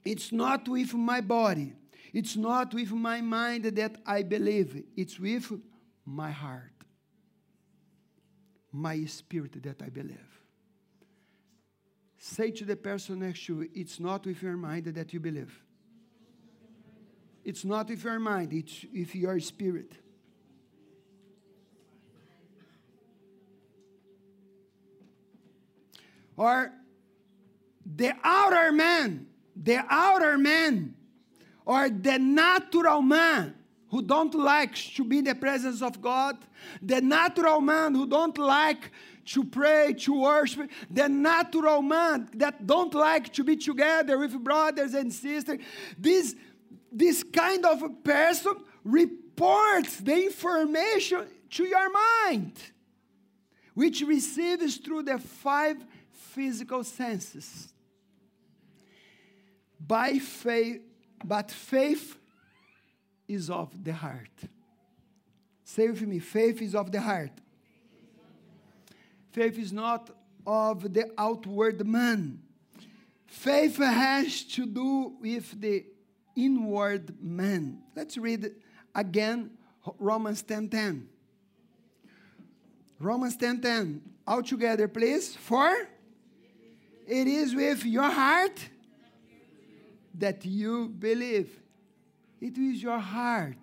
it's 0.05 0.31
not 0.31 0.69
with 0.69 0.95
my 0.95 1.21
body. 1.21 1.73
It's 2.13 2.37
not 2.37 2.73
with 2.73 2.93
my 2.93 3.21
mind 3.21 3.65
that 3.65 3.97
I 4.07 4.23
believe. 4.23 4.81
It's 4.97 5.19
with 5.19 5.51
my 6.05 6.31
heart. 6.31 6.71
My 8.71 9.07
spirit 9.07 9.61
that 9.61 9.83
I 9.83 9.89
believe. 9.89 10.41
Say 12.17 12.53
to 12.53 12.65
the 12.65 12.77
person 12.77 13.19
next 13.19 13.45
to 13.47 13.63
you, 13.63 13.71
it's 13.75 13.99
not 13.99 14.25
with 14.25 14.41
your 14.41 14.57
mind 14.57 14.85
that 14.85 15.13
you 15.13 15.19
believe. 15.19 15.66
It's 17.47 17.65
not 17.65 17.89
with 17.89 18.03
your 18.03 18.19
mind, 18.19 18.53
it's 18.53 18.85
with 18.93 19.15
your 19.15 19.39
spirit. 19.39 19.93
Or 26.37 26.73
the 27.87 28.15
outer 28.25 28.73
man, 28.73 29.29
the 29.55 29.79
outer 29.89 30.37
man, 30.37 30.97
or 31.65 31.89
the 31.89 32.19
natural 32.19 33.01
man 33.01 33.55
who 33.91 34.03
don't 34.03 34.35
like 34.35 34.75
to 34.97 35.05
be 35.05 35.19
in 35.19 35.27
the 35.27 35.37
presence 35.37 35.83
of 35.83 36.03
God, 36.03 36.37
the 36.83 37.01
natural 37.01 37.61
man 37.61 37.95
who 37.95 38.09
don't 38.09 38.37
like 38.39 38.91
to 39.27 39.45
pray, 39.45 39.95
to 40.01 40.21
worship, 40.21 40.69
the 40.91 41.09
natural 41.09 41.81
man 41.81 42.29
that 42.35 42.67
don't 42.67 42.93
like 42.93 43.33
to 43.35 43.45
be 43.45 43.55
together 43.55 44.19
with 44.19 44.43
brothers 44.43 44.95
and 44.95 45.13
sisters, 45.13 45.61
this 45.97 46.35
this 46.97 47.23
kind 47.23 47.65
of 47.67 47.83
a 47.83 47.91
person 47.91 48.55
reports 48.83 49.99
the 49.99 50.25
information 50.25 51.27
to 51.51 51.65
your 51.65 51.93
mind, 51.93 52.57
which 53.75 54.01
receives 54.01 54.79
through 54.79 55.03
the 55.03 55.19
five 55.19 55.77
physical 56.11 56.83
senses. 56.83 57.73
By 59.79 60.19
faith, 60.19 60.81
but 61.23 61.51
faith 61.51 62.17
is 63.29 63.51
of 63.51 63.85
the 63.85 63.93
heart. 63.93 64.31
Say 65.65 65.89
with 65.89 66.03
me, 66.03 66.19
faith 66.19 66.63
is 66.63 66.75
of 66.75 66.91
the 66.91 67.01
heart. 67.01 67.33
Faith 69.33 69.59
is 69.59 69.73
not 69.73 70.11
of 70.47 70.95
the 70.95 71.11
outward 71.19 71.87
man. 71.87 72.41
Faith 73.27 73.77
has 73.77 74.45
to 74.45 74.65
do 74.65 75.13
with 75.21 75.61
the 75.61 75.85
inward 76.37 77.21
man. 77.21 77.83
Let's 77.95 78.17
read 78.17 78.55
again 78.95 79.51
Romans 79.99 80.43
10:10. 80.43 80.71
10. 80.71 81.09
Romans 83.01 83.37
10:10. 83.37 83.63
10. 83.63 84.03
All 84.27 84.43
together, 84.43 84.89
please. 84.89 85.35
For 85.35 85.89
it 87.07 87.27
is 87.27 87.55
with 87.55 87.85
your 87.85 88.11
heart 88.11 88.69
that 90.15 90.45
you 90.45 90.89
believe. 90.89 91.51
It 92.41 92.59
is 92.59 92.83
your 92.83 92.99
heart. 92.99 93.57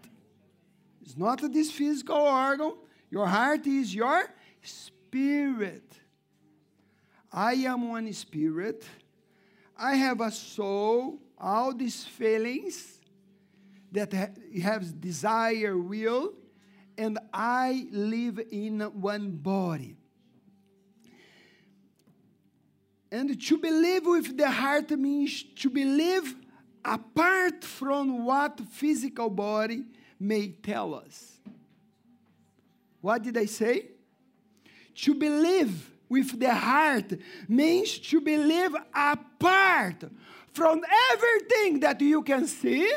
It's 1.01 1.17
not 1.17 1.41
this 1.51 1.71
physical 1.71 2.15
organ. 2.15 2.73
Your 3.09 3.27
heart 3.27 3.67
is 3.67 3.93
your 3.93 4.23
spirit. 4.61 5.99
I 7.31 7.53
am 7.53 7.89
one 7.89 8.11
spirit. 8.13 8.85
I 9.77 9.95
have 9.95 10.21
a 10.21 10.31
soul 10.31 11.19
all 11.43 11.73
these 11.73 12.05
feelings 12.05 12.99
that 13.91 14.13
ha- 14.13 14.61
have 14.61 14.99
desire, 14.99 15.77
will, 15.77 16.33
and 16.97 17.19
I 17.33 17.87
live 17.91 18.39
in 18.51 18.79
one 18.79 19.31
body. 19.31 19.97
And 23.11 23.39
to 23.39 23.57
believe 23.57 24.05
with 24.05 24.37
the 24.37 24.49
heart 24.49 24.89
means 24.91 25.43
to 25.57 25.69
believe 25.69 26.35
apart 26.83 27.63
from 27.63 28.25
what 28.25 28.59
physical 28.71 29.29
body 29.29 29.83
may 30.19 30.47
tell 30.47 30.95
us. 30.95 31.37
What 33.01 33.21
did 33.21 33.37
I 33.37 33.45
say? 33.45 33.89
To 34.95 35.13
believe 35.13 35.91
with 36.09 36.39
the 36.39 36.53
heart 36.53 37.13
means 37.47 37.99
to 37.99 38.21
believe 38.21 38.75
apart 38.93 40.05
from 40.53 40.81
everything 41.11 41.79
that 41.81 41.99
you 41.99 42.21
can 42.21 42.47
see, 42.47 42.91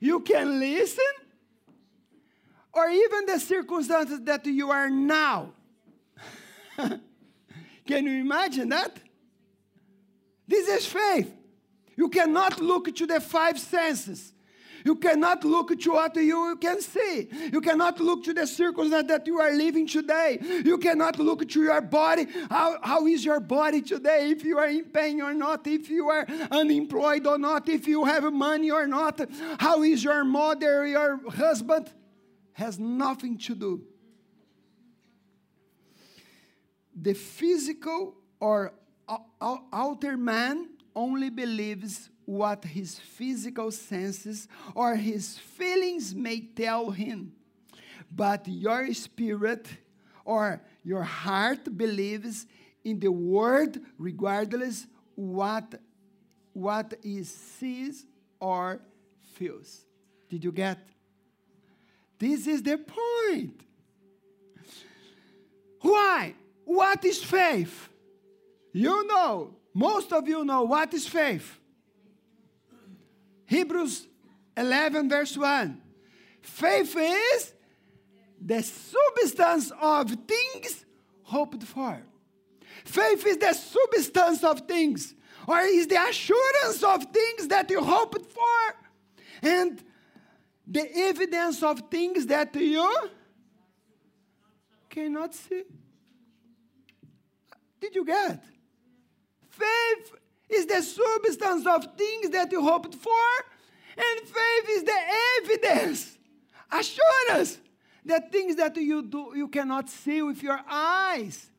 you 0.00 0.20
can 0.20 0.58
listen, 0.58 1.04
or 2.72 2.88
even 2.88 3.26
the 3.26 3.38
circumstances 3.38 4.20
that 4.22 4.46
you 4.46 4.70
are 4.70 4.88
now. 4.88 5.52
can 6.78 8.06
you 8.06 8.20
imagine 8.20 8.68
that? 8.68 8.96
This 10.46 10.68
is 10.68 10.86
faith. 10.86 11.32
You 11.96 12.08
cannot 12.08 12.60
look 12.60 12.94
to 12.96 13.06
the 13.06 13.20
five 13.20 13.58
senses. 13.58 14.32
You 14.84 14.96
cannot 14.96 15.44
look 15.44 15.78
to 15.78 15.92
what 15.92 16.16
you 16.16 16.58
can 16.60 16.80
see. 16.80 17.28
You 17.52 17.60
cannot 17.60 18.00
look 18.00 18.24
to 18.24 18.34
the 18.34 18.46
circumstance 18.46 19.08
that 19.08 19.26
you 19.26 19.38
are 19.40 19.52
living 19.52 19.86
today. 19.86 20.38
You 20.64 20.78
cannot 20.78 21.18
look 21.18 21.48
to 21.48 21.62
your 21.62 21.80
body. 21.80 22.26
How, 22.50 22.78
how 22.82 23.06
is 23.06 23.24
your 23.24 23.40
body 23.40 23.82
today? 23.82 24.30
If 24.30 24.44
you 24.44 24.58
are 24.58 24.68
in 24.68 24.84
pain 24.84 25.20
or 25.20 25.34
not, 25.34 25.66
if 25.66 25.90
you 25.90 26.08
are 26.08 26.26
unemployed 26.50 27.26
or 27.26 27.38
not, 27.38 27.68
if 27.68 27.86
you 27.86 28.04
have 28.04 28.32
money 28.32 28.70
or 28.70 28.86
not. 28.86 29.20
How 29.58 29.82
is 29.82 30.02
your 30.04 30.24
mother, 30.24 30.86
your 30.86 31.30
husband? 31.30 31.90
Has 32.52 32.78
nothing 32.78 33.38
to 33.38 33.54
do. 33.54 33.82
The 36.94 37.14
physical 37.14 38.14
or 38.38 38.74
outer 39.72 40.16
man 40.16 40.68
only 40.94 41.30
believes 41.30 42.10
what 42.24 42.64
his 42.64 42.98
physical 42.98 43.70
senses 43.70 44.48
or 44.74 44.94
his 44.96 45.38
feelings 45.38 46.14
may 46.14 46.40
tell 46.40 46.90
him. 46.90 47.32
But 48.10 48.46
your 48.46 48.92
spirit 48.94 49.66
or 50.24 50.60
your 50.84 51.02
heart 51.02 51.76
believes 51.76 52.46
in 52.84 52.98
the 52.98 53.12
word 53.12 53.80
regardless 53.98 54.86
what 55.14 55.74
what 56.52 56.94
is 57.02 57.32
sees 57.32 58.04
or 58.40 58.80
feels. 59.34 59.84
Did 60.28 60.44
you 60.44 60.52
get? 60.52 60.78
This 62.18 62.46
is 62.46 62.62
the 62.62 62.78
point. 62.78 63.60
Why? 65.80 66.34
What 66.64 67.04
is 67.04 67.22
faith? 67.22 67.88
You 68.72 69.06
know, 69.06 69.54
most 69.72 70.12
of 70.12 70.28
you 70.28 70.44
know 70.44 70.62
what 70.62 70.92
is 70.94 71.06
faith. 71.06 71.59
Hebrews 73.50 74.06
11, 74.56 75.08
verse 75.08 75.36
1. 75.36 75.82
Faith 76.40 76.96
is 76.96 77.52
the 78.40 78.62
substance 78.62 79.72
of 79.80 80.16
things 80.28 80.86
hoped 81.24 81.64
for. 81.64 82.00
Faith 82.84 83.26
is 83.26 83.38
the 83.38 83.52
substance 83.52 84.44
of 84.44 84.60
things, 84.68 85.16
or 85.48 85.58
is 85.62 85.88
the 85.88 86.00
assurance 86.00 86.84
of 86.84 87.06
things 87.12 87.48
that 87.48 87.68
you 87.68 87.82
hoped 87.82 88.24
for, 88.30 88.76
and 89.42 89.82
the 90.64 90.88
evidence 90.98 91.60
of 91.64 91.82
things 91.90 92.26
that 92.26 92.54
you 92.54 93.10
cannot 94.88 95.34
see. 95.34 95.64
Did 97.80 97.96
you 97.96 98.04
get? 98.04 98.44
Faith 99.48 100.12
is 100.52 100.66
the 100.66 100.82
substance 100.82 101.66
of 101.66 101.96
things 101.96 102.30
that 102.30 102.50
you 102.52 102.62
hoped 102.62 102.94
for, 102.94 103.12
and 103.96 104.20
faith 104.20 104.68
is 104.70 104.84
the 104.84 105.00
evidence, 105.38 106.18
assurance 106.70 107.58
the 108.04 108.22
things 108.32 108.56
that 108.56 108.76
you 108.76 109.02
do 109.02 109.32
you 109.34 109.48
cannot 109.48 109.88
see 109.88 110.22
with 110.22 110.42
your 110.42 110.60
eyes. 110.68 111.50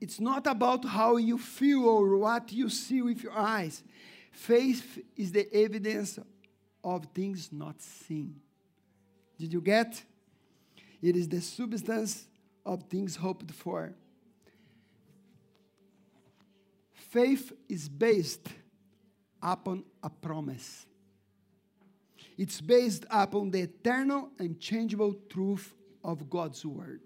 It's 0.00 0.20
not 0.20 0.46
about 0.46 0.84
how 0.84 1.16
you 1.16 1.38
feel 1.38 1.84
or 1.84 2.18
what 2.18 2.52
you 2.52 2.68
see 2.68 3.00
with 3.00 3.22
your 3.22 3.32
eyes. 3.32 3.82
Faith 4.32 4.98
is 5.16 5.32
the 5.32 5.52
evidence 5.54 6.18
of 6.82 7.06
things 7.14 7.50
not 7.50 7.80
seen. 7.80 8.34
Did 9.38 9.52
you 9.52 9.60
get? 9.60 10.02
It 11.00 11.16
is 11.16 11.28
the 11.28 11.40
substance 11.40 12.26
of 12.66 12.82
things 12.84 13.16
hoped 13.16 13.50
for. 13.52 13.94
Faith 17.14 17.52
is 17.68 17.88
based 17.88 18.48
upon 19.40 19.84
a 20.02 20.10
promise. 20.10 20.84
It's 22.36 22.60
based 22.60 23.04
upon 23.08 23.52
the 23.52 23.60
eternal 23.60 24.30
and 24.40 24.58
changeable 24.58 25.14
truth 25.30 25.72
of 26.02 26.28
God's 26.28 26.66
word. 26.66 27.02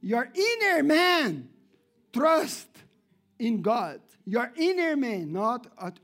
Your 0.00 0.32
inner 0.34 0.82
man 0.82 1.50
trust 2.10 2.68
in 3.38 3.60
God. 3.60 4.00
Your 4.24 4.50
inner 4.56 4.96
man, 4.96 5.30
not 5.30 5.66
at 5.78 5.98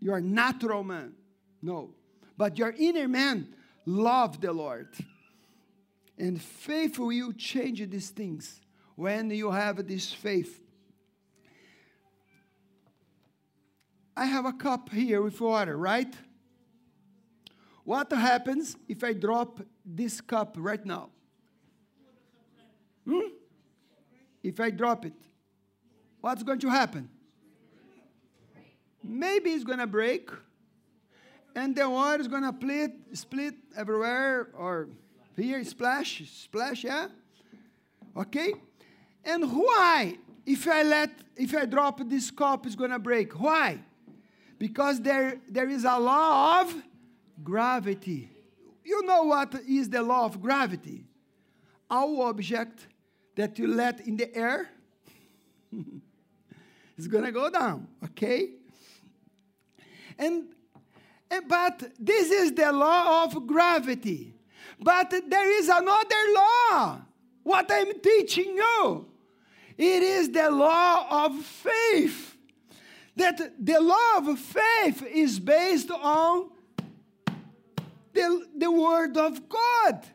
your 0.00 0.20
natural 0.20 0.84
man. 0.84 1.14
No. 1.62 1.94
But 2.36 2.58
your 2.58 2.74
inner 2.78 3.08
man 3.08 3.54
love 3.86 4.42
the 4.42 4.52
Lord. 4.52 4.88
And 6.18 6.38
faith 6.38 6.98
will 6.98 7.32
change 7.32 7.88
these 7.88 8.10
things 8.10 8.60
when 8.96 9.30
you 9.30 9.50
have 9.50 9.86
this 9.86 10.12
faith. 10.12 10.60
I 14.16 14.24
have 14.24 14.46
a 14.46 14.52
cup 14.52 14.90
here 14.90 15.20
with 15.20 15.38
water, 15.40 15.76
right? 15.76 16.12
What 17.84 18.10
happens 18.10 18.76
if 18.88 19.04
I 19.04 19.12
drop 19.12 19.60
this 19.84 20.20
cup 20.20 20.56
right 20.58 20.84
now? 20.84 21.10
Hmm? 23.06 23.28
If 24.42 24.58
I 24.58 24.70
drop 24.70 25.04
it, 25.04 25.12
what's 26.20 26.42
going 26.42 26.58
to 26.60 26.70
happen? 26.70 27.10
Maybe 29.04 29.50
it's 29.50 29.62
going 29.62 29.78
to 29.78 29.86
break, 29.86 30.30
and 31.54 31.76
the 31.76 31.88
water 31.88 32.20
is 32.20 32.26
going 32.26 32.42
to 32.42 32.52
split, 32.52 32.92
split 33.12 33.54
everywhere, 33.76 34.48
or 34.54 34.88
here, 35.36 35.62
splash, 35.62 36.22
splash, 36.28 36.82
yeah? 36.82 37.08
Okay? 38.16 38.54
And 39.26 39.52
why, 39.52 40.18
if 40.46 40.68
I 40.68 40.84
let, 40.84 41.10
if 41.36 41.52
I 41.54 41.66
drop 41.66 42.00
this 42.08 42.30
cup, 42.30 42.64
it's 42.64 42.76
gonna 42.76 43.00
break? 43.00 43.38
Why? 43.38 43.80
Because 44.56 45.00
there, 45.00 45.40
there 45.50 45.68
is 45.68 45.84
a 45.84 45.98
law 45.98 46.60
of 46.60 46.72
gravity. 47.42 48.30
You 48.84 49.04
know 49.04 49.24
what 49.24 49.52
is 49.68 49.90
the 49.90 50.00
law 50.00 50.26
of 50.26 50.40
gravity? 50.40 51.04
Our 51.90 52.28
object 52.28 52.86
that 53.34 53.58
you 53.58 53.66
let 53.66 54.06
in 54.06 54.16
the 54.16 54.34
air 54.34 54.70
is 56.96 57.08
gonna 57.08 57.32
go 57.32 57.50
down, 57.50 57.88
okay? 58.04 58.50
And, 60.16 60.44
and 61.28 61.48
but 61.48 61.82
this 61.98 62.30
is 62.30 62.52
the 62.52 62.70
law 62.70 63.24
of 63.24 63.44
gravity. 63.44 64.34
But 64.78 65.10
there 65.10 65.50
is 65.58 65.68
another 65.68 66.22
law. 66.32 67.00
What 67.42 67.66
I'm 67.70 68.00
teaching 68.00 68.56
you. 68.56 69.06
It 69.76 70.02
is 70.02 70.30
the 70.30 70.50
law 70.50 71.26
of 71.26 71.36
faith. 71.44 72.36
That 73.16 73.52
the 73.58 73.80
law 73.80 74.18
of 74.18 74.38
faith 74.38 75.02
is 75.06 75.40
based 75.40 75.90
on 75.90 76.50
the, 78.12 78.46
the 78.56 78.70
word 78.70 79.16
of 79.16 79.48
God. 79.48 80.06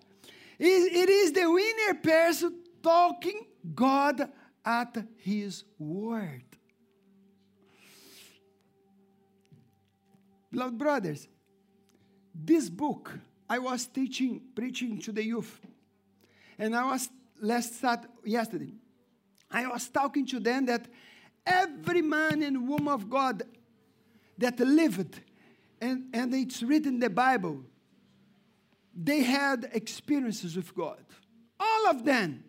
It, 0.60 0.94
it 0.94 1.10
is 1.10 1.32
the 1.32 1.50
winner 1.50 2.00
person 2.02 2.60
talking 2.84 3.46
God 3.74 4.30
at 4.64 4.98
his 5.18 5.64
word. 5.80 6.44
Beloved 10.52 10.78
brothers, 10.78 11.28
this 12.36 12.70
book 12.70 13.18
I 13.50 13.60
was 13.60 13.88
teaching, 13.88 14.42
preaching 14.54 15.00
to 15.00 15.12
the 15.12 15.24
youth, 15.24 15.60
and 16.58 16.76
I 16.76 16.84
was 16.86 17.10
last 17.40 17.80
Saturday, 17.80 18.14
yesterday. 18.26 18.74
I 19.52 19.68
was 19.68 19.90
talking 19.90 20.26
to 20.28 20.40
them 20.40 20.66
that 20.68 20.88
every 21.46 22.02
man 22.02 22.42
and 22.42 22.68
woman 22.68 22.94
of 22.94 23.10
God 23.10 23.44
that 24.38 24.60
lived, 24.60 25.20
and, 25.80 26.06
and 26.14 26.34
it's 26.34 26.64
written 26.64 26.96
in 26.96 27.00
the 27.00 27.10
Bible, 27.10 27.64
they 28.96 29.22
had 29.22 29.70
experiences 29.74 30.56
with 30.56 30.74
God. 30.76 31.04
All 31.60 31.90
of 31.90 32.06
them. 32.06 32.44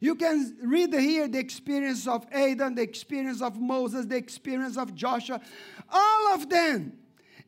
You 0.00 0.14
can 0.14 0.56
read 0.62 0.94
here 0.94 1.26
the 1.26 1.40
experience 1.40 2.06
of 2.06 2.24
Adam, 2.30 2.76
the 2.76 2.82
experience 2.82 3.42
of 3.42 3.58
Moses, 3.60 4.06
the 4.06 4.16
experience 4.16 4.76
of 4.76 4.94
Joshua, 4.94 5.40
all 5.90 6.34
of 6.34 6.48
them. 6.48 6.92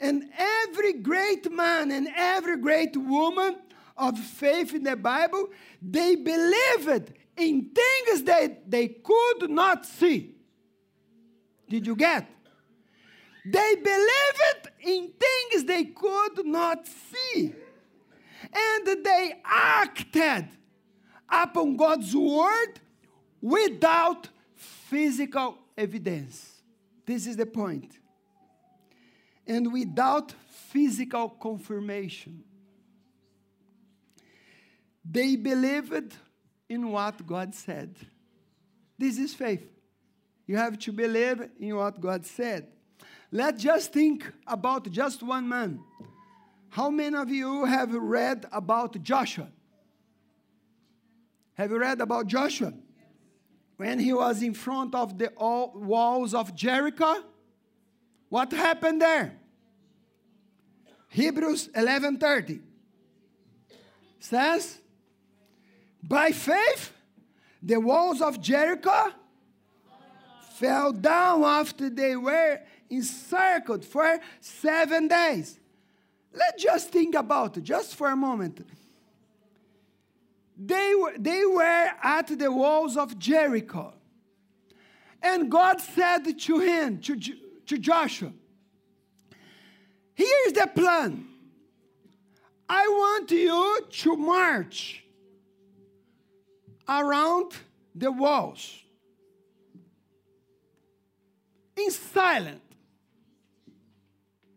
And 0.01 0.31
every 0.37 0.95
great 0.95 1.51
man 1.53 1.93
and 1.93 2.09
every 2.17 2.57
great 2.57 2.97
woman 2.97 3.57
of 3.97 4.19
faith 4.19 4.75
in 4.75 4.83
the 4.83 4.97
Bible, 4.97 5.51
they 5.81 6.17
believed 6.17 7.13
in 7.41 7.71
things 7.71 8.23
that 8.25 8.71
they 8.71 8.89
could 8.89 9.51
not 9.51 9.87
see. 9.87 10.35
Did 11.69 11.87
you 11.87 11.97
get? 11.97 12.29
They 13.45 13.75
believed 13.77 14.71
in 14.81 15.13
things 15.19 15.65
they 15.65 15.85
could 15.85 16.45
not 16.45 16.87
see. 16.87 17.55
And 18.53 19.05
they 19.05 19.41
acted 19.45 20.49
upon 21.29 21.77
God's 21.77 22.15
word 22.15 22.81
without 23.41 24.29
physical 24.55 25.59
evidence. 25.77 26.63
This 27.07 27.27
is 27.27 27.37
the 27.37 27.47
point. 27.47 27.99
And 29.47 29.73
without 29.73 30.35
physical 30.49 31.31
confirmation. 31.31 32.45
They 35.05 35.37
believed 35.37 36.15
in 36.71 36.91
what 36.91 37.27
God 37.27 37.55
said. 37.55 37.97
This 38.97 39.19
is 39.19 39.35
faith. 39.35 39.69
You 40.47 40.57
have 40.57 40.79
to 40.79 40.93
believe 40.93 41.43
in 41.59 41.77
what 41.77 42.01
God 42.01 42.25
said. 42.25 42.69
Let's 43.33 43.63
just 43.63 43.93
think 43.93 44.25
about 44.47 44.91
just 44.91 45.23
one 45.23 45.49
man. 45.49 45.81
How 46.69 46.89
many 46.89 47.17
of 47.17 47.29
you 47.29 47.65
have 47.65 47.93
read 47.93 48.47
about 48.53 49.03
Joshua? 49.03 49.49
Have 51.55 51.71
you 51.71 51.79
read 51.79 52.01
about 52.01 52.29
Joshua? 52.29 52.73
When 53.77 53.99
he 53.99 54.13
was 54.13 54.43
in 54.43 54.55
front 54.55 54.95
of 54.95 55.19
the 55.19 55.33
walls 55.37 56.35
of 56.35 56.55
Jericho, 56.55 57.17
what 58.29 58.53
happened 58.53 59.03
there? 59.03 59.37
Hebrews 61.09 61.69
11:30 61.75 62.61
says 64.21 64.79
by 66.03 66.33
faith, 66.33 66.93
the 67.63 67.79
walls 67.79 68.21
of 68.21 68.41
Jericho 68.41 69.13
fell 70.53 70.93
down 70.93 71.45
after 71.45 71.89
they 71.89 72.17
were 72.17 72.61
encircled 72.89 73.85
for 73.85 74.19
seven 74.41 75.09
days. 75.09 75.59
Let's 76.33 76.63
just 76.63 76.91
think 76.91 77.15
about 77.15 77.57
it, 77.57 77.65
just 77.65 77.97
for 77.97 78.09
a 78.09 78.17
moment. 78.17 78.67
They 80.57 80.95
were, 80.95 81.15
they 81.19 81.45
were 81.47 81.91
at 82.03 82.27
the 82.39 82.53
walls 82.53 82.97
of 82.97 83.19
Jericho. 83.19 83.95
And 85.23 85.51
God 85.51 85.81
said 85.81 86.39
to 86.39 86.59
him, 86.59 87.01
to, 87.01 87.17
to 87.67 87.79
Joshua, 87.79 88.33
Here's 90.15 90.53
the 90.53 90.69
plan. 90.75 91.27
I 92.69 92.87
want 92.87 93.31
you 93.31 93.87
to 93.91 94.17
march 94.17 95.03
around 96.91 97.53
the 97.95 98.11
walls 98.11 98.83
in 101.77 101.91
silent. 101.91 102.63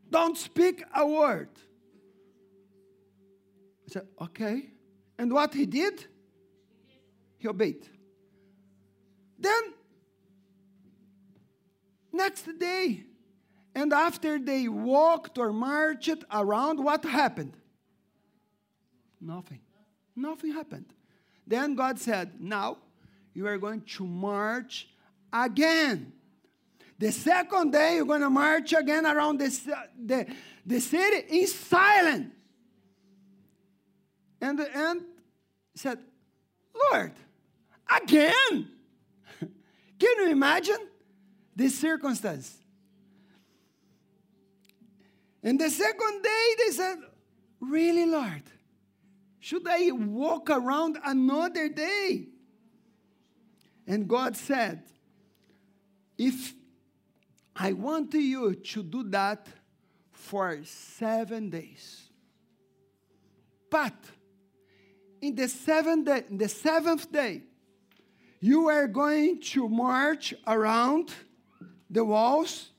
Don't 0.09 0.37
speak 0.37 0.83
a 0.95 1.07
word. 1.07 1.49
I 3.87 3.91
said, 3.91 4.07
okay. 4.21 4.69
And 5.17 5.31
what 5.31 5.53
he 5.53 5.65
did? 5.65 6.05
He 7.37 7.47
obeyed. 7.47 7.87
Then, 9.39 9.73
next 12.11 12.47
day, 12.59 13.03
and 13.75 13.91
after 13.91 14.39
they 14.39 14.67
walked 14.67 15.37
or 15.37 15.51
marched 15.51 16.23
around, 16.31 16.79
what 16.83 17.03
happened? 17.03 17.57
Nothing. 19.19 19.61
Nothing 20.15 20.53
happened. 20.53 20.93
Then 21.45 21.75
God 21.75 21.99
said, 21.99 22.39
Now 22.39 22.77
you 23.33 23.47
are 23.47 23.57
going 23.57 23.81
to 23.81 24.05
march 24.05 24.87
again. 25.31 26.13
The 26.99 27.11
second 27.11 27.71
day, 27.71 27.95
you're 27.95 28.05
going 28.05 28.21
to 28.21 28.29
march 28.29 28.71
again 28.73 29.05
around 29.05 29.39
the, 29.39 29.77
the, 30.05 30.27
the 30.65 30.79
city 30.79 31.41
in 31.41 31.47
silence. 31.47 32.31
And, 34.39 34.59
and 34.59 35.01
said, 35.75 35.99
Lord, 36.91 37.13
again. 37.89 38.69
Can 39.39 39.49
you 39.99 40.29
imagine 40.29 40.87
this 41.55 41.79
circumstance? 41.79 42.57
And 45.41 45.59
the 45.59 45.69
second 45.69 46.21
day, 46.23 46.55
they 46.57 46.71
said, 46.71 46.97
Really, 47.59 48.05
Lord? 48.05 48.43
Should 49.43 49.67
I 49.67 49.91
walk 49.91 50.49
around 50.49 50.97
another 51.03 51.67
day? 51.67 52.27
And 53.85 54.07
God 54.07 54.37
said, 54.37 54.83
If 56.17 56.53
I 57.53 57.73
want 57.73 58.13
you 58.13 58.55
to 58.55 58.83
do 58.83 59.03
that 59.09 59.49
for 60.13 60.59
seven 60.63 61.49
days, 61.49 62.03
but 63.69 63.93
in 65.19 65.35
the 65.35 65.49
seventh 65.49 66.05
day, 66.05 66.23
the 66.31 66.47
seventh 66.47 67.11
day, 67.11 67.41
you 68.39 68.69
are 68.69 68.87
going 68.87 69.41
to 69.41 69.67
march 69.67 70.33
around 70.47 71.13
the 71.89 72.05
walls. 72.05 72.69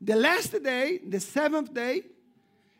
The 0.00 0.16
last 0.16 0.62
day, 0.62 1.00
the 1.06 1.20
seventh 1.20 1.74
day, 1.74 2.04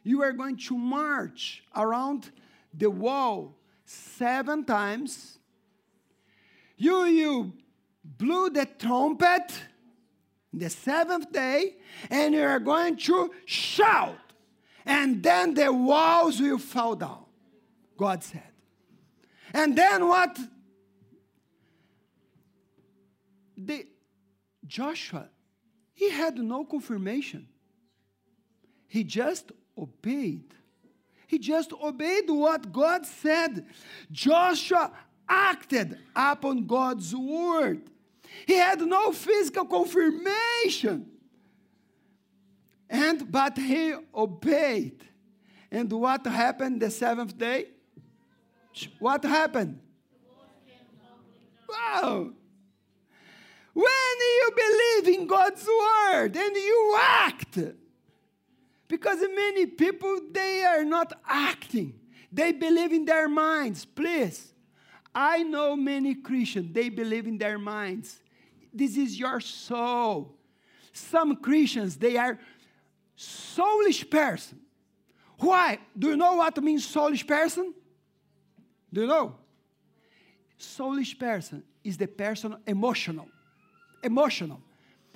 you 0.03 0.23
are 0.23 0.33
going 0.33 0.57
to 0.57 0.79
march 0.79 1.65
around 1.77 2.31
the 2.73 2.91
wall 2.91 3.57
seven 3.85 4.65
times. 4.65 5.39
You, 6.77 7.05
you 7.05 7.53
blew 8.05 8.51
the 8.51 8.67
trumpet 8.67 9.53
the 10.53 10.69
seventh 10.69 11.33
day, 11.33 11.77
and 12.11 12.35
you 12.35 12.43
are 12.43 12.61
going 12.61 12.97
to 12.97 13.33
shout, 13.47 14.35
and 14.85 15.23
then 15.23 15.55
the 15.55 15.73
walls 15.73 16.41
will 16.41 16.59
fall 16.59 16.95
down, 16.95 17.25
God 17.97 18.23
said. 18.23 18.43
And 19.55 19.77
then 19.77 20.07
what? 20.07 20.39
The 23.57 23.87
Joshua, 24.67 25.29
he 25.95 26.11
had 26.11 26.37
no 26.39 26.65
confirmation. 26.65 27.49
He 28.89 29.05
just 29.05 29.53
obeyed. 29.77 30.53
He 31.33 31.39
just 31.39 31.73
obeyed 31.73 32.29
what 32.29 32.71
God 32.71 33.07
said. 33.07 33.65
Joshua 34.11 34.93
acted 35.27 35.99
upon 36.15 36.67
God's 36.67 37.17
word. 37.17 37.89
He 38.47 38.53
had 38.53 38.83
no 38.83 39.13
physical 39.13 39.65
confirmation. 39.65 41.07
And 42.91 43.33
but 43.33 43.57
he 43.57 43.95
obeyed. 44.15 45.03
And 45.71 45.91
what 45.91 46.27
happened 46.27 46.83
the 46.83 46.91
seventh 46.91 47.39
day? 47.39 47.69
What 48.99 49.25
happened? 49.25 49.81
Wow. 51.67 52.31
When 53.73 54.17
you 54.21 54.51
believe 54.55 55.19
in 55.19 55.27
God's 55.27 55.67
word 55.67 56.37
and 56.37 56.57
you 56.57 56.99
act, 57.01 57.59
because 58.93 59.21
many 59.21 59.65
people 59.65 60.21
they 60.31 60.65
are 60.65 60.85
not 60.85 61.15
acting. 61.27 61.95
They 62.31 62.53
believe 62.53 62.93
in 62.93 63.07
their 63.07 63.27
minds. 63.27 63.87
Please. 63.87 64.53
I 65.15 65.43
know 65.45 65.75
many 65.75 66.15
Christians, 66.15 66.75
they 66.75 66.91
believe 66.91 67.27
in 67.27 67.39
their 67.39 67.59
minds. 67.59 68.21
This 68.71 68.99
is 68.99 69.19
your 69.19 69.41
soul. 69.41 70.37
Some 70.93 71.37
Christians, 71.37 71.97
they 71.97 72.19
are 72.19 72.39
soulish 73.17 74.11
person. 74.11 74.61
Why? 75.39 75.79
Do 75.99 76.09
you 76.11 76.17
know 76.19 76.35
what 76.35 76.63
means 76.63 76.87
soulish 76.87 77.27
person? 77.27 77.73
Do 78.93 79.01
you 79.01 79.07
know? 79.07 79.37
Soulish 80.61 81.19
person 81.19 81.63
is 81.83 81.97
the 81.97 82.09
person 82.09 82.57
emotional. 82.67 83.29
Emotional. 84.03 84.61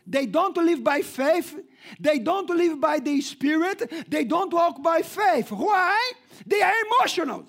They 0.06 0.24
don't 0.24 0.56
live 0.56 0.82
by 0.82 1.02
faith. 1.02 1.54
They 2.01 2.18
don't 2.18 2.49
live 2.51 2.80
by 2.80 2.99
the 2.99 3.20
Spirit. 3.20 4.09
They 4.09 4.24
don't 4.24 4.53
walk 4.53 4.82
by 4.82 5.03
faith. 5.03 5.51
Why? 5.51 6.12
They 6.47 6.62
are 6.62 6.74
emotional. 6.87 7.47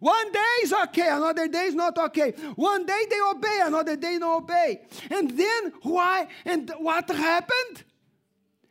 One 0.00 0.32
day 0.32 0.54
is 0.62 0.72
okay, 0.72 1.08
another 1.08 1.48
day 1.48 1.64
is 1.64 1.74
not 1.74 1.96
okay. 1.96 2.32
One 2.56 2.84
day 2.84 3.06
they 3.08 3.20
obey, 3.30 3.60
another 3.62 3.96
day 3.96 4.18
no 4.18 4.36
obey. 4.36 4.82
And 5.10 5.30
then 5.30 5.72
why? 5.80 6.26
And 6.44 6.70
what 6.78 7.08
happened? 7.08 7.84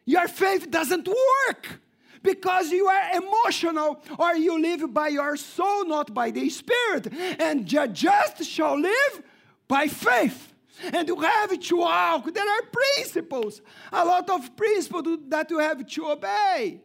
Your 0.06 0.28
faith 0.28 0.70
doesn't 0.70 1.08
work 1.08 1.80
because 2.22 2.72
you 2.72 2.88
are 2.88 3.16
emotional 3.16 4.04
or 4.20 4.36
you 4.36 4.62
live 4.62 4.94
by 4.94 5.08
your 5.08 5.36
soul, 5.38 5.86
not 5.86 6.14
by 6.14 6.30
the 6.30 6.50
Spirit. 6.50 7.12
And 7.40 7.66
just 7.66 8.44
shall 8.44 8.80
live 8.80 9.24
by 9.68 9.88
faith 9.88 10.53
and 10.92 11.08
you 11.08 11.20
have 11.20 11.60
to 11.60 11.78
walk. 11.78 12.34
There 12.34 12.50
are 12.50 12.62
principles, 12.96 13.62
a 13.92 14.04
lot 14.04 14.30
of 14.30 14.56
principles 14.56 15.20
that 15.28 15.50
you 15.50 15.60
have 15.60 15.86
to 15.86 16.06
obey. 16.08 16.82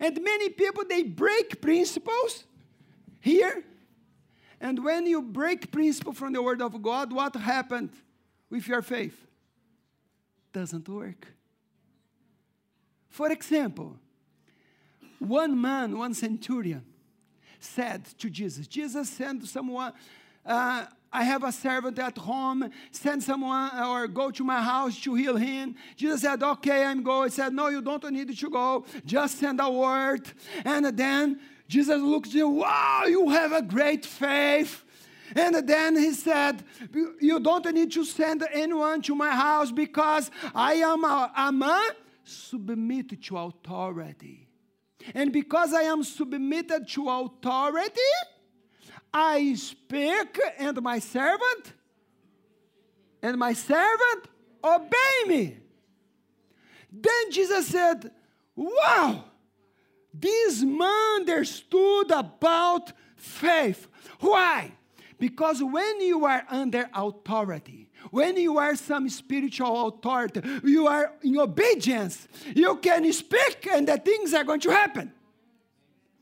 And 0.00 0.22
many 0.22 0.50
people, 0.50 0.84
they 0.88 1.02
break 1.02 1.60
principles 1.60 2.44
here. 3.20 3.64
And 4.60 4.84
when 4.84 5.06
you 5.06 5.22
break 5.22 5.70
principle 5.70 6.12
from 6.12 6.32
the 6.32 6.42
Word 6.42 6.62
of 6.62 6.80
God, 6.82 7.12
what 7.12 7.34
happened 7.36 7.90
with 8.50 8.66
your 8.68 8.82
faith? 8.82 9.26
Doesn't 10.52 10.88
work. 10.88 11.26
For 13.08 13.30
example, 13.30 13.96
one 15.18 15.60
man, 15.60 15.98
one 15.98 16.14
centurion, 16.14 16.84
said 17.60 18.04
to 18.18 18.30
Jesus, 18.30 18.66
Jesus 18.68 19.08
sent 19.08 19.44
someone, 19.46 19.92
uh, 20.44 20.86
I 21.12 21.24
have 21.24 21.42
a 21.42 21.52
servant 21.52 21.98
at 21.98 22.18
home, 22.18 22.70
send 22.90 23.22
someone 23.22 23.70
or 23.78 24.06
go 24.08 24.30
to 24.30 24.44
my 24.44 24.62
house 24.62 25.00
to 25.00 25.14
heal 25.14 25.36
him. 25.36 25.74
Jesus 25.96 26.20
said, 26.20 26.42
Okay, 26.42 26.84
I'm 26.84 27.02
going. 27.02 27.30
He 27.30 27.34
said, 27.34 27.52
No, 27.52 27.68
you 27.68 27.80
don't 27.80 28.04
need 28.12 28.36
to 28.36 28.50
go. 28.50 28.84
Just 29.06 29.38
send 29.38 29.60
a 29.60 29.70
word. 29.70 30.30
And 30.64 30.86
then 30.96 31.40
Jesus 31.66 32.00
looked 32.00 32.28
at 32.28 32.34
you, 32.34 32.48
Wow, 32.48 33.04
you 33.06 33.30
have 33.30 33.52
a 33.52 33.62
great 33.62 34.04
faith. 34.04 34.84
And 35.34 35.66
then 35.68 35.96
he 35.96 36.12
said, 36.12 36.62
You 37.20 37.40
don't 37.40 37.72
need 37.74 37.92
to 37.92 38.04
send 38.04 38.46
anyone 38.52 39.00
to 39.02 39.14
my 39.14 39.30
house 39.30 39.72
because 39.72 40.30
I 40.54 40.74
am 40.74 41.04
a, 41.04 41.32
a 41.36 41.52
man 41.52 41.90
submitted 42.24 43.22
to 43.24 43.38
authority. 43.38 44.48
And 45.14 45.32
because 45.32 45.72
I 45.72 45.82
am 45.82 46.02
submitted 46.04 46.88
to 46.88 47.08
authority, 47.08 48.00
I 49.12 49.54
speak, 49.54 50.38
and 50.58 50.80
my 50.82 50.98
servant, 50.98 51.72
and 53.22 53.36
my 53.38 53.52
servant 53.52 54.28
obey 54.62 55.24
me. 55.26 55.56
Then 56.92 57.30
Jesus 57.30 57.66
said, 57.68 58.10
Wow, 58.54 59.24
this 60.12 60.62
man 60.62 61.20
understood 61.20 62.10
about 62.10 62.92
faith. 63.16 63.86
Why? 64.20 64.72
Because 65.18 65.62
when 65.62 66.00
you 66.00 66.24
are 66.24 66.44
under 66.48 66.88
authority, 66.94 67.90
when 68.10 68.36
you 68.36 68.58
are 68.58 68.76
some 68.76 69.08
spiritual 69.08 69.88
authority, 69.88 70.40
you 70.64 70.86
are 70.86 71.12
in 71.22 71.38
obedience, 71.38 72.28
you 72.54 72.76
can 72.76 73.12
speak 73.12 73.68
and 73.70 73.88
the 73.88 73.98
things 73.98 74.32
are 74.32 74.44
going 74.44 74.60
to 74.60 74.70
happen. 74.70 75.12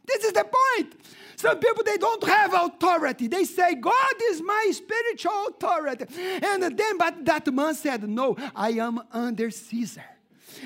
This 0.06 0.24
is 0.24 0.32
the 0.32 0.44
point. 0.44 0.94
Some 1.36 1.58
people, 1.58 1.84
they 1.84 1.98
don't 1.98 2.24
have 2.24 2.54
authority. 2.54 3.28
They 3.28 3.44
say, 3.44 3.74
God 3.74 4.14
is 4.30 4.40
my 4.42 4.70
spiritual 4.72 5.48
authority. 5.48 6.06
And 6.42 6.76
then, 6.76 6.98
but 6.98 7.24
that 7.24 7.52
man 7.52 7.74
said, 7.74 8.08
No, 8.08 8.36
I 8.54 8.70
am 8.70 9.00
under 9.12 9.50
Caesar. 9.50 10.04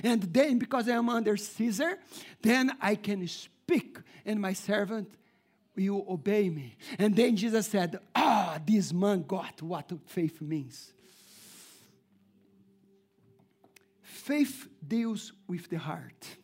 And 0.05 0.23
then, 0.23 0.59
because 0.59 0.89
I 0.89 0.93
am 0.93 1.09
under 1.09 1.37
Caesar, 1.37 1.99
then 2.41 2.71
I 2.81 2.95
can 2.95 3.27
speak, 3.27 3.99
and 4.25 4.41
my 4.41 4.53
servant 4.53 5.13
will 5.77 6.07
obey 6.09 6.49
me. 6.49 6.77
And 6.99 7.17
then 7.17 7.37
Jesus 7.37 7.67
said, 7.67 7.99
Ah, 8.15 8.59
this 8.65 8.93
man 8.93 9.25
got 9.27 9.61
what 9.63 9.91
faith 10.07 10.41
means. 10.41 10.93
Faith 14.03 14.69
deals 14.87 15.33
with 15.49 15.69
the 15.69 15.79
heart. 15.79 16.37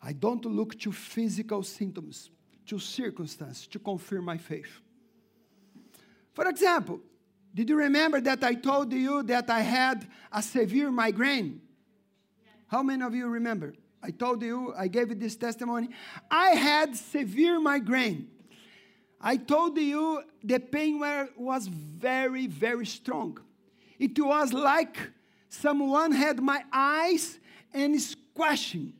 I 0.00 0.12
don't 0.12 0.44
look 0.44 0.78
to 0.80 0.92
physical 0.92 1.62
symptoms 1.62 2.30
to 2.66 2.78
circumstance 2.78 3.66
to 3.68 3.78
confirm 3.78 4.24
my 4.24 4.38
faith. 4.38 4.80
For 6.32 6.48
example, 6.48 7.00
did 7.54 7.68
you 7.68 7.76
remember 7.76 8.20
that 8.20 8.42
I 8.42 8.54
told 8.54 8.92
you 8.92 9.22
that 9.24 9.48
I 9.48 9.60
had 9.60 10.06
a 10.32 10.42
severe 10.42 10.90
migraine? 10.90 11.60
How 12.66 12.82
many 12.82 13.02
of 13.04 13.14
you 13.14 13.28
remember? 13.28 13.74
I 14.02 14.10
told 14.10 14.42
you, 14.42 14.74
I 14.76 14.88
gave 14.88 15.10
you 15.10 15.14
this 15.14 15.36
testimony. 15.36 15.88
I 16.30 16.50
had 16.50 16.96
severe 16.96 17.60
migraine. 17.60 18.28
I 19.20 19.36
told 19.36 19.78
you 19.78 20.22
the 20.42 20.58
pain 20.58 21.00
was 21.38 21.68
very, 21.68 22.46
very 22.46 22.84
strong. 22.84 23.38
It 23.98 24.18
was 24.18 24.52
like 24.52 24.98
someone 25.48 26.12
had 26.12 26.40
my 26.40 26.62
eyes 26.72 27.38
and 27.72 27.98
squashing. 28.00 28.92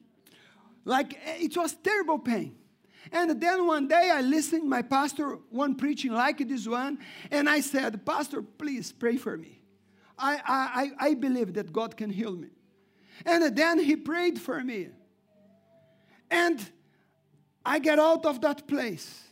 Like 0.84 1.18
it 1.24 1.56
was 1.56 1.74
terrible 1.74 2.18
pain. 2.18 2.56
And 3.12 3.40
then 3.40 3.66
one 3.66 3.88
day 3.88 4.10
I 4.12 4.20
listened 4.20 4.68
my 4.68 4.82
pastor 4.82 5.38
one 5.50 5.74
preaching 5.74 6.12
like 6.12 6.46
this 6.48 6.66
one, 6.66 6.98
and 7.30 7.48
I 7.48 7.60
said, 7.60 8.04
Pastor, 8.04 8.42
please 8.42 8.92
pray 8.92 9.16
for 9.16 9.36
me. 9.36 9.60
I, 10.18 10.92
I, 10.98 11.08
I 11.08 11.14
believe 11.14 11.54
that 11.54 11.72
God 11.72 11.96
can 11.96 12.10
heal 12.10 12.32
me. 12.36 12.48
And 13.24 13.56
then 13.56 13.78
he 13.78 13.96
prayed 13.96 14.40
for 14.40 14.62
me. 14.62 14.88
And 16.30 16.64
I 17.64 17.78
get 17.78 17.98
out 17.98 18.26
of 18.26 18.40
that 18.40 18.66
place 18.66 19.22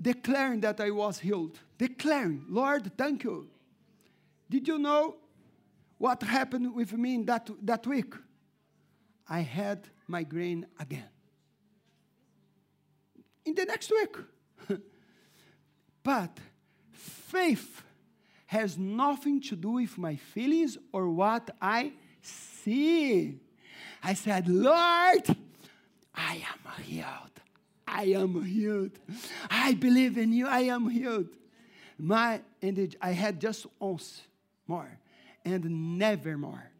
declaring 0.00 0.60
that 0.60 0.80
I 0.80 0.90
was 0.90 1.18
healed. 1.18 1.58
Declaring, 1.78 2.44
Lord, 2.48 2.96
thank 2.96 3.24
you. 3.24 3.48
Did 4.50 4.68
you 4.68 4.78
know 4.78 5.16
what 5.98 6.22
happened 6.22 6.74
with 6.74 6.92
me 6.92 7.14
in 7.16 7.24
that, 7.26 7.48
that 7.62 7.86
week? 7.86 8.14
I 9.28 9.40
had 9.40 9.88
migraine 10.06 10.66
again. 10.78 11.08
In 13.44 13.54
the 13.54 13.64
next 13.64 13.90
week. 13.90 14.16
but 16.02 16.38
faith 16.92 17.82
has 18.46 18.78
nothing 18.78 19.40
to 19.40 19.56
do 19.56 19.70
with 19.70 19.98
my 19.98 20.16
feelings 20.16 20.78
or 20.92 21.08
what 21.08 21.50
I 21.60 21.92
see. 22.22 23.38
I 24.02 24.14
said, 24.14 24.48
Lord, 24.48 25.26
I 26.14 26.34
am 26.34 26.82
healed. 26.82 27.34
I 27.86 28.04
am 28.04 28.44
healed. 28.44 28.98
I 29.50 29.74
believe 29.74 30.18
in 30.18 30.32
you. 30.32 30.46
I 30.46 30.60
am 30.60 30.88
healed. 30.88 31.28
My 31.98 32.40
and 32.60 32.96
I 33.00 33.10
had 33.12 33.40
just 33.40 33.66
once 33.78 34.22
more 34.66 34.98
and 35.44 35.98
never 35.98 36.36
more. 36.36 36.70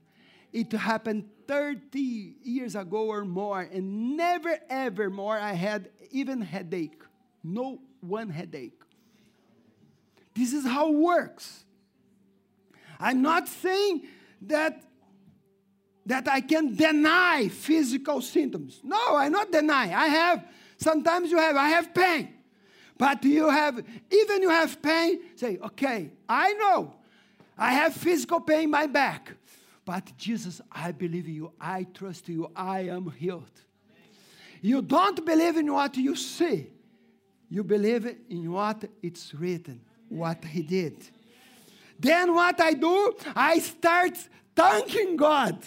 It 0.54 0.72
happened 0.72 1.28
30 1.48 1.98
years 2.44 2.76
ago 2.76 3.08
or 3.08 3.24
more, 3.24 3.60
and 3.60 4.16
never 4.16 4.56
ever 4.70 5.10
more 5.10 5.36
I 5.36 5.52
had 5.52 5.90
even 6.12 6.40
headache. 6.40 7.02
No 7.42 7.80
one 8.00 8.30
headache. 8.30 8.80
This 10.32 10.52
is 10.52 10.64
how 10.64 10.92
it 10.92 10.96
works. 10.96 11.64
I'm 13.00 13.20
not 13.20 13.48
saying 13.48 14.06
that 14.42 14.84
that 16.06 16.28
I 16.28 16.40
can 16.40 16.76
deny 16.76 17.48
physical 17.48 18.20
symptoms. 18.20 18.80
No, 18.84 19.16
I 19.16 19.28
not 19.28 19.50
deny. 19.50 19.92
I 19.92 20.06
have 20.06 20.46
sometimes 20.76 21.32
you 21.32 21.38
have 21.38 21.56
I 21.56 21.70
have 21.70 21.92
pain. 21.92 22.28
But 22.96 23.24
you 23.24 23.50
have 23.50 23.82
even 24.12 24.40
you 24.40 24.50
have 24.50 24.80
pain, 24.80 25.18
say, 25.34 25.58
"Okay, 25.58 26.12
I 26.28 26.52
know. 26.52 26.94
I 27.58 27.72
have 27.72 27.92
physical 27.94 28.40
pain 28.40 28.64
in 28.64 28.70
my 28.70 28.86
back. 28.86 29.32
But 29.84 30.16
Jesus, 30.16 30.60
I 30.72 30.92
believe 30.92 31.28
you. 31.28 31.52
I 31.60 31.84
trust 31.84 32.28
you. 32.28 32.50
I 32.56 32.80
am 32.88 33.10
healed." 33.10 33.60
You 34.62 34.80
don't 34.80 35.24
believe 35.24 35.58
in 35.58 35.72
what 35.72 35.96
you 35.96 36.16
see. 36.16 36.68
You 37.50 37.62
believe 37.62 38.16
in 38.30 38.50
what 38.50 38.84
it's 39.02 39.34
written, 39.34 39.82
what 40.08 40.42
he 40.44 40.62
did. 40.62 40.96
Then 42.00 42.34
what 42.34 42.60
I 42.60 42.72
do, 42.72 43.14
I 43.36 43.58
start 43.58 44.16
thanking 44.54 45.16
God. 45.16 45.58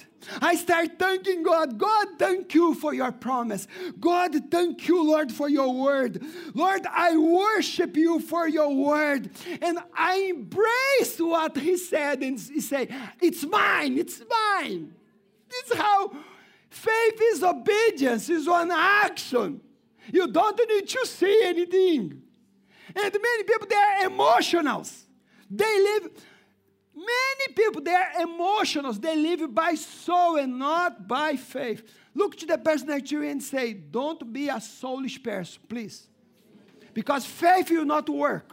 I 0.42 0.56
start 0.56 1.00
thanking 1.00 1.44
God. 1.44 1.78
God, 1.78 2.08
thank 2.18 2.54
you 2.54 2.74
for 2.74 2.94
your 2.94 3.12
promise. 3.12 3.68
God, 4.00 4.36
thank 4.52 4.88
you, 4.88 5.04
Lord, 5.04 5.32
for 5.32 5.50
your 5.50 5.74
word. 5.74 6.24
Lord, 6.54 6.86
I 6.92 7.16
worship 7.16 7.96
you 7.96 8.20
for 8.20 8.48
your 8.48 8.74
word. 8.74 9.30
And 9.62 9.80
I 9.96 10.34
embrace 10.36 11.20
what 11.20 11.58
he 11.58 11.78
said 11.78 12.24
and 12.24 12.40
he 12.40 12.62
say, 12.62 12.90
it's 13.22 13.46
mine, 13.46 13.98
it's 13.98 14.22
mine. 14.30 14.94
This 15.50 15.72
is 15.72 15.78
how 15.78 16.12
faith 16.70 17.22
is 17.22 17.44
obedience, 17.44 18.30
is 18.30 18.48
one 18.48 18.72
action. 18.72 19.62
You 20.12 20.28
don't 20.28 20.60
need 20.68 20.88
to 20.88 21.06
see 21.06 21.42
anything. 21.44 22.22
And 22.96 23.18
many 23.22 23.44
people, 23.44 23.68
they 23.68 23.76
are 23.76 24.10
emotionals. 24.10 25.04
They 25.50 25.82
live 25.84 26.10
Many 26.98 27.54
people, 27.54 27.80
they 27.84 27.94
are 27.94 28.22
emotional. 28.22 28.92
They 28.92 29.16
live 29.16 29.54
by 29.54 29.76
soul 29.76 30.38
and 30.38 30.58
not 30.58 31.08
by 31.08 31.36
faith. 31.36 31.84
Look 32.16 32.36
to 32.38 32.48
the 32.48 32.58
person 32.58 32.88
next 32.88 33.10
to 33.10 33.18
you 33.18 33.30
and 33.30 33.44
say, 33.44 33.74
Don't 33.74 34.34
be 34.34 34.50
a 34.50 34.56
soulish 34.56 35.22
person, 35.24 35.62
please. 35.70 36.08
Because 36.96 37.24
faith 37.24 37.70
will 37.70 37.86
not 37.86 38.10
work. 38.10 38.52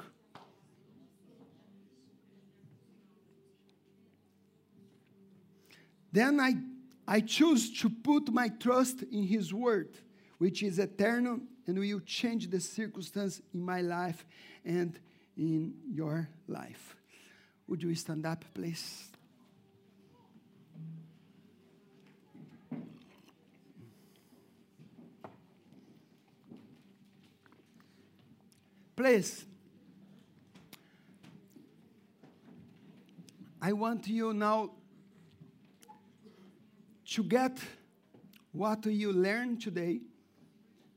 Then 6.13 6.39
I, 6.39 6.55
I 7.09 7.21
choose 7.21 7.81
to 7.81 7.89
put 7.89 8.31
my 8.31 8.49
trust 8.49 9.05
in 9.05 9.23
His 9.23 9.55
Word, 9.55 9.89
which 10.37 10.63
is 10.63 10.79
eternal 10.79 11.41
and 11.67 11.79
will 11.79 12.01
change 12.01 12.51
the 12.51 12.61
circumstance 12.61 13.41
in 13.55 13.63
my 13.63 13.81
life 13.81 14.27
and 14.67 15.01
in 15.35 15.73
your 15.91 16.29
life. 16.47 16.95
Would 17.67 17.83
you 17.83 17.95
stand 17.95 18.27
up, 18.27 18.45
please? 18.55 19.09
Please, 28.97 29.45
I 33.61 33.73
want 33.73 34.07
you 34.07 34.33
now 34.33 34.71
to 37.07 37.25
get 37.25 37.59
what 38.53 38.87
you 38.87 39.13
learned 39.13 39.61
today, 39.61 40.01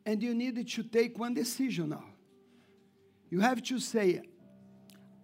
and 0.06 0.22
you 0.22 0.36
need 0.36 0.68
to 0.68 0.84
take 0.84 1.18
one 1.18 1.34
decision 1.34 1.90
now. 1.90 2.04
You 3.30 3.40
have 3.40 3.64
to 3.64 3.80
say, 3.80 4.22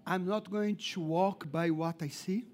I'm 0.05 0.25
not 0.25 0.49
going 0.51 0.75
to 0.75 0.99
walk 0.99 1.49
by 1.51 1.69
what 1.69 2.01
I 2.01 2.09
see. 2.09 2.45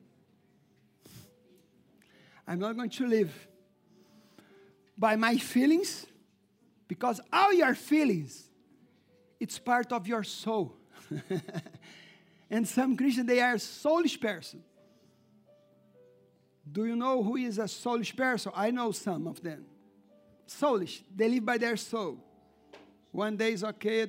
I'm 2.47 2.59
not 2.59 2.75
going 2.75 2.89
to 2.89 3.07
live 3.07 3.47
by 4.97 5.15
my 5.15 5.37
feelings 5.37 6.05
because 6.87 7.21
all 7.31 7.53
your 7.53 7.73
feelings 7.75 8.49
it's 9.39 9.57
part 9.57 9.91
of 9.93 10.05
your 10.07 10.23
soul. 10.23 10.75
and 12.49 12.67
some 12.67 12.97
Christians 12.97 13.27
they 13.27 13.39
are 13.39 13.55
soulish 13.55 14.19
person. 14.19 14.61
Do 16.71 16.85
you 16.85 16.95
know 16.95 17.23
who 17.23 17.37
is 17.37 17.57
a 17.57 17.63
soulish 17.63 18.15
person? 18.15 18.51
I 18.55 18.71
know 18.71 18.91
some 18.91 19.27
of 19.27 19.41
them. 19.41 19.65
Soulish, 20.47 21.01
they 21.15 21.29
live 21.29 21.45
by 21.45 21.57
their 21.57 21.77
soul. 21.77 22.17
One 23.11 23.37
day 23.37 23.53
is 23.53 23.63
okay, 23.63 24.07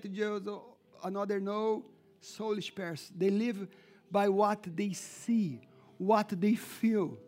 another 1.02 1.40
no 1.40 1.84
soulish 2.22 2.74
person. 2.74 3.14
They 3.16 3.30
live 3.30 3.66
by 4.10 4.28
what 4.28 4.64
they 4.76 4.92
see, 4.92 5.60
what 5.98 6.28
they 6.28 6.54
feel. 6.54 7.18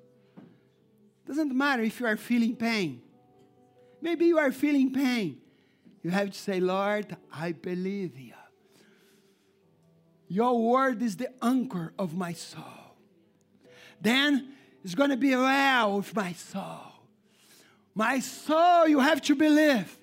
Doesn't 1.27 1.57
matter 1.57 1.83
if 1.83 2.01
you 2.01 2.07
are 2.07 2.17
feeling 2.17 2.57
pain. 2.57 3.01
Maybe 4.01 4.27
you 4.27 4.39
are 4.39 4.51
feeling 4.51 4.93
pain. 4.93 5.39
You 6.03 6.11
have 6.11 6.31
to 6.31 6.39
say, 6.39 6.59
Lord, 6.59 7.17
I 7.33 7.53
believe 7.53 8.19
you. 8.19 8.33
Your 10.27 10.61
word 10.61 11.03
is 11.03 11.17
the 11.17 11.31
anchor 11.45 11.93
of 11.99 12.17
my 12.17 12.33
soul. 12.33 12.97
Then 14.01 14.55
it's 14.83 14.95
going 14.95 15.11
to 15.11 15.17
be 15.17 15.37
well 15.37 15.99
with 15.99 16.15
my 16.17 16.33
soul. 16.33 16.81
My 17.95 18.19
soul, 18.19 18.89
you 18.89 18.99
have 18.99 19.21
to 19.23 19.37
believe. 19.37 19.99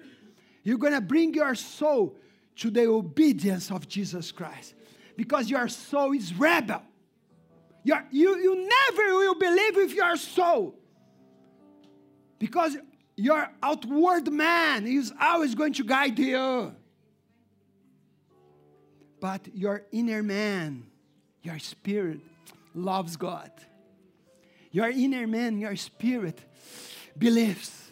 You're 0.63 0.77
going 0.77 0.93
to 0.93 1.01
bring 1.01 1.33
your 1.33 1.55
soul 1.55 2.15
to 2.57 2.69
the 2.69 2.85
obedience 2.85 3.71
of 3.71 3.87
Jesus 3.87 4.31
Christ 4.31 4.75
because 5.20 5.49
your 5.49 5.67
soul 5.67 6.13
is 6.13 6.34
rebel. 6.34 6.82
You, 7.84 7.97
you 8.09 8.55
never 8.55 9.03
will 9.17 9.36
believe 9.36 9.76
with 9.76 9.93
your 9.93 10.15
soul 10.15 10.80
because 12.39 12.78
your 13.17 13.49
outward 13.61 14.32
man 14.32 14.88
is 14.88 15.11
always 15.20 15.55
going 15.55 15.74
to 15.74 15.84
guide 15.84 16.17
you. 16.17 16.74
But 19.20 19.53
your 19.53 19.84
inner 19.91 20.24
man, 20.24 20.86
your 21.43 21.59
spirit, 21.59 22.22
loves 22.74 23.17
God. 23.17 23.51
Your 24.72 24.89
inner 24.89 25.28
man, 25.28 25.59
your 25.59 25.76
spirit, 25.76 26.39
believes. 27.17 27.91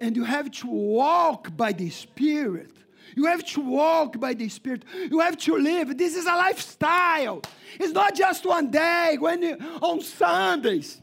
And 0.00 0.16
you 0.16 0.24
have 0.24 0.50
to 0.50 0.66
walk 0.66 1.56
by 1.56 1.70
the 1.70 1.90
Spirit 1.90 2.75
you 3.16 3.24
have 3.24 3.44
to 3.44 3.60
walk 3.62 4.20
by 4.20 4.34
the 4.34 4.48
Spirit. 4.50 4.84
You 5.10 5.20
have 5.20 5.38
to 5.38 5.56
live. 5.56 5.96
This 5.96 6.14
is 6.14 6.26
a 6.26 6.36
lifestyle. 6.36 7.40
It's 7.80 7.92
not 7.92 8.14
just 8.14 8.44
one 8.44 8.70
day 8.70 9.16
when 9.18 9.42
you, 9.42 9.56
on 9.80 10.02
Sundays. 10.02 11.00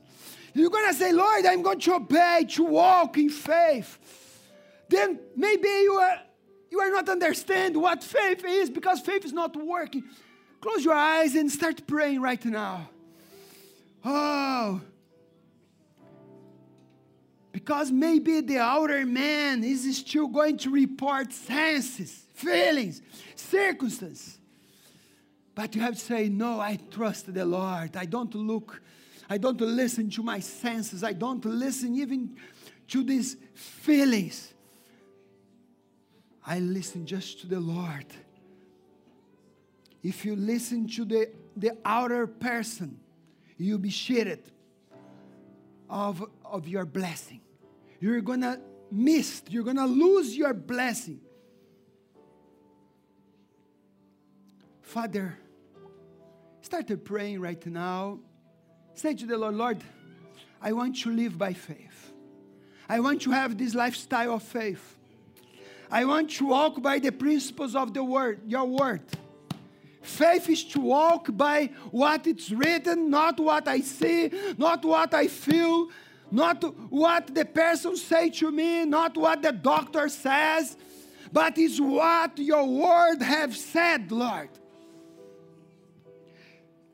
You're 0.54 0.70
going 0.70 0.88
to 0.88 0.94
say, 0.94 1.12
Lord, 1.12 1.44
I'm 1.46 1.64
going 1.64 1.80
to 1.80 1.96
obey, 1.96 2.46
to 2.52 2.64
walk 2.64 3.18
in 3.18 3.30
faith. 3.30 3.98
Then 4.88 5.20
maybe 5.36 5.68
you 5.68 5.94
are, 5.94 6.20
you 6.70 6.80
are 6.80 6.92
not 6.92 7.10
understand 7.10 7.76
what 7.76 8.04
faith 8.04 8.46
is 8.46 8.70
because 8.70 9.00
faith 9.00 9.26
is 9.26 9.34
not 9.34 9.56
working. 9.56 10.04
Close 10.62 10.86
your 10.86 10.94
eyes 10.94 11.34
and 11.34 11.52
start 11.52 11.88
praying 11.88 12.22
right 12.22 12.46
now. 12.46 12.90
Oh, 14.06 14.82
Because 17.64 17.94
maybe 17.94 18.42
the 18.42 18.58
outer 18.58 19.06
man 19.06 19.64
is 19.64 19.96
still 19.96 20.28
going 20.28 20.58
to 20.58 20.70
report 20.70 21.32
senses, 21.32 22.26
feelings, 22.34 23.02
circumstances. 23.38 24.38
But 25.56 25.74
you 25.74 25.82
have 25.82 25.94
to 25.94 26.00
say, 26.00 26.28
No, 26.28 26.60
I 26.60 26.78
trust 26.92 27.34
the 27.34 27.46
Lord. 27.46 27.96
I 27.96 28.04
don't 28.04 28.36
look, 28.36 28.82
I 29.30 29.38
don't 29.38 29.62
listen 29.62 30.10
to 30.10 30.24
my 30.24 30.42
senses. 30.42 31.06
I 31.06 31.14
don't 31.14 31.46
listen 31.46 31.96
even 31.96 32.36
to 32.90 33.02
these 33.02 33.38
feelings. 33.54 34.54
I 36.46 36.60
listen 36.60 37.06
just 37.06 37.40
to 37.42 37.48
the 37.48 37.62
Lord. 37.62 38.08
If 40.04 40.26
you 40.26 40.36
listen 40.36 40.86
to 40.90 41.06
the, 41.06 41.30
the 41.56 41.78
outer 41.86 42.28
person, 42.28 43.00
you'll 43.58 43.78
be 43.78 43.90
cheated 43.90 44.52
of, 45.90 46.26
of 46.44 46.68
your 46.68 46.84
blessing. 46.84 47.40
You're 48.04 48.20
gonna 48.20 48.60
miss, 48.92 49.44
you're 49.48 49.64
gonna 49.64 49.88
lose 49.88 50.36
your 50.36 50.54
blessing. 50.54 51.22
Father, 54.82 55.38
started 56.60 57.06
praying 57.06 57.40
right 57.40 57.66
now. 57.66 58.20
Say 58.94 59.14
to 59.14 59.26
the 59.26 59.38
Lord, 59.38 59.56
Lord, 59.56 59.84
I 60.62 60.74
want 60.74 60.98
to 61.04 61.12
live 61.12 61.38
by 61.38 61.54
faith. 61.54 62.12
I 62.90 63.00
want 63.00 63.22
to 63.22 63.32
have 63.32 63.58
this 63.58 63.74
lifestyle 63.74 64.34
of 64.34 64.44
faith. 64.44 64.98
I 65.90 66.04
want 66.04 66.30
to 66.32 66.48
walk 66.48 66.82
by 66.82 67.00
the 67.00 67.14
principles 67.14 67.74
of 67.74 67.94
the 67.94 68.04
word, 68.04 68.42
your 68.46 68.66
word. 68.66 69.04
Faith 70.02 70.50
is 70.50 70.66
to 70.66 70.82
walk 70.82 71.28
by 71.32 71.70
what 71.90 72.28
it's 72.28 72.52
written, 72.52 73.10
not 73.10 73.40
what 73.40 73.66
I 73.70 73.80
see, 73.80 74.30
not 74.58 74.84
what 74.84 75.14
I 75.14 75.28
feel, 75.28 75.88
not 76.34 76.64
what 76.92 77.34
the 77.36 77.46
person 77.46 77.96
say 77.96 78.30
to 78.32 78.52
me, 78.52 78.86
not 78.86 79.16
what 79.16 79.44
the 79.44 79.52
doctor 79.52 80.10
says, 80.10 80.76
but 81.32 81.58
it's 81.58 81.80
what 81.80 82.38
your 82.40 82.66
word 82.66 83.22
have 83.22 83.56
said, 83.56 84.12
Lord. 84.12 84.50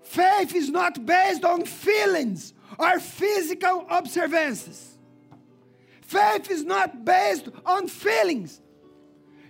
Faith 0.03 0.55
is 0.55 0.69
not 0.69 1.05
based 1.05 1.45
on 1.45 1.65
feelings 1.65 2.53
or 2.77 2.99
physical 2.99 3.85
observances. 3.89 4.97
Faith 6.01 6.49
is 6.49 6.63
not 6.63 7.05
based 7.05 7.47
on 7.65 7.87
feelings. 7.87 8.59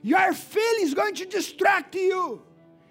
Your 0.03 0.33
feelings 0.33 0.93
going 0.93 1.15
to 1.15 1.25
distract 1.25 1.95
you 1.95 2.43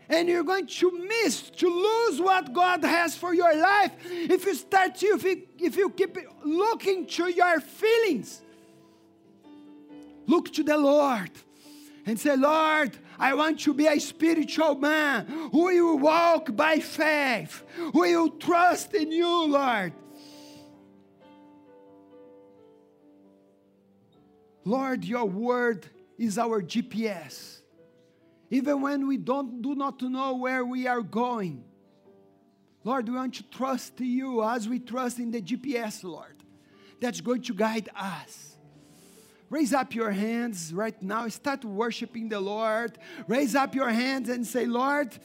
and 0.09 0.29
you're 0.29 0.45
going 0.45 0.67
to 0.67 1.07
miss, 1.07 1.51
to 1.51 1.69
lose 1.69 2.21
what 2.21 2.53
God 2.53 2.83
has 2.83 3.17
for 3.17 3.35
your 3.35 3.55
life 3.55 3.93
if 4.11 4.45
you 4.47 4.55
start 4.55 4.95
to, 4.97 5.07
if 5.07 5.25
you, 5.25 5.43
if 5.59 5.77
you 5.77 5.91
keep 5.91 6.17
looking 6.45 7.07
to 7.07 7.29
your 7.29 7.61
feelings. 7.61 8.43
Look 10.27 10.53
to 10.55 10.63
the 10.63 10.79
Lord 10.79 11.31
and 12.07 12.19
say, 12.19 12.37
Lord, 12.37 12.97
I 13.19 13.35
want 13.35 13.61
to 13.61 13.75
be 13.75 13.87
a 13.87 13.99
spiritual 13.99 14.77
man 14.77 15.27
who 15.27 15.65
will 15.65 15.99
walk 15.99 16.55
by 16.57 16.79
faith, 16.79 17.63
who 17.77 18.01
will 18.01 18.31
trust 18.31 18.95
in 18.95 19.13
you, 19.13 19.47
Lord. 19.47 19.93
Lord, 24.65 25.05
your 25.05 25.25
word 25.25 25.87
is 26.19 26.39
our 26.39 26.63
GPS 26.63 27.58
even 28.51 28.81
when 28.81 29.07
we 29.07 29.17
don't, 29.17 29.61
do 29.61 29.75
not 29.75 30.01
know 30.03 30.37
where 30.37 30.65
we 30.65 30.87
are 30.87 31.03
going. 31.03 31.65
Lord, 32.85 33.09
we 33.09 33.15
want 33.15 33.35
to 33.35 33.43
trust 33.45 34.01
you 34.01 34.43
as 34.43 34.69
we 34.69 34.79
trust 34.79 35.19
in 35.19 35.31
the 35.31 35.43
GPS, 35.43 36.05
Lord, 36.05 36.37
that's 37.01 37.21
going 37.21 37.43
to 37.43 37.55
guide 37.55 37.89
us. 37.95 38.57
Raise 39.51 39.73
up 39.73 39.95
your 39.95 40.11
hands 40.11 40.73
right 40.75 41.01
now. 41.03 41.27
Start 41.29 41.65
worshiping 41.65 42.29
the 42.29 42.41
Lord. 42.41 42.99
Raise 43.27 43.55
up 43.55 43.75
your 43.75 43.89
hands 43.89 44.29
and 44.29 44.47
say, 44.47 44.67
Lord, 44.67 45.19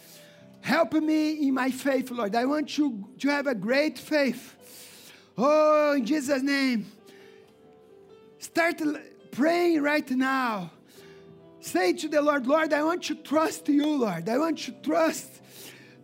help 0.61 0.93
me 0.93 1.47
in 1.47 1.53
my 1.53 1.71
faith, 1.71 2.09
Lord. 2.09 2.35
I 2.35 2.45
want 2.45 2.77
you 2.77 3.09
to 3.19 3.29
have 3.29 3.47
a 3.47 3.55
great 3.55 3.99
faith. 3.99 4.55
Oh, 5.37 5.93
in 5.93 6.05
Jesus' 6.05 6.41
name. 6.41 6.85
Start 8.39 8.81
praying 9.31 9.81
right 9.81 10.09
now. 10.11 10.71
Say 11.63 11.93
to 11.93 12.09
the 12.09 12.21
Lord, 12.21 12.45
Lord, 12.45 12.73
I 12.73 12.83
want 12.83 13.03
to 13.03 13.15
trust 13.15 13.69
you, 13.69 13.87
Lord. 13.87 14.27
I 14.27 14.37
want 14.37 14.59
to 14.59 14.73
trust 14.73 15.39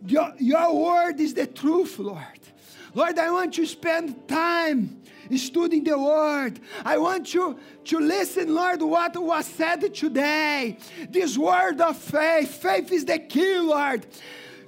your, 0.06 0.32
your 0.38 0.74
word 0.74 1.20
is 1.20 1.34
the 1.34 1.46
truth, 1.46 1.98
Lord. 1.98 2.40
Lord, 2.94 3.18
I 3.18 3.30
want 3.30 3.52
to 3.54 3.66
spend 3.66 4.26
time 4.26 5.02
studying 5.36 5.84
the 5.84 5.98
word. 5.98 6.60
I 6.82 6.96
want 6.96 7.34
you 7.34 7.58
to 7.84 7.98
listen, 8.00 8.54
Lord, 8.54 8.80
what 8.80 9.22
was 9.22 9.44
said 9.44 9.94
today. 9.94 10.78
This 11.10 11.36
word 11.36 11.78
of 11.82 11.98
faith. 11.98 12.54
Faith 12.54 12.90
is 12.90 13.04
the 13.04 13.18
key, 13.18 13.58
Lord. 13.58 14.06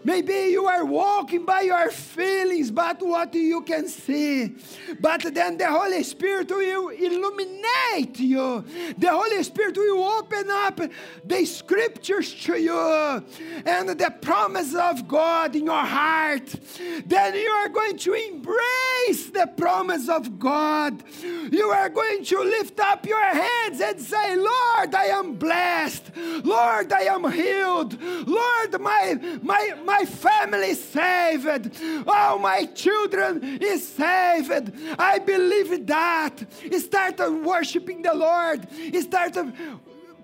Maybe 0.05 0.51
you 0.51 0.67
are 0.67 0.85
walking 0.85 1.45
by 1.45 1.63
your 1.63 1.91
feelings, 1.91 2.71
but 2.71 3.01
what 3.01 3.35
you 3.35 3.63
can 3.63 3.89
see. 3.89 4.55
But 5.01 5.23
then 5.35 5.59
the 5.59 5.71
Holy 5.71 6.03
Spirit 6.03 6.51
will 6.51 6.89
illuminate 6.89 8.19
you. 8.19 8.65
The 8.99 9.11
Holy 9.11 9.43
Spirit 9.43 9.77
will 9.77 10.05
open 10.05 10.51
up 10.51 10.81
the 11.25 11.45
scriptures 11.45 12.35
to 12.45 12.61
you 12.61 12.79
and 13.65 13.89
the 13.91 14.15
promise 14.21 14.75
of 14.75 15.07
God 15.07 15.55
in 15.55 15.67
your 15.67 15.85
heart. 15.85 16.49
Then 17.07 17.35
you 17.35 17.49
are 17.49 17.69
going 17.69 17.97
to 17.99 18.13
embrace 18.15 19.31
the 19.33 19.51
promise 19.57 20.09
of 20.09 20.39
God. 20.39 21.03
You 21.23 21.67
are 21.71 21.89
going 21.89 22.25
to 22.25 22.41
lift 22.41 22.81
up 22.81 23.07
your 23.07 23.23
hands 23.23 23.81
and 23.81 24.01
say, 24.01 24.37
Lord, 24.37 24.95
I 24.95 25.07
am 25.07 25.35
blessed. 25.35 26.11
Lord, 26.45 26.93
I 26.93 27.03
am 27.03 27.31
healed. 27.31 28.01
Lord, 28.03 28.81
my, 28.81 29.39
my, 29.43 29.75
my 29.85 29.92
my 29.93 30.05
family 30.05 30.71
is 30.71 30.83
saved. 30.83 31.77
All 32.07 32.39
my 32.39 32.65
children 32.67 33.59
is 33.61 33.87
saved. 33.87 34.73
I 34.99 35.19
believe 35.19 35.87
that. 35.87 36.37
Start 36.79 37.19
worshiping 37.43 38.03
the 38.03 38.15
Lord. 38.15 38.61
Start 39.01 39.37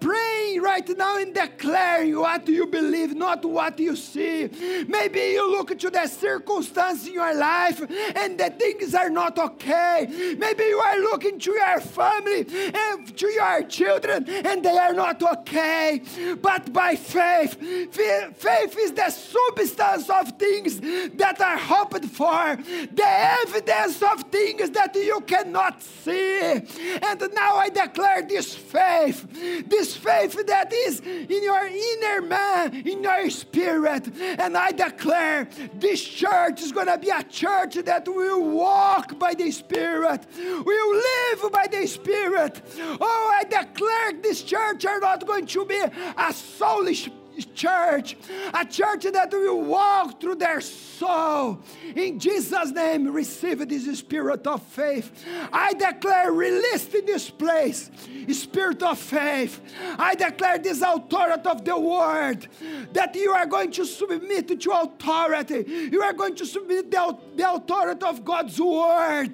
praying 0.01 0.63
right 0.63 0.89
now 0.97 1.19
and 1.19 1.35
declare 1.35 2.07
what 2.19 2.49
you 2.49 2.67
believe, 2.67 3.15
not 3.15 3.45
what 3.45 3.79
you 3.79 3.97
see. 3.97 4.49
Maybe 4.89 5.21
you 5.21 5.51
look 5.51 5.79
to 5.79 5.91
the 5.91 6.07
circumstance 6.07 7.07
in 7.07 7.15
your 7.15 7.35
life 7.35 7.81
and 8.17 8.39
the 8.39 8.51
things 8.51 8.95
are 8.95 9.11
not 9.11 9.39
okay. 9.39 10.07
Maybe 10.39 10.65
you 10.65 10.79
are 10.79 10.99
looking 11.01 11.39
to 11.39 11.53
your 11.53 11.81
family 11.81 12.47
and 12.75 13.17
to 13.17 13.27
your 13.29 13.63
children 13.65 14.29
and 14.29 14.65
they 14.65 14.77
are 14.77 14.95
not 14.95 15.23
okay. 15.23 16.03
But 16.41 16.73
by 16.73 16.97
faith, 16.97 17.55
faith 17.93 18.77
is 18.79 18.93
the 18.93 19.11
substance 19.11 20.09
of 20.11 20.39
things 20.39 20.81
that 20.81 21.41
are 21.41 21.59
hoped 21.59 22.05
for, 22.07 22.57
the 22.57 23.09
evidence 23.45 24.03
of 24.03 24.23
things 24.25 24.71
that 24.71 24.95
you 24.95 25.21
cannot 25.27 25.83
see. 25.83 26.41
And 26.41 27.21
now 27.35 27.57
I 27.57 27.69
declare 27.69 28.23
this 28.23 28.55
faith, 28.55 29.27
this 29.69 29.88
this 29.89 29.97
faith 29.97 30.47
that 30.47 30.73
is 30.73 31.01
in 31.01 31.43
your 31.43 31.67
inner 31.67 32.21
man, 32.23 32.75
in 32.87 33.03
your 33.03 33.31
spirit. 33.31 34.09
And 34.39 34.57
I 34.57 34.71
declare 34.71 35.49
this 35.75 36.03
church 36.03 36.61
is 36.61 36.73
going 36.73 36.89
to 36.89 36.99
be 36.99 37.09
a 37.09 37.23
church 37.23 37.75
that 37.77 38.07
will 38.07 38.51
walk 38.51 39.19
by 39.19 39.35
the 39.35 39.51
Spirit, 39.51 40.27
will 40.37 40.95
live 40.95 41.53
by 41.53 41.67
the 41.71 41.87
Spirit. 41.87 42.61
Oh, 43.01 43.41
I 43.41 43.45
declare 43.45 44.13
this 44.21 44.43
church 44.43 44.85
are 44.85 45.01
not 45.01 45.27
going 45.27 45.47
to 45.47 45.65
be 45.65 45.79
a 45.79 46.33
soulish 46.33 47.11
church, 47.47 48.17
a 48.55 48.65
church 48.65 49.05
that 49.05 49.31
will 49.33 49.63
walk 49.63 50.21
through 50.21 50.37
their 50.37 50.61
soul. 50.61 51.61
In 51.95 52.19
Jesus' 52.19 52.71
name, 52.71 53.13
receive 53.13 53.67
this 53.69 53.99
spirit 53.99 54.47
of 54.47 54.63
faith. 54.63 55.25
I 55.53 55.73
declare 55.75 56.33
released 56.33 56.95
in 56.95 57.07
this 57.07 57.31
place, 57.31 57.91
spirit 58.33 58.83
of 58.83 58.99
faith. 58.99 59.61
I 59.99 60.15
declare 60.15 60.59
this 60.59 60.83
authority 60.83 61.49
of 61.49 61.65
the 61.65 61.79
word 61.79 62.49
that 62.93 63.15
you 63.15 63.31
are 63.33 63.47
going 63.47 63.71
to 63.73 63.85
submit 63.85 64.61
to 64.61 64.71
authority. 64.71 65.65
You 65.93 66.03
are 66.03 66.13
going 66.13 66.35
to 66.37 66.47
submit 66.47 66.91
the, 66.91 67.17
the 67.37 67.53
authority 67.53 68.07
of 68.07 68.25
God's 68.25 68.61
word, 68.61 69.33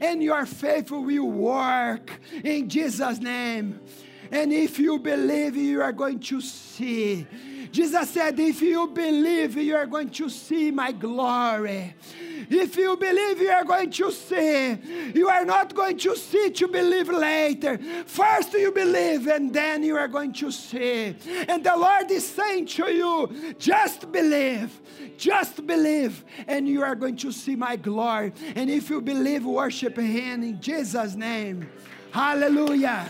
and 0.00 0.22
your 0.22 0.46
faith 0.46 0.90
will 0.90 1.30
work 1.30 2.10
in 2.44 2.68
Jesus' 2.68 3.18
name. 3.18 3.80
And 4.30 4.52
if 4.52 4.78
you 4.78 4.98
believe, 4.98 5.56
you 5.56 5.82
are 5.82 5.92
going 5.92 6.20
to 6.20 6.40
see. 6.40 7.26
Jesus 7.76 8.08
said, 8.08 8.40
If 8.40 8.62
you 8.62 8.86
believe, 8.86 9.54
you 9.58 9.76
are 9.76 9.84
going 9.84 10.08
to 10.08 10.30
see 10.30 10.70
my 10.70 10.92
glory. 10.92 11.94
If 12.48 12.74
you 12.74 12.96
believe, 12.96 13.38
you 13.38 13.50
are 13.50 13.66
going 13.66 13.90
to 13.90 14.10
see. 14.10 14.78
You 15.14 15.28
are 15.28 15.44
not 15.44 15.74
going 15.74 15.98
to 15.98 16.16
see 16.16 16.48
to 16.52 16.68
believe 16.68 17.10
later. 17.10 17.78
First, 18.06 18.54
you 18.54 18.72
believe, 18.72 19.26
and 19.26 19.52
then 19.52 19.82
you 19.82 19.94
are 19.94 20.08
going 20.08 20.32
to 20.34 20.50
see. 20.50 21.14
And 21.48 21.62
the 21.62 21.76
Lord 21.76 22.10
is 22.10 22.26
saying 22.26 22.64
to 22.76 22.90
you, 22.90 23.54
just 23.58 24.10
believe, 24.10 24.80
just 25.18 25.66
believe, 25.66 26.24
and 26.46 26.66
you 26.66 26.82
are 26.82 26.94
going 26.94 27.16
to 27.16 27.30
see 27.30 27.56
my 27.56 27.76
glory. 27.76 28.32
And 28.54 28.70
if 28.70 28.88
you 28.88 29.02
believe, 29.02 29.44
worship 29.44 29.98
Him 29.98 30.42
in 30.42 30.62
Jesus' 30.62 31.14
name. 31.14 31.68
Hallelujah. 32.10 33.06